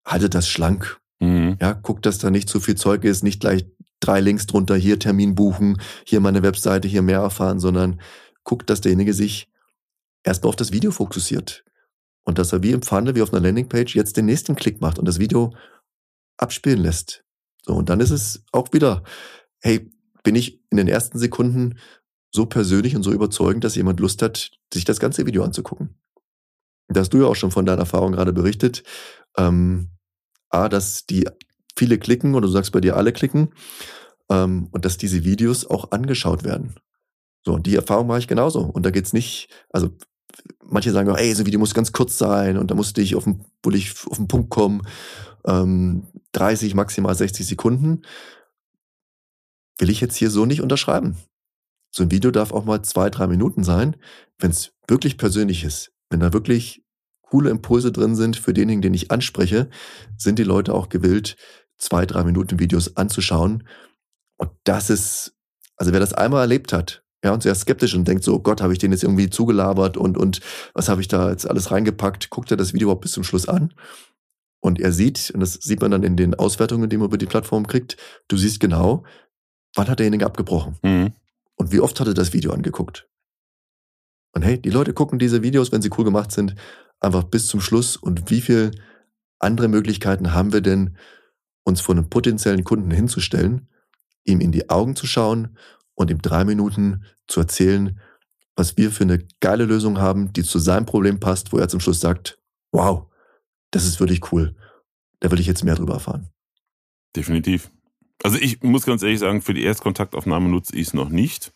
haltet 0.04 0.34
das 0.34 0.48
schlank. 0.48 1.00
Mhm. 1.20 1.56
Ja, 1.60 1.72
guckt, 1.72 2.06
dass 2.06 2.18
da 2.18 2.30
nicht 2.30 2.48
zu 2.48 2.60
viel 2.60 2.76
Zeug 2.76 3.04
ist, 3.04 3.22
nicht 3.22 3.40
gleich 3.40 3.66
drei 4.00 4.20
Links 4.20 4.46
drunter, 4.46 4.76
hier 4.76 4.98
Termin 4.98 5.34
buchen, 5.34 5.80
hier 6.04 6.20
meine 6.20 6.42
Webseite, 6.42 6.88
hier 6.88 7.02
mehr 7.02 7.20
erfahren, 7.20 7.58
sondern 7.58 8.00
guckt, 8.44 8.70
dass 8.70 8.80
derjenige 8.80 9.14
sich 9.14 9.48
erstmal 10.22 10.50
auf 10.50 10.56
das 10.56 10.72
Video 10.72 10.90
fokussiert. 10.90 11.64
Und 12.28 12.36
dass 12.36 12.52
er 12.52 12.62
wie 12.62 12.72
im 12.72 12.82
Funnel, 12.82 13.14
wie 13.14 13.22
auf 13.22 13.32
einer 13.32 13.40
Landingpage, 13.40 13.94
jetzt 13.94 14.18
den 14.18 14.26
nächsten 14.26 14.54
Klick 14.54 14.82
macht 14.82 14.98
und 14.98 15.08
das 15.08 15.18
Video 15.18 15.54
abspielen 16.36 16.78
lässt. 16.78 17.24
So, 17.64 17.72
und 17.72 17.88
dann 17.88 18.00
ist 18.00 18.10
es 18.10 18.44
auch 18.52 18.74
wieder, 18.74 19.02
hey, 19.60 19.90
bin 20.24 20.34
ich 20.34 20.62
in 20.68 20.76
den 20.76 20.88
ersten 20.88 21.18
Sekunden 21.18 21.78
so 22.30 22.44
persönlich 22.44 22.94
und 22.94 23.02
so 23.02 23.12
überzeugend, 23.12 23.64
dass 23.64 23.76
jemand 23.76 23.98
Lust 23.98 24.20
hat, 24.20 24.50
sich 24.74 24.84
das 24.84 25.00
ganze 25.00 25.24
Video 25.24 25.42
anzugucken. 25.42 26.02
Da 26.88 27.00
hast 27.00 27.14
du 27.14 27.22
ja 27.22 27.24
auch 27.24 27.34
schon 27.34 27.50
von 27.50 27.64
deiner 27.64 27.80
Erfahrung 27.80 28.12
gerade 28.12 28.34
berichtet. 28.34 28.82
Ähm, 29.38 29.92
A, 30.50 30.68
dass 30.68 31.06
die 31.06 31.26
viele 31.78 31.96
klicken 31.96 32.34
oder 32.34 32.46
du 32.46 32.52
sagst 32.52 32.72
bei 32.72 32.82
dir 32.82 32.98
alle 32.98 33.14
klicken 33.14 33.54
ähm, 34.28 34.68
und 34.70 34.84
dass 34.84 34.98
diese 34.98 35.24
Videos 35.24 35.64
auch 35.64 35.92
angeschaut 35.92 36.44
werden. 36.44 36.74
So, 37.46 37.54
und 37.54 37.66
die 37.66 37.76
Erfahrung 37.76 38.06
mache 38.06 38.18
ich 38.18 38.28
genauso. 38.28 38.60
Und 38.60 38.84
da 38.84 38.90
geht's 38.90 39.14
nicht, 39.14 39.48
also 39.70 39.96
manche 40.64 40.92
sagen, 40.92 41.14
ey, 41.14 41.34
so 41.34 41.42
ein 41.42 41.46
Video 41.46 41.60
muss 41.60 41.74
ganz 41.74 41.92
kurz 41.92 42.18
sein 42.18 42.56
und 42.58 42.70
da 42.70 42.74
musste 42.74 43.00
ich 43.00 43.14
auf 43.14 43.24
den, 43.24 43.44
will 43.62 43.74
ich 43.74 43.94
auf 44.06 44.16
den 44.16 44.28
Punkt 44.28 44.50
kommen, 44.50 44.82
ähm, 45.46 46.06
30, 46.32 46.74
maximal 46.74 47.14
60 47.14 47.46
Sekunden 47.46 48.02
will 49.78 49.90
ich 49.90 50.00
jetzt 50.00 50.16
hier 50.16 50.30
so 50.30 50.44
nicht 50.44 50.60
unterschreiben. 50.60 51.16
so 51.90 52.02
ein 52.02 52.10
Video 52.10 52.30
darf 52.30 52.52
auch 52.52 52.64
mal 52.64 52.82
zwei, 52.82 53.08
drei 53.08 53.26
Minuten 53.26 53.64
sein, 53.64 53.96
wenn 54.38 54.50
es 54.50 54.72
wirklich 54.86 55.16
persönlich 55.16 55.64
ist, 55.64 55.92
wenn 56.10 56.20
da 56.20 56.32
wirklich 56.32 56.84
coole 57.22 57.50
Impulse 57.50 57.92
drin 57.92 58.14
sind 58.14 58.36
für 58.36 58.52
denjenigen, 58.52 58.82
den 58.82 58.94
ich 58.94 59.10
anspreche, 59.10 59.70
sind 60.16 60.38
die 60.38 60.44
Leute 60.44 60.74
auch 60.74 60.90
gewillt, 60.90 61.36
zwei, 61.78 62.04
drei 62.06 62.24
Minuten 62.24 62.58
Videos 62.58 62.96
anzuschauen. 62.96 63.66
Und 64.36 64.50
das 64.64 64.90
ist, 64.90 65.34
also 65.76 65.92
wer 65.92 66.00
das 66.00 66.12
einmal 66.12 66.42
erlebt 66.42 66.72
hat, 66.72 67.04
ja, 67.24 67.32
und 67.32 67.42
sehr 67.42 67.54
skeptisch 67.54 67.94
und 67.94 68.06
denkt 68.06 68.22
so, 68.22 68.34
oh 68.34 68.38
Gott, 68.38 68.60
habe 68.60 68.72
ich 68.72 68.78
den 68.78 68.92
jetzt 68.92 69.02
irgendwie 69.02 69.28
zugelabert 69.28 69.96
und, 69.96 70.16
und 70.16 70.40
was 70.74 70.88
habe 70.88 71.00
ich 71.00 71.08
da 71.08 71.30
jetzt 71.30 71.48
alles 71.48 71.70
reingepackt? 71.70 72.30
Guckt 72.30 72.50
er 72.50 72.56
das 72.56 72.74
Video 72.74 72.86
überhaupt 72.86 73.02
bis 73.02 73.12
zum 73.12 73.24
Schluss 73.24 73.48
an? 73.48 73.74
Und 74.60 74.80
er 74.80 74.92
sieht, 74.92 75.30
und 75.32 75.40
das 75.40 75.54
sieht 75.54 75.80
man 75.80 75.90
dann 75.90 76.02
in 76.02 76.16
den 76.16 76.34
Auswertungen, 76.34 76.88
die 76.88 76.96
man 76.96 77.06
über 77.06 77.18
die 77.18 77.26
Plattform 77.26 77.66
kriegt, 77.66 77.96
du 78.28 78.36
siehst 78.36 78.60
genau, 78.60 79.04
wann 79.74 79.88
hat 79.88 79.98
derjenige 79.98 80.26
abgebrochen? 80.26 80.76
Mhm. 80.82 81.12
Und 81.56 81.72
wie 81.72 81.80
oft 81.80 81.98
hat 81.98 82.06
er 82.06 82.14
das 82.14 82.32
Video 82.32 82.52
angeguckt? 82.52 83.08
Und 84.32 84.42
hey, 84.42 84.60
die 84.60 84.70
Leute 84.70 84.92
gucken 84.92 85.18
diese 85.18 85.42
Videos, 85.42 85.72
wenn 85.72 85.82
sie 85.82 85.90
cool 85.96 86.04
gemacht 86.04 86.30
sind, 86.30 86.54
einfach 87.00 87.24
bis 87.24 87.46
zum 87.46 87.60
Schluss. 87.60 87.96
Und 87.96 88.30
wie 88.30 88.40
viel 88.40 88.70
andere 89.38 89.68
Möglichkeiten 89.68 90.34
haben 90.34 90.52
wir 90.52 90.60
denn, 90.60 90.96
uns 91.64 91.80
vor 91.80 91.94
einem 91.94 92.08
potenziellen 92.08 92.64
Kunden 92.64 92.90
hinzustellen, 92.90 93.68
ihm 94.24 94.40
in 94.40 94.52
die 94.52 94.70
Augen 94.70 94.96
zu 94.96 95.06
schauen 95.06 95.56
und 95.98 96.10
ihm 96.10 96.22
drei 96.22 96.44
Minuten 96.44 97.04
zu 97.26 97.40
erzählen, 97.40 98.00
was 98.54 98.76
wir 98.76 98.92
für 98.92 99.04
eine 99.04 99.26
geile 99.40 99.64
Lösung 99.64 99.98
haben, 99.98 100.32
die 100.32 100.44
zu 100.44 100.58
seinem 100.58 100.86
Problem 100.86 101.18
passt, 101.18 101.52
wo 101.52 101.58
er 101.58 101.68
zum 101.68 101.80
Schluss 101.80 102.00
sagt, 102.00 102.38
wow, 102.72 103.06
das 103.72 103.84
ist 103.84 103.98
wirklich 103.98 104.32
cool. 104.32 104.56
Da 105.20 105.30
will 105.30 105.40
ich 105.40 105.46
jetzt 105.46 105.64
mehr 105.64 105.74
drüber 105.74 105.94
erfahren. 105.94 106.28
Definitiv. 107.16 107.70
Also 108.22 108.38
ich 108.38 108.62
muss 108.62 108.86
ganz 108.86 109.02
ehrlich 109.02 109.18
sagen, 109.18 109.42
für 109.42 109.54
die 109.54 109.64
Erstkontaktaufnahme 109.64 110.48
nutze 110.48 110.76
ich 110.76 110.88
es 110.88 110.94
noch 110.94 111.08
nicht. 111.08 111.52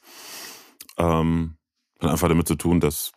Ähm, 0.98 1.56
hat 2.00 2.10
einfach 2.10 2.28
damit 2.28 2.48
zu 2.48 2.56
tun, 2.56 2.80
dass 2.80 3.12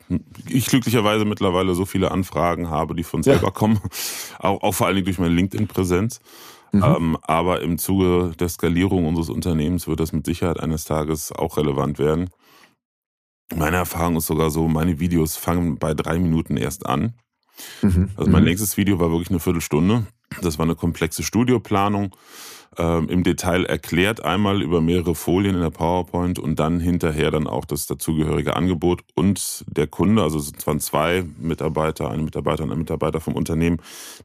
ich 0.48 0.68
glücklicherweise 0.68 1.26
mittlerweile 1.26 1.74
so 1.74 1.86
viele 1.86 2.12
Anfragen 2.12 2.70
habe, 2.70 2.94
die 2.94 3.04
von 3.04 3.24
selber 3.24 3.48
ja. 3.48 3.52
kommen. 3.52 3.80
Auch, 4.38 4.62
auch, 4.62 4.74
vor 4.74 4.86
allen 4.86 4.98
Dingen 4.98 5.06
durch 5.06 5.18
meine 5.18 5.34
LinkedIn-Präsenz. 5.34 6.20
Mhm. 6.76 6.84
Ähm, 6.84 7.18
aber 7.22 7.62
im 7.62 7.78
Zuge 7.78 8.34
der 8.38 8.50
Skalierung 8.50 9.06
unseres 9.06 9.30
Unternehmens 9.30 9.88
wird 9.88 10.02
das 10.02 10.12
mit 10.12 10.26
Sicherheit 10.26 10.60
eines 10.60 10.84
Tages 10.84 11.32
auch 11.32 11.56
relevant 11.56 12.00
werden. 12.00 12.30
Meine 13.56 13.78
Erfahrung 13.78 14.18
ist 14.18 14.28
sogar 14.28 14.50
so, 14.50 14.68
meine 14.68 15.00
Videos 15.00 15.38
fangen 15.38 15.78
bei 15.78 15.94
drei 15.94 16.20
Minuten 16.20 16.58
erst 16.58 16.86
an. 16.86 17.14
Mhm. 17.82 18.10
Also 18.18 18.30
mein 18.30 18.42
mhm. 18.42 18.48
längstes 18.48 18.76
Video 18.76 19.00
war 19.00 19.10
wirklich 19.10 19.30
eine 19.30 19.40
Viertelstunde. 19.40 20.06
Das 20.42 20.58
war 20.58 20.66
eine 20.66 20.76
komplexe 20.76 21.24
Studioplanung. 21.24 22.14
Ähm, 22.78 23.08
Im 23.08 23.24
Detail 23.24 23.64
erklärt 23.66 24.26
einmal 24.26 24.62
über 24.62 24.82
mehrere 24.82 25.16
Folien 25.16 25.56
in 25.56 25.62
der 25.62 25.70
PowerPoint 25.70 26.40
und 26.40 26.60
dann 26.60 26.82
hinterher 26.82 27.32
dann 27.32 27.48
auch 27.48 27.64
das 27.64 27.86
dazugehörige 27.86 28.58
Angebot 28.58 29.04
und 29.14 29.64
der 29.70 29.88
Kunde, 29.88 30.24
also 30.24 30.40
es 30.40 30.52
waren 30.68 30.82
zwei 30.82 31.24
Mitarbeiter, 31.40 32.10
eine 32.10 32.24
Mitarbeiterin 32.24 32.72
und 32.72 32.76
ein 32.76 32.80
Mitarbeiter 32.80 33.22
vom 33.22 33.36
Unternehmen, 33.36 33.78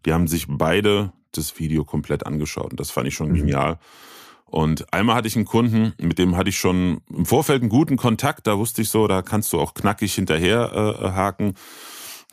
die 0.04 0.12
haben 0.12 0.26
sich 0.26 0.46
beide 0.48 1.12
das 1.32 1.58
Video 1.58 1.84
komplett 1.84 2.26
angeschaut 2.26 2.72
und 2.72 2.80
das 2.80 2.90
fand 2.90 3.08
ich 3.08 3.14
schon 3.14 3.30
mhm. 3.30 3.36
genial. 3.36 3.78
Und 4.46 4.92
einmal 4.92 5.14
hatte 5.14 5.28
ich 5.28 5.36
einen 5.36 5.44
Kunden, 5.44 5.94
mit 6.00 6.18
dem 6.18 6.36
hatte 6.36 6.48
ich 6.48 6.58
schon 6.58 7.02
im 7.08 7.24
Vorfeld 7.24 7.62
einen 7.62 7.70
guten 7.70 7.96
Kontakt, 7.96 8.48
da 8.48 8.58
wusste 8.58 8.82
ich 8.82 8.88
so, 8.88 9.06
da 9.06 9.22
kannst 9.22 9.52
du 9.52 9.60
auch 9.60 9.74
knackig 9.74 10.14
hinterher 10.14 10.72
äh, 10.72 11.10
haken. 11.10 11.54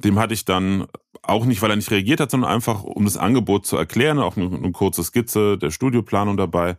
Dem 0.04 0.18
hatte 0.18 0.34
ich 0.34 0.44
dann 0.44 0.88
auch 1.22 1.46
nicht, 1.46 1.62
weil 1.62 1.70
er 1.70 1.76
nicht 1.76 1.92
reagiert 1.92 2.20
hat, 2.20 2.32
sondern 2.32 2.52
einfach, 2.52 2.84
um 2.84 3.06
das 3.06 3.18
Angebot 3.18 3.68
zu 3.68 3.78
erklären, 3.78 4.20
auch 4.20 4.36
eine, 4.36 4.48
eine 4.48 4.72
kurze 4.72 5.04
Skizze 5.04 5.58
der 5.58 5.70
Studioplanung 5.70 6.38
dabei. 6.38 6.78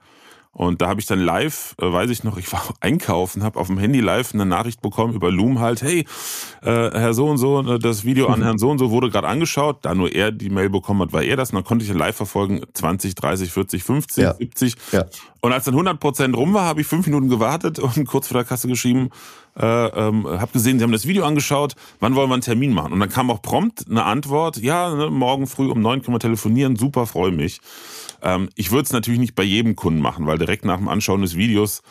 Und 0.59 0.83
da 0.83 0.89
habe 0.89 0.99
ich 0.99 1.07
dann 1.07 1.21
live, 1.21 1.77
äh, 1.81 1.85
weiß 1.85 2.11
ich 2.11 2.25
noch, 2.25 2.37
ich 2.37 2.53
war 2.53 2.61
einkaufen, 2.81 3.45
habe 3.45 3.61
auf 3.61 3.69
dem 3.69 3.79
Handy 3.79 4.01
live 4.01 4.35
eine 4.35 4.45
Nachricht 4.45 4.83
bekommen 4.83 5.15
über 5.15 5.31
Loom 5.31 5.61
halt, 5.61 5.83
hey, 5.83 6.01
äh, 6.63 6.91
Herr 6.91 7.15
so 7.15 7.29
und 7.29 7.39
so, 7.39 7.79
das 7.79 8.05
Video 8.05 8.27
an 8.27 8.43
Herrn 8.43 8.59
so 8.59 8.69
und 8.69 8.79
so 8.79 8.91
wurde 8.91 9.09
gerade 9.09 9.29
angeschaut. 9.29 9.79
Da 9.83 9.95
nur 9.95 10.13
er 10.13 10.33
die 10.33 10.51
Mail 10.51 10.69
bekommen 10.69 11.01
hat, 11.03 11.13
war 11.13 11.23
er 11.23 11.37
das. 11.37 11.51
Und 11.51 11.57
dann 11.57 11.65
konnte 11.65 11.85
ich 11.85 11.95
live 11.95 12.17
verfolgen, 12.17 12.61
20, 12.75 13.15
30, 13.15 13.53
40, 13.53 13.85
50, 13.85 14.25
ja. 14.25 14.35
70. 14.35 14.75
Ja. 14.91 15.05
Und 15.41 15.53
als 15.53 15.65
dann 15.65 15.75
100 15.75 16.01
Prozent 16.01 16.37
rum 16.37 16.55
war, 16.55 16.65
habe 16.65 16.81
ich 16.81 16.89
fünf 16.89 17.07
Minuten 17.07 17.29
gewartet 17.29 17.79
und 17.79 18.05
kurz 18.07 18.27
vor 18.27 18.37
der 18.37 18.45
Kasse 18.45 18.67
geschrieben, 18.67 19.11
äh, 19.59 19.87
ähm, 19.87 20.27
habe 20.27 20.53
gesehen, 20.53 20.79
Sie 20.79 20.85
haben 20.85 20.93
das 20.93 21.07
Video 21.07 21.25
angeschaut, 21.25 21.75
wann 22.01 22.15
wollen 22.15 22.31
wir 22.31 22.35
einen 22.35 22.43
Termin 22.43 22.73
machen? 22.73 22.93
Und 22.93 23.01
dann 23.01 23.09
kam 23.09 23.31
auch 23.31 23.43
prompt 23.43 23.87
eine 23.91 24.05
Antwort, 24.05 24.59
ja, 24.59 24.95
ne, 24.95 25.11
morgen 25.11 25.47
früh 25.47 25.69
um 25.69 25.81
neun 25.81 26.03
können 26.03 26.15
wir 26.15 26.21
telefonieren, 26.21 26.77
super, 26.77 27.07
freue 27.07 27.33
mich. 27.33 27.61
Ähm, 28.23 28.49
ich 28.55 28.71
würde 28.71 28.85
es 28.85 28.93
natürlich 28.93 29.21
nicht 29.21 29.35
bei 29.35 29.43
jedem 29.43 29.77
Kunden 29.77 30.01
machen, 30.01 30.27
weil 30.27 30.39
direkt 30.39 30.65
nach 30.65 30.79
dem 30.79 30.89
Anschauen 30.89 31.23
des 31.23 31.37
Videos 31.37 31.83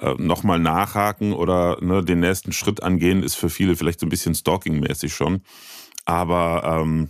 äh, 0.00 0.14
nochmal 0.18 0.58
nachhaken 0.58 1.32
oder 1.32 1.78
ne, 1.80 2.04
den 2.04 2.20
nächsten 2.20 2.52
Schritt 2.52 2.82
angehen, 2.82 3.22
ist 3.22 3.34
für 3.34 3.50
viele 3.50 3.76
vielleicht 3.76 4.00
so 4.00 4.06
ein 4.06 4.10
bisschen 4.10 4.34
stalking-mäßig 4.34 5.12
schon. 5.12 5.42
Aber 6.04 6.62
ähm, 6.64 7.08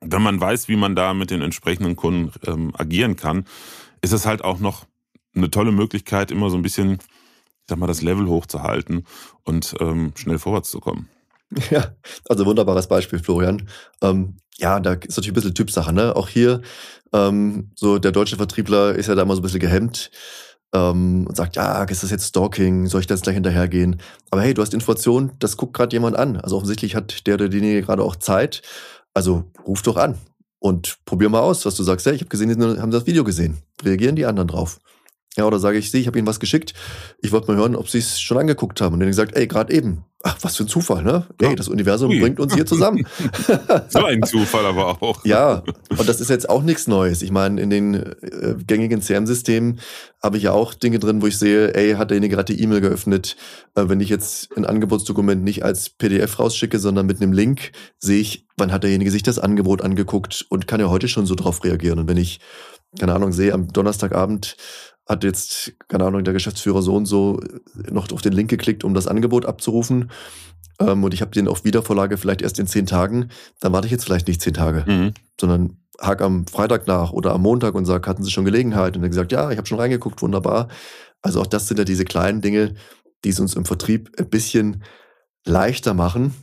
wenn 0.00 0.22
man 0.22 0.40
weiß, 0.40 0.68
wie 0.68 0.76
man 0.76 0.94
da 0.94 1.14
mit 1.14 1.30
den 1.30 1.42
entsprechenden 1.42 1.96
Kunden 1.96 2.32
ähm, 2.46 2.72
agieren 2.76 3.16
kann, 3.16 3.44
ist 4.02 4.12
es 4.12 4.26
halt 4.26 4.42
auch 4.42 4.58
noch 4.58 4.86
eine 5.34 5.50
tolle 5.50 5.72
Möglichkeit, 5.72 6.30
immer 6.30 6.50
so 6.50 6.56
ein 6.56 6.62
bisschen, 6.62 6.98
sag 7.70 7.78
mal, 7.78 7.86
das 7.86 8.02
Level 8.02 8.26
hochzuhalten 8.26 9.06
und 9.44 9.74
ähm, 9.80 10.12
schnell 10.16 10.38
vorwärts 10.38 10.70
zu 10.70 10.80
kommen. 10.80 11.08
Ja, 11.70 11.96
also 12.28 12.46
wunderbares 12.46 12.86
Beispiel, 12.86 13.18
Florian. 13.18 13.68
Ähm, 14.02 14.36
ja, 14.58 14.78
da 14.78 14.92
ist 14.92 15.16
natürlich 15.16 15.32
ein 15.32 15.34
bisschen 15.34 15.54
Typsache, 15.54 15.92
ne? 15.92 16.14
Auch 16.14 16.28
hier, 16.28 16.60
ähm, 17.12 17.72
so 17.74 17.98
der 17.98 18.12
deutsche 18.12 18.36
Vertriebler 18.36 18.94
ist 18.94 19.08
ja 19.08 19.16
da 19.16 19.22
immer 19.22 19.34
so 19.34 19.40
ein 19.40 19.42
bisschen 19.42 19.58
gehemmt 19.58 20.12
ähm, 20.72 21.26
und 21.26 21.36
sagt, 21.36 21.56
ja, 21.56 21.82
ist 21.84 22.02
das 22.02 22.10
jetzt 22.10 22.28
Stalking? 22.28 22.86
Soll 22.86 23.00
ich 23.00 23.06
das 23.06 23.22
gleich 23.22 23.34
hinterhergehen? 23.34 24.00
Aber 24.30 24.42
hey, 24.42 24.54
du 24.54 24.62
hast 24.62 24.74
Informationen, 24.74 25.32
das 25.38 25.56
guckt 25.56 25.74
gerade 25.74 25.94
jemand 25.94 26.16
an. 26.16 26.36
Also 26.36 26.56
offensichtlich 26.56 26.94
hat 26.94 27.26
der 27.26 27.34
oder 27.34 27.48
diejenige 27.48 27.82
gerade 27.82 28.04
auch 28.04 28.16
Zeit. 28.16 28.62
Also 29.12 29.44
ruf 29.66 29.82
doch 29.82 29.96
an 29.96 30.18
und 30.60 30.98
probier 31.04 31.28
mal 31.28 31.40
aus, 31.40 31.66
was 31.66 31.74
du 31.74 31.82
sagst. 31.82 32.06
Hey, 32.06 32.14
ich 32.14 32.20
habe 32.20 32.28
gesehen, 32.28 32.48
die 32.48 32.80
haben 32.80 32.92
das 32.92 33.06
Video 33.06 33.24
gesehen. 33.24 33.58
Reagieren 33.82 34.14
die 34.14 34.26
anderen 34.26 34.48
drauf? 34.48 34.78
Ja, 35.36 35.44
oder 35.46 35.60
sage 35.60 35.78
ich, 35.78 35.90
sie, 35.90 36.00
ich 36.00 36.06
habe 36.08 36.18
ihnen 36.18 36.26
was 36.26 36.40
geschickt. 36.40 36.74
Ich 37.20 37.30
wollte 37.30 37.46
mal 37.46 37.56
hören, 37.56 37.76
ob 37.76 37.88
sie 37.88 37.98
es 37.98 38.20
schon 38.20 38.36
angeguckt 38.38 38.80
haben. 38.80 38.94
Und 38.94 39.00
dann 39.00 39.08
gesagt, 39.08 39.36
ey, 39.36 39.46
gerade 39.46 39.72
eben. 39.72 40.04
Ach, 40.22 40.36
was 40.42 40.56
für 40.56 40.64
ein 40.64 40.68
Zufall, 40.68 41.02
ne? 41.02 41.26
Ja. 41.40 41.48
Ey, 41.48 41.56
das 41.56 41.68
Universum 41.68 42.10
Ui. 42.10 42.20
bringt 42.20 42.40
uns 42.40 42.52
hier 42.52 42.66
zusammen. 42.66 43.06
so 43.88 44.04
ein 44.04 44.22
Zufall 44.24 44.66
aber 44.66 45.02
auch. 45.02 45.24
Ja, 45.24 45.62
und 45.96 46.08
das 46.08 46.20
ist 46.20 46.28
jetzt 46.28 46.50
auch 46.50 46.62
nichts 46.62 46.88
Neues. 46.88 47.22
Ich 47.22 47.30
meine, 47.30 47.60
in 47.60 47.70
den 47.70 47.94
äh, 47.94 48.56
gängigen 48.66 49.00
CRM-Systemen 49.00 49.80
habe 50.22 50.36
ich 50.36 50.42
ja 50.42 50.52
auch 50.52 50.74
Dinge 50.74 50.98
drin, 50.98 51.22
wo 51.22 51.26
ich 51.26 51.38
sehe, 51.38 51.74
ey, 51.74 51.94
hat 51.94 52.10
derjenige 52.10 52.34
gerade 52.34 52.52
die 52.52 52.62
E-Mail 52.62 52.82
geöffnet. 52.82 53.36
Äh, 53.76 53.88
wenn 53.88 54.00
ich 54.00 54.10
jetzt 54.10 54.54
ein 54.56 54.66
Angebotsdokument 54.66 55.42
nicht 55.42 55.64
als 55.64 55.88
PDF 55.88 56.38
rausschicke, 56.38 56.78
sondern 56.78 57.06
mit 57.06 57.22
einem 57.22 57.32
Link, 57.32 57.72
sehe 57.98 58.20
ich, 58.20 58.46
wann 58.58 58.72
hat 58.72 58.82
derjenige 58.82 59.12
sich 59.12 59.22
das 59.22 59.38
Angebot 59.38 59.80
angeguckt 59.80 60.44
und 60.50 60.66
kann 60.66 60.80
ja 60.80 60.90
heute 60.90 61.08
schon 61.08 61.24
so 61.24 61.34
drauf 61.34 61.64
reagieren. 61.64 61.98
Und 61.98 62.08
wenn 62.08 62.18
ich, 62.18 62.40
keine 62.98 63.14
Ahnung, 63.14 63.32
sehe 63.32 63.54
am 63.54 63.72
Donnerstagabend, 63.72 64.56
hat 65.10 65.24
jetzt, 65.24 65.72
keine 65.88 66.04
Ahnung, 66.04 66.22
der 66.22 66.32
Geschäftsführer 66.32 66.82
so 66.82 66.94
und 66.94 67.06
so 67.06 67.40
noch 67.90 68.10
auf 68.12 68.22
den 68.22 68.32
Link 68.32 68.48
geklickt, 68.48 68.84
um 68.84 68.94
das 68.94 69.08
Angebot 69.08 69.44
abzurufen. 69.44 70.10
Ähm, 70.78 71.02
und 71.02 71.12
ich 71.12 71.20
habe 71.20 71.32
den 71.32 71.48
auf 71.48 71.64
Wiedervorlage 71.64 72.16
vielleicht 72.16 72.42
erst 72.42 72.60
in 72.60 72.68
zehn 72.68 72.86
Tagen. 72.86 73.28
Dann 73.58 73.72
warte 73.72 73.86
ich 73.86 73.92
jetzt 73.92 74.04
vielleicht 74.04 74.28
nicht 74.28 74.40
zehn 74.40 74.54
Tage, 74.54 74.84
mhm. 74.86 75.14
sondern 75.38 75.78
hake 76.00 76.24
am 76.24 76.46
Freitag 76.46 76.86
nach 76.86 77.10
oder 77.10 77.32
am 77.32 77.42
Montag 77.42 77.74
und 77.74 77.86
sage, 77.86 78.08
hatten 78.08 78.22
Sie 78.22 78.30
schon 78.30 78.44
Gelegenheit? 78.44 78.94
Und 78.94 79.02
dann 79.02 79.10
gesagt, 79.10 79.32
ja, 79.32 79.50
ich 79.50 79.58
habe 79.58 79.66
schon 79.66 79.80
reingeguckt, 79.80 80.22
wunderbar. 80.22 80.68
Also 81.22 81.40
auch 81.40 81.48
das 81.48 81.66
sind 81.66 81.78
ja 81.78 81.84
diese 81.84 82.04
kleinen 82.04 82.40
Dinge, 82.40 82.74
die 83.24 83.30
es 83.30 83.40
uns 83.40 83.54
im 83.54 83.64
Vertrieb 83.64 84.12
ein 84.16 84.30
bisschen 84.30 84.84
leichter 85.44 85.92
machen. 85.92 86.34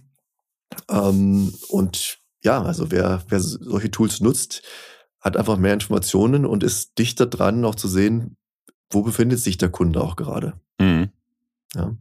Ähm, 0.89 1.53
und 1.69 2.17
ja, 2.43 2.61
also 2.61 2.91
wer, 2.91 3.23
wer 3.29 3.39
solche 3.39 3.91
Tools 3.91 4.19
nutzt, 4.19 4.61
hat 5.21 5.37
einfach 5.37 5.57
mehr 5.57 5.73
Informationen 5.73 6.45
und 6.45 6.63
ist 6.63 6.99
dichter 6.99 7.27
dran, 7.27 7.63
auch 7.63 7.75
zu 7.75 7.87
sehen, 7.87 8.35
wo 8.89 9.01
befindet 9.01 9.39
sich 9.39 9.57
der 9.57 9.69
Kunde 9.69 10.01
auch 10.01 10.15
gerade? 10.15 10.53
Mhm. 10.79 11.09
Ja. 11.75 11.95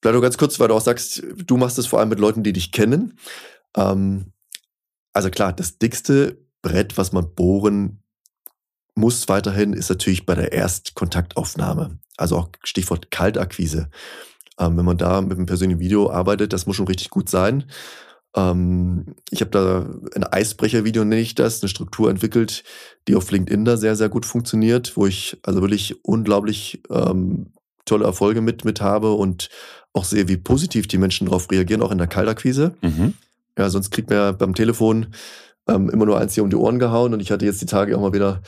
Vielleicht 0.00 0.14
nur 0.14 0.22
ganz 0.22 0.36
kurz, 0.36 0.60
weil 0.60 0.68
du 0.68 0.74
auch 0.74 0.80
sagst, 0.80 1.22
du 1.46 1.56
machst 1.56 1.78
es 1.78 1.86
vor 1.86 1.98
allem 1.98 2.10
mit 2.10 2.18
Leuten, 2.18 2.42
die 2.42 2.52
dich 2.52 2.72
kennen. 2.72 3.18
Ähm, 3.76 4.32
also 5.12 5.30
klar, 5.30 5.52
das 5.52 5.78
dickste 5.78 6.38
Brett, 6.60 6.98
was 6.98 7.12
man 7.12 7.34
bohren 7.34 8.02
muss 8.94 9.28
weiterhin, 9.28 9.72
ist 9.72 9.88
natürlich 9.88 10.26
bei 10.26 10.34
der 10.34 10.52
Erstkontaktaufnahme. 10.52 11.98
Also 12.16 12.36
auch 12.36 12.48
Stichwort 12.62 13.10
Kaltakquise. 13.10 13.90
Ähm, 14.58 14.76
wenn 14.76 14.84
man 14.84 14.98
da 14.98 15.20
mit 15.20 15.36
einem 15.36 15.46
persönlichen 15.46 15.80
Video 15.80 16.10
arbeitet, 16.10 16.52
das 16.52 16.66
muss 16.66 16.76
schon 16.76 16.86
richtig 16.86 17.10
gut 17.10 17.28
sein. 17.28 17.64
Ähm, 18.34 19.14
ich 19.30 19.40
habe 19.40 19.50
da 19.50 19.86
ein 20.14 20.24
Eisbrecher-Video, 20.24 21.04
nenne 21.04 21.20
ich 21.20 21.34
das, 21.34 21.62
eine 21.62 21.68
Struktur 21.68 22.10
entwickelt, 22.10 22.64
die 23.06 23.14
auf 23.14 23.30
LinkedIn 23.30 23.64
da 23.64 23.76
sehr, 23.76 23.96
sehr 23.96 24.08
gut 24.08 24.26
funktioniert, 24.26 24.96
wo 24.96 25.06
ich 25.06 25.38
also 25.42 25.60
wirklich 25.60 26.04
unglaublich 26.04 26.82
ähm, 26.90 27.52
tolle 27.84 28.04
Erfolge 28.04 28.40
mit, 28.40 28.64
mit 28.64 28.80
habe 28.80 29.12
und 29.12 29.50
auch 29.92 30.04
sehe, 30.04 30.28
wie 30.28 30.36
positiv 30.36 30.88
die 30.88 30.98
Menschen 30.98 31.26
darauf 31.26 31.50
reagieren, 31.50 31.82
auch 31.82 31.92
in 31.92 31.98
der 31.98 32.06
Kaltakquise. 32.06 32.74
Mhm. 32.82 33.14
Ja, 33.56 33.70
sonst 33.70 33.90
kriegt 33.90 34.10
man 34.10 34.18
ja 34.18 34.32
beim 34.32 34.54
Telefon 34.54 35.14
ähm, 35.68 35.88
immer 35.90 36.06
nur 36.06 36.18
eins 36.18 36.34
hier 36.34 36.42
um 36.42 36.50
die 36.50 36.56
Ohren 36.56 36.78
gehauen 36.78 37.14
und 37.14 37.20
ich 37.20 37.30
hatte 37.30 37.44
jetzt 37.46 37.60
die 37.60 37.66
Tage 37.66 37.96
auch 37.96 38.00
mal 38.00 38.12
wieder 38.12 38.42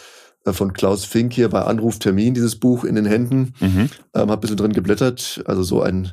äh, 0.45 0.53
von 0.53 0.73
Klaus 0.73 1.05
Fink 1.05 1.33
hier 1.33 1.49
bei 1.49 1.63
Anruftermin, 1.63 2.35
dieses 2.35 2.57
Buch 2.57 2.85
in 2.85 2.95
den 2.95 3.07
Händen. 3.07 3.55
Mhm. 3.61 3.91
Ähm, 4.15 4.31
hab 4.31 4.31
ein 4.31 4.41
bisschen 4.41 4.57
drin 4.57 4.73
geblättert. 4.73 5.43
Also 5.47 5.63
so 5.63 5.83
ein, 5.83 6.13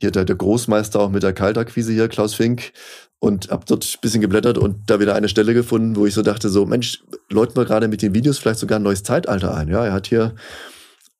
hier 0.00 0.10
der, 0.10 0.24
der 0.24 0.36
Großmeister 0.36 1.00
auch 1.00 1.10
mit 1.10 1.22
der 1.22 1.32
Kaltakquise 1.32 1.92
hier, 1.92 2.08
Klaus 2.08 2.34
Fink. 2.34 2.72
Und 3.20 3.48
hab 3.48 3.64
dort 3.64 3.84
ein 3.84 4.00
bisschen 4.02 4.20
geblättert 4.20 4.58
und 4.58 4.90
da 4.90 5.00
wieder 5.00 5.14
eine 5.14 5.30
Stelle 5.30 5.54
gefunden, 5.54 5.96
wo 5.96 6.04
ich 6.04 6.12
so 6.12 6.20
dachte, 6.20 6.50
so, 6.50 6.66
Mensch, 6.66 7.02
läuten 7.30 7.56
wir 7.56 7.64
gerade 7.64 7.88
mit 7.88 8.02
den 8.02 8.14
Videos 8.14 8.38
vielleicht 8.38 8.60
sogar 8.60 8.78
ein 8.78 8.82
neues 8.82 9.02
Zeitalter 9.02 9.54
ein. 9.54 9.68
Ja, 9.68 9.86
er 9.86 9.94
hat 9.94 10.08
hier 10.08 10.34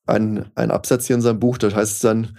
einen, 0.07 0.51
einen 0.55 0.71
Absatz 0.71 1.07
hier 1.07 1.17
in 1.17 1.23
seinem 1.23 1.41
Buch, 1.41 1.57
da 1.57 1.73
heißt 1.73 1.93
es 1.93 1.99
dann, 2.01 2.37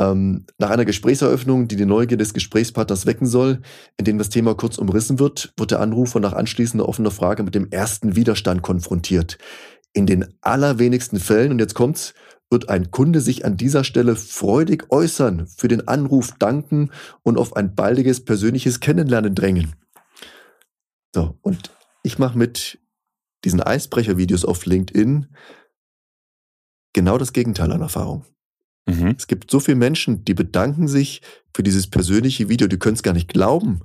ähm, 0.00 0.46
nach 0.58 0.70
einer 0.70 0.84
Gesprächseröffnung, 0.84 1.68
die 1.68 1.76
die 1.76 1.84
Neugier 1.84 2.16
des 2.16 2.32
Gesprächspartners 2.34 3.06
wecken 3.06 3.26
soll, 3.26 3.60
in 3.96 4.06
dem 4.06 4.18
das 4.18 4.30
Thema 4.30 4.54
kurz 4.54 4.78
umrissen 4.78 5.18
wird, 5.18 5.52
wird 5.56 5.70
der 5.70 5.80
Anrufer 5.80 6.20
nach 6.20 6.32
anschließender 6.32 6.88
offener 6.88 7.10
Frage 7.10 7.42
mit 7.42 7.54
dem 7.54 7.70
ersten 7.70 8.16
Widerstand 8.16 8.62
konfrontiert. 8.62 9.38
In 9.92 10.06
den 10.06 10.34
allerwenigsten 10.40 11.20
Fällen, 11.20 11.52
und 11.52 11.58
jetzt 11.58 11.74
kommt's, 11.74 12.14
wird 12.50 12.68
ein 12.68 12.90
Kunde 12.90 13.20
sich 13.20 13.44
an 13.44 13.56
dieser 13.56 13.84
Stelle 13.84 14.16
freudig 14.16 14.90
äußern, 14.90 15.46
für 15.46 15.68
den 15.68 15.86
Anruf 15.88 16.32
danken 16.38 16.90
und 17.22 17.38
auf 17.38 17.56
ein 17.56 17.74
baldiges 17.74 18.24
persönliches 18.24 18.80
Kennenlernen 18.80 19.34
drängen. 19.34 19.76
So, 21.14 21.38
und 21.42 21.70
ich 22.02 22.18
mache 22.18 22.36
mit 22.36 22.78
diesen 23.44 23.62
Eisbrecher-Videos 23.62 24.44
auf 24.44 24.66
LinkedIn 24.66 25.26
genau 26.92 27.18
das 27.18 27.32
Gegenteil 27.32 27.72
an 27.72 27.80
Erfahrung. 27.80 28.24
Mhm. 28.86 29.14
Es 29.16 29.26
gibt 29.26 29.50
so 29.50 29.60
viele 29.60 29.76
Menschen, 29.76 30.24
die 30.24 30.34
bedanken 30.34 30.88
sich 30.88 31.22
für 31.54 31.62
dieses 31.62 31.88
persönliche 31.88 32.48
Video, 32.48 32.66
die 32.66 32.78
können 32.78 32.96
es 32.96 33.02
gar 33.02 33.14
nicht 33.14 33.28
glauben, 33.28 33.80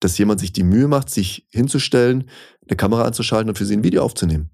dass 0.00 0.18
jemand 0.18 0.40
sich 0.40 0.52
die 0.52 0.64
Mühe 0.64 0.88
macht, 0.88 1.10
sich 1.10 1.46
hinzustellen, 1.50 2.28
eine 2.68 2.76
Kamera 2.76 3.04
anzuschalten 3.04 3.48
und 3.48 3.58
für 3.58 3.64
sie 3.64 3.76
ein 3.76 3.84
Video 3.84 4.02
aufzunehmen. 4.02 4.50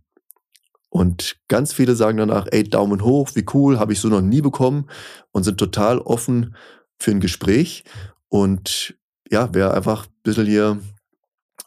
Und 0.91 1.36
ganz 1.49 1.72
viele 1.72 1.95
sagen 1.95 2.18
danach, 2.18 2.47
ey, 2.51 2.64
Daumen 2.64 3.03
hoch, 3.03 3.30
wie 3.34 3.45
cool, 3.53 3.78
habe 3.78 3.93
ich 3.93 4.01
so 4.01 4.09
noch 4.09 4.22
nie 4.22 4.41
bekommen 4.41 4.89
und 5.32 5.45
sind 5.45 5.59
total 5.59 5.99
offen 5.99 6.55
für 6.99 7.11
ein 7.11 7.20
Gespräch. 7.20 7.84
Und 8.28 8.97
ja, 9.30 9.51
wer 9.53 9.74
einfach 9.74 10.07
ein 10.07 10.22
bisschen 10.22 10.47
hier 10.47 10.80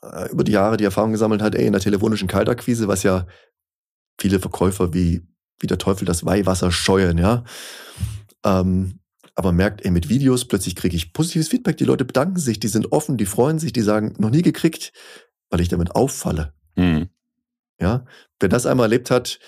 äh, 0.04 0.32
über 0.32 0.44
die 0.44 0.54
Jahre 0.54 0.78
die 0.78 0.84
Erfahrung 0.84 1.12
gesammelt 1.12 1.42
hat, 1.42 1.56
ey, 1.56 1.66
in 1.66 1.74
der 1.74 1.82
telefonischen 1.82 2.28
Kaltakquise, 2.28 2.88
was 2.88 3.04
ja 3.04 3.28
viele 4.20 4.40
Verkäufer 4.40 4.94
wie, 4.94 5.22
wie 5.60 5.68
der 5.68 5.78
Teufel 5.78 6.06
das 6.06 6.26
Weihwasser 6.26 6.72
scheuen, 6.72 7.18
ja. 7.18 7.44
Ähm, 8.44 9.00
aber 9.36 9.52
merkt, 9.52 9.86
ey, 9.86 9.92
mit 9.92 10.10
Videos 10.10 10.46
plötzlich 10.46 10.76
kriege 10.76 10.96
ich 10.96 11.14
positives 11.14 11.48
Feedback. 11.48 11.78
Die 11.78 11.86
Leute 11.86 12.06
bedanken 12.06 12.38
sich, 12.38 12.60
die 12.60 12.68
sind 12.68 12.92
offen, 12.92 13.18
die 13.18 13.26
freuen 13.26 13.60
sich, 13.60 13.72
die 13.72 13.82
sagen, 13.82 14.14
noch 14.18 14.30
nie 14.30 14.42
gekriegt, 14.42 14.92
weil 15.50 15.62
ich 15.62 15.70
damit 15.70 15.96
auffalle. 15.96 16.54
Mhm. 16.76 17.10
Ja, 17.82 18.06
wer 18.40 18.50
das 18.50 18.66
einmal 18.66 18.86
erlebt 18.86 19.12
hat, 19.12 19.40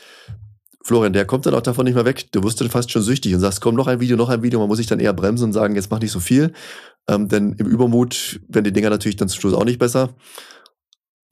Florian, 0.84 1.14
der 1.14 1.26
kommt 1.26 1.46
dann 1.46 1.54
auch 1.54 1.62
davon 1.62 1.86
nicht 1.86 1.96
mehr 1.96 2.04
weg. 2.04 2.30
Du 2.34 2.44
wirst 2.44 2.60
dann 2.60 2.70
fast 2.70 2.92
schon 2.92 3.04
süchtig 3.04 3.34
und 3.34 3.40
sagst, 3.40 3.62
komm, 3.62 3.76
noch 3.76 3.88
ein 3.88 4.02
Video, 4.02 4.18
noch 4.18 4.28
ein 4.28 4.44
Video. 4.44 4.60
Man 4.60 4.68
muss 4.68 4.80
sich 4.80 4.88
dann 4.88 5.00
eher 5.00 5.14
bremsen 5.14 5.46
und 5.46 5.54
sagen, 5.54 5.76
jetzt 5.76 5.90
mach 5.90 6.00
nicht 6.00 6.12
so 6.12 6.20
viel. 6.20 6.52
Ähm, 7.08 7.30
denn 7.30 7.54
im 7.54 7.68
Übermut 7.68 8.42
werden 8.50 8.66
die 8.66 8.74
Dinger 8.74 8.90
natürlich 8.90 9.16
dann 9.16 9.30
zum 9.30 9.40
Schluss 9.40 9.54
auch 9.54 9.64
nicht 9.64 9.80
besser. 9.80 10.14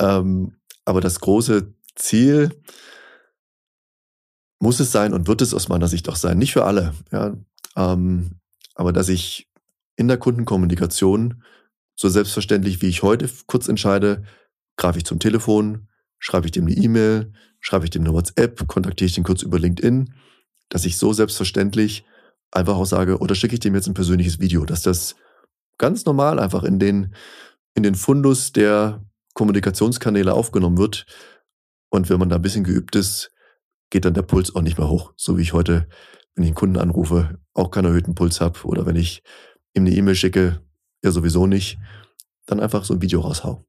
Ähm, 0.02 0.56
aber 0.86 1.02
das 1.02 1.20
große 1.20 1.74
Ziel 1.95 2.62
muss 4.60 4.80
es 4.80 4.91
sein 4.91 5.14
und 5.14 5.28
wird 5.28 5.41
es 5.41 5.54
aus 5.54 5.68
meiner 5.68 5.88
Sicht 5.89 6.08
auch 6.08 6.16
sein. 6.16 6.38
Nicht 6.38 6.54
für 6.54 6.64
alle. 6.64 6.93
Ja, 7.12 7.36
ähm, 7.76 8.39
aber 8.76 8.93
dass 8.93 9.10
ich 9.10 9.49
in 9.97 10.08
der 10.08 10.18
Kundenkommunikation 10.18 11.43
so 11.95 12.08
selbstverständlich 12.08 12.82
wie 12.82 12.88
ich 12.88 13.04
heute 13.04 13.30
kurz 13.47 13.68
entscheide, 13.68 14.24
greife 14.78 14.97
ich 14.97 15.06
zum 15.06 15.20
Telefon, 15.20 15.89
schreibe 16.22 16.45
ich 16.45 16.53
dem 16.53 16.67
eine 16.67 16.76
E-Mail, 16.76 17.34
schreibe 17.59 17.84
ich 17.84 17.89
dem 17.91 18.03
eine 18.03 18.13
WhatsApp, 18.13 18.65
kontaktiere 18.67 19.07
ich 19.07 19.15
den 19.15 19.26
kurz 19.26 19.41
über 19.41 19.59
LinkedIn, 19.59 20.13
dass 20.69 20.86
ich 20.86 20.97
so 20.97 21.11
selbstverständlich 21.11 22.05
einfach 22.51 22.76
auch 22.76 22.86
sage, 22.86 23.17
oder 23.17 23.36
schicke 23.36 23.55
ich 23.55 23.59
dem 23.59 23.76
jetzt 23.76 23.88
ein 23.88 23.93
persönliches 23.93 24.39
Video, 24.39 24.63
dass 24.63 24.84
das 24.84 25.15
ganz 25.78 26.05
normal 26.05 26.39
einfach 26.39 26.63
in 26.63 26.80
den, 26.80 27.15
in 27.74 27.84
den 27.84 27.95
Fundus 27.95 28.53
der 28.53 29.03
Kommunikationskanäle 29.34 30.34
aufgenommen 30.34 30.78
wird. 30.78 31.05
Und 31.89 32.09
wenn 32.09 32.19
man 32.19 32.30
da 32.30 32.36
ein 32.36 32.41
bisschen 32.41 32.63
geübt 32.63 32.95
ist, 32.95 33.32
geht 33.89 34.05
dann 34.05 34.13
der 34.13 34.22
Puls 34.22 34.55
auch 34.55 34.61
nicht 34.61 34.78
mehr 34.78 34.89
hoch. 34.89 35.13
So 35.17 35.38
wie 35.38 35.41
ich 35.41 35.53
heute, 35.53 35.88
wenn 36.36 36.43
ich 36.43 36.49
einen 36.49 36.55
Kunden 36.55 36.78
anrufe, 36.78 37.39
auch 37.53 37.72
keinen 37.72 37.86
erhöhten 37.86 38.15
Puls 38.15 38.41
habe. 38.41 38.59
Oder 38.63 38.86
wenn 38.86 38.95
ich 38.95 39.24
ihm 39.74 39.86
eine 39.86 39.95
E-Mail 39.95 40.15
schicke, 40.15 40.61
ja 41.03 41.11
sowieso 41.11 41.47
nicht, 41.47 41.80
dann 42.45 42.59
einfach 42.59 42.86
so 42.86 42.93
ein 42.93 43.01
Video 43.01 43.22
raushau. 43.22 43.65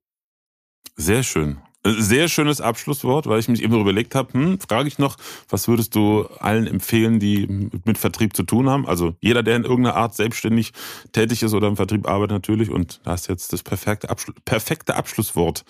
Sehr 0.97 1.23
schön. 1.23 1.63
Sehr 1.85 2.29
schönes 2.29 2.61
Abschlusswort, 2.61 3.27
weil 3.27 3.41
ich 3.41 3.49
mich 3.49 3.61
immer 3.61 3.79
überlegt 3.79 4.15
habe, 4.15 4.33
hm, 4.35 4.61
frage 4.61 4.87
ich 4.87 4.99
noch, 4.99 5.17
was 5.49 5.67
würdest 5.67 5.97
du 5.97 6.27
allen 6.39 6.69
empfehlen, 6.69 7.19
die 7.19 7.71
mit 7.85 7.99
Vertrieb 7.99 8.37
zu 8.37 8.45
tun 8.45 8.71
haben? 8.71 8.87
Also 8.87 9.17
jeder, 9.21 9.43
der 9.43 9.57
in 9.57 9.65
irgendeiner 9.65 9.97
Art 9.97 10.15
selbstständig 10.15 10.73
tätig 11.11 11.43
ist 11.43 11.55
oder 11.55 11.67
im 11.67 11.77
Vertrieb 11.77 12.09
arbeitet 12.09 12.33
natürlich. 12.33 12.71
Und 12.71 13.01
da 13.03 13.13
hast 13.13 13.29
jetzt 13.29 13.53
das 13.53 13.65
perfekte, 13.65 14.11
Abschlu 14.11 14.33
perfekte 14.45 14.95
Abschlusswort 14.95 15.65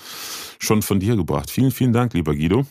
schon 0.59 0.83
von 0.83 1.01
dir 1.01 1.17
gebracht. 1.17 1.51
Vielen, 1.51 1.71
vielen 1.71 1.95
Dank, 1.95 2.13
lieber 2.13 2.35
Guido. 2.35 2.67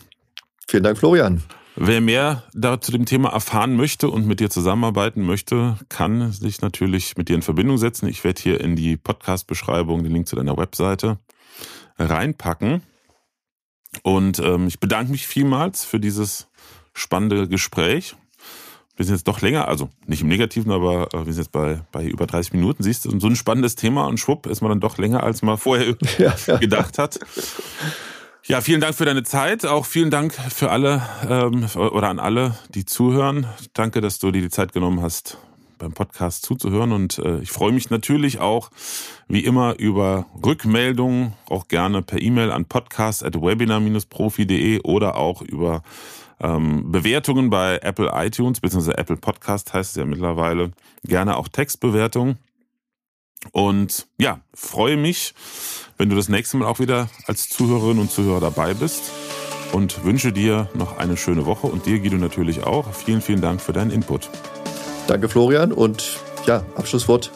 Vielen 0.68 0.84
Dank, 0.84 0.98
Florian. 0.98 1.42
Wer 1.74 2.00
mehr 2.00 2.44
da 2.52 2.80
zu 2.80 2.92
dem 2.92 3.06
Thema 3.06 3.30
erfahren 3.30 3.76
möchte 3.76 4.08
und 4.08 4.26
mit 4.26 4.40
dir 4.40 4.50
zusammenarbeiten 4.50 5.22
möchte, 5.22 5.78
kann 5.88 6.30
sich 6.30 6.60
natürlich 6.60 7.16
mit 7.16 7.28
dir 7.28 7.34
in 7.34 7.42
Verbindung 7.42 7.78
setzen. 7.78 8.08
Ich 8.08 8.22
werde 8.24 8.40
hier 8.40 8.60
in 8.60 8.76
die 8.76 8.96
Podcast-Beschreibung 8.96 10.04
den 10.04 10.12
Link 10.12 10.28
zu 10.28 10.36
deiner 10.36 10.56
Webseite 10.56 11.18
reinpacken. 11.98 12.82
Und 14.02 14.38
ähm, 14.38 14.66
ich 14.66 14.80
bedanke 14.80 15.12
mich 15.12 15.26
vielmals 15.26 15.84
für 15.84 16.00
dieses 16.00 16.48
spannende 16.94 17.48
Gespräch. 17.48 18.16
Wir 18.96 19.06
sind 19.06 19.14
jetzt 19.14 19.28
doch 19.28 19.40
länger, 19.40 19.68
also 19.68 19.88
nicht 20.06 20.22
im 20.22 20.28
Negativen, 20.28 20.70
aber 20.70 21.08
äh, 21.14 21.26
wir 21.26 21.32
sind 21.32 21.44
jetzt 21.44 21.52
bei, 21.52 21.80
bei 21.92 22.04
über 22.04 22.26
30 22.26 22.52
Minuten. 22.52 22.82
Siehst 22.82 23.04
du, 23.04 23.18
so 23.18 23.26
ein 23.26 23.36
spannendes 23.36 23.74
Thema 23.74 24.06
und 24.06 24.18
schwupp 24.18 24.46
ist 24.46 24.60
man 24.60 24.70
dann 24.70 24.80
doch 24.80 24.98
länger, 24.98 25.22
als 25.22 25.42
man 25.42 25.56
vorher 25.56 25.96
ja, 26.18 26.34
ja. 26.46 26.56
gedacht 26.58 26.98
hat. 26.98 27.18
Ja, 28.44 28.60
vielen 28.60 28.80
Dank 28.80 28.94
für 28.94 29.04
deine 29.04 29.22
Zeit. 29.22 29.64
Auch 29.64 29.86
vielen 29.86 30.10
Dank 30.10 30.34
für 30.34 30.70
alle 30.70 31.02
ähm, 31.28 31.66
oder 31.76 32.08
an 32.08 32.18
alle, 32.18 32.58
die 32.74 32.84
zuhören. 32.84 33.46
Danke, 33.72 34.00
dass 34.00 34.18
du 34.18 34.30
dir 34.30 34.42
die 34.42 34.50
Zeit 34.50 34.72
genommen 34.72 35.00
hast, 35.00 35.38
beim 35.82 35.92
Podcast 35.92 36.46
zuzuhören. 36.46 36.92
Und 36.92 37.18
äh, 37.18 37.40
ich 37.40 37.50
freue 37.50 37.72
mich 37.72 37.90
natürlich 37.90 38.38
auch, 38.40 38.70
wie 39.28 39.44
immer, 39.44 39.78
über 39.78 40.24
Rückmeldungen, 40.44 41.34
auch 41.48 41.68
gerne 41.68 42.00
per 42.02 42.20
E-Mail 42.22 42.50
an 42.52 42.66
podcast.webinar-profi.de 42.66 44.82
oder 44.82 45.16
auch 45.16 45.42
über 45.42 45.82
ähm, 46.40 46.92
Bewertungen 46.92 47.50
bei 47.50 47.80
Apple 47.82 48.12
iTunes, 48.14 48.60
beziehungsweise 48.60 48.96
Apple 48.96 49.16
Podcast 49.16 49.74
heißt 49.74 49.90
es 49.90 49.96
ja 49.96 50.04
mittlerweile. 50.04 50.70
Gerne 51.04 51.36
auch 51.36 51.48
Textbewertungen. 51.48 52.38
Und 53.50 54.06
ja, 54.18 54.38
freue 54.54 54.96
mich, 54.96 55.34
wenn 55.98 56.08
du 56.08 56.14
das 56.14 56.28
nächste 56.28 56.58
Mal 56.58 56.66
auch 56.66 56.78
wieder 56.78 57.08
als 57.26 57.48
Zuhörerin 57.48 57.98
und 57.98 58.12
Zuhörer 58.12 58.38
dabei 58.40 58.74
bist 58.74 59.10
und 59.72 60.04
wünsche 60.04 60.32
dir 60.32 60.68
noch 60.74 60.98
eine 60.98 61.16
schöne 61.16 61.44
Woche 61.44 61.66
und 61.66 61.86
dir, 61.86 61.98
Guido, 61.98 62.18
natürlich 62.18 62.62
auch. 62.62 62.94
Vielen, 62.94 63.20
vielen 63.20 63.40
Dank 63.40 63.60
für 63.60 63.72
deinen 63.72 63.90
Input. 63.90 64.30
Danke, 65.06 65.28
Florian. 65.28 65.72
Und 65.72 66.18
ja, 66.46 66.62
Abschlusswort. 66.76 67.30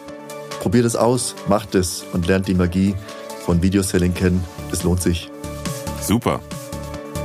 Probiert 0.61 0.85
es 0.85 0.97
aus, 0.97 1.35
macht 1.49 1.75
es 1.75 2.05
und 2.12 2.27
lernt 2.27 2.49
die 2.49 2.55
Magie 2.55 2.95
von 3.45 3.62
Videoselling 3.62 4.14
kennen. 4.14 4.43
Es 4.73 4.83
lohnt 4.83 5.01
sich. 5.01 5.31
Super. 6.01 6.41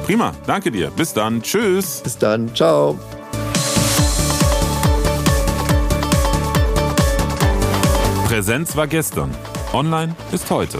Prima. 0.06 0.34
Danke 0.46 0.72
dir. 0.72 0.92
Bis 0.92 1.14
dann. 1.14 1.42
Tschüss. 1.42 2.02
Bis 2.04 2.18
dann. 2.18 2.54
Ciao. 2.56 3.00
Präsenz 8.26 8.76
war 8.76 8.88
gestern. 8.88 9.32
Online 9.74 10.16
ist 10.32 10.50
heute. 10.50 10.80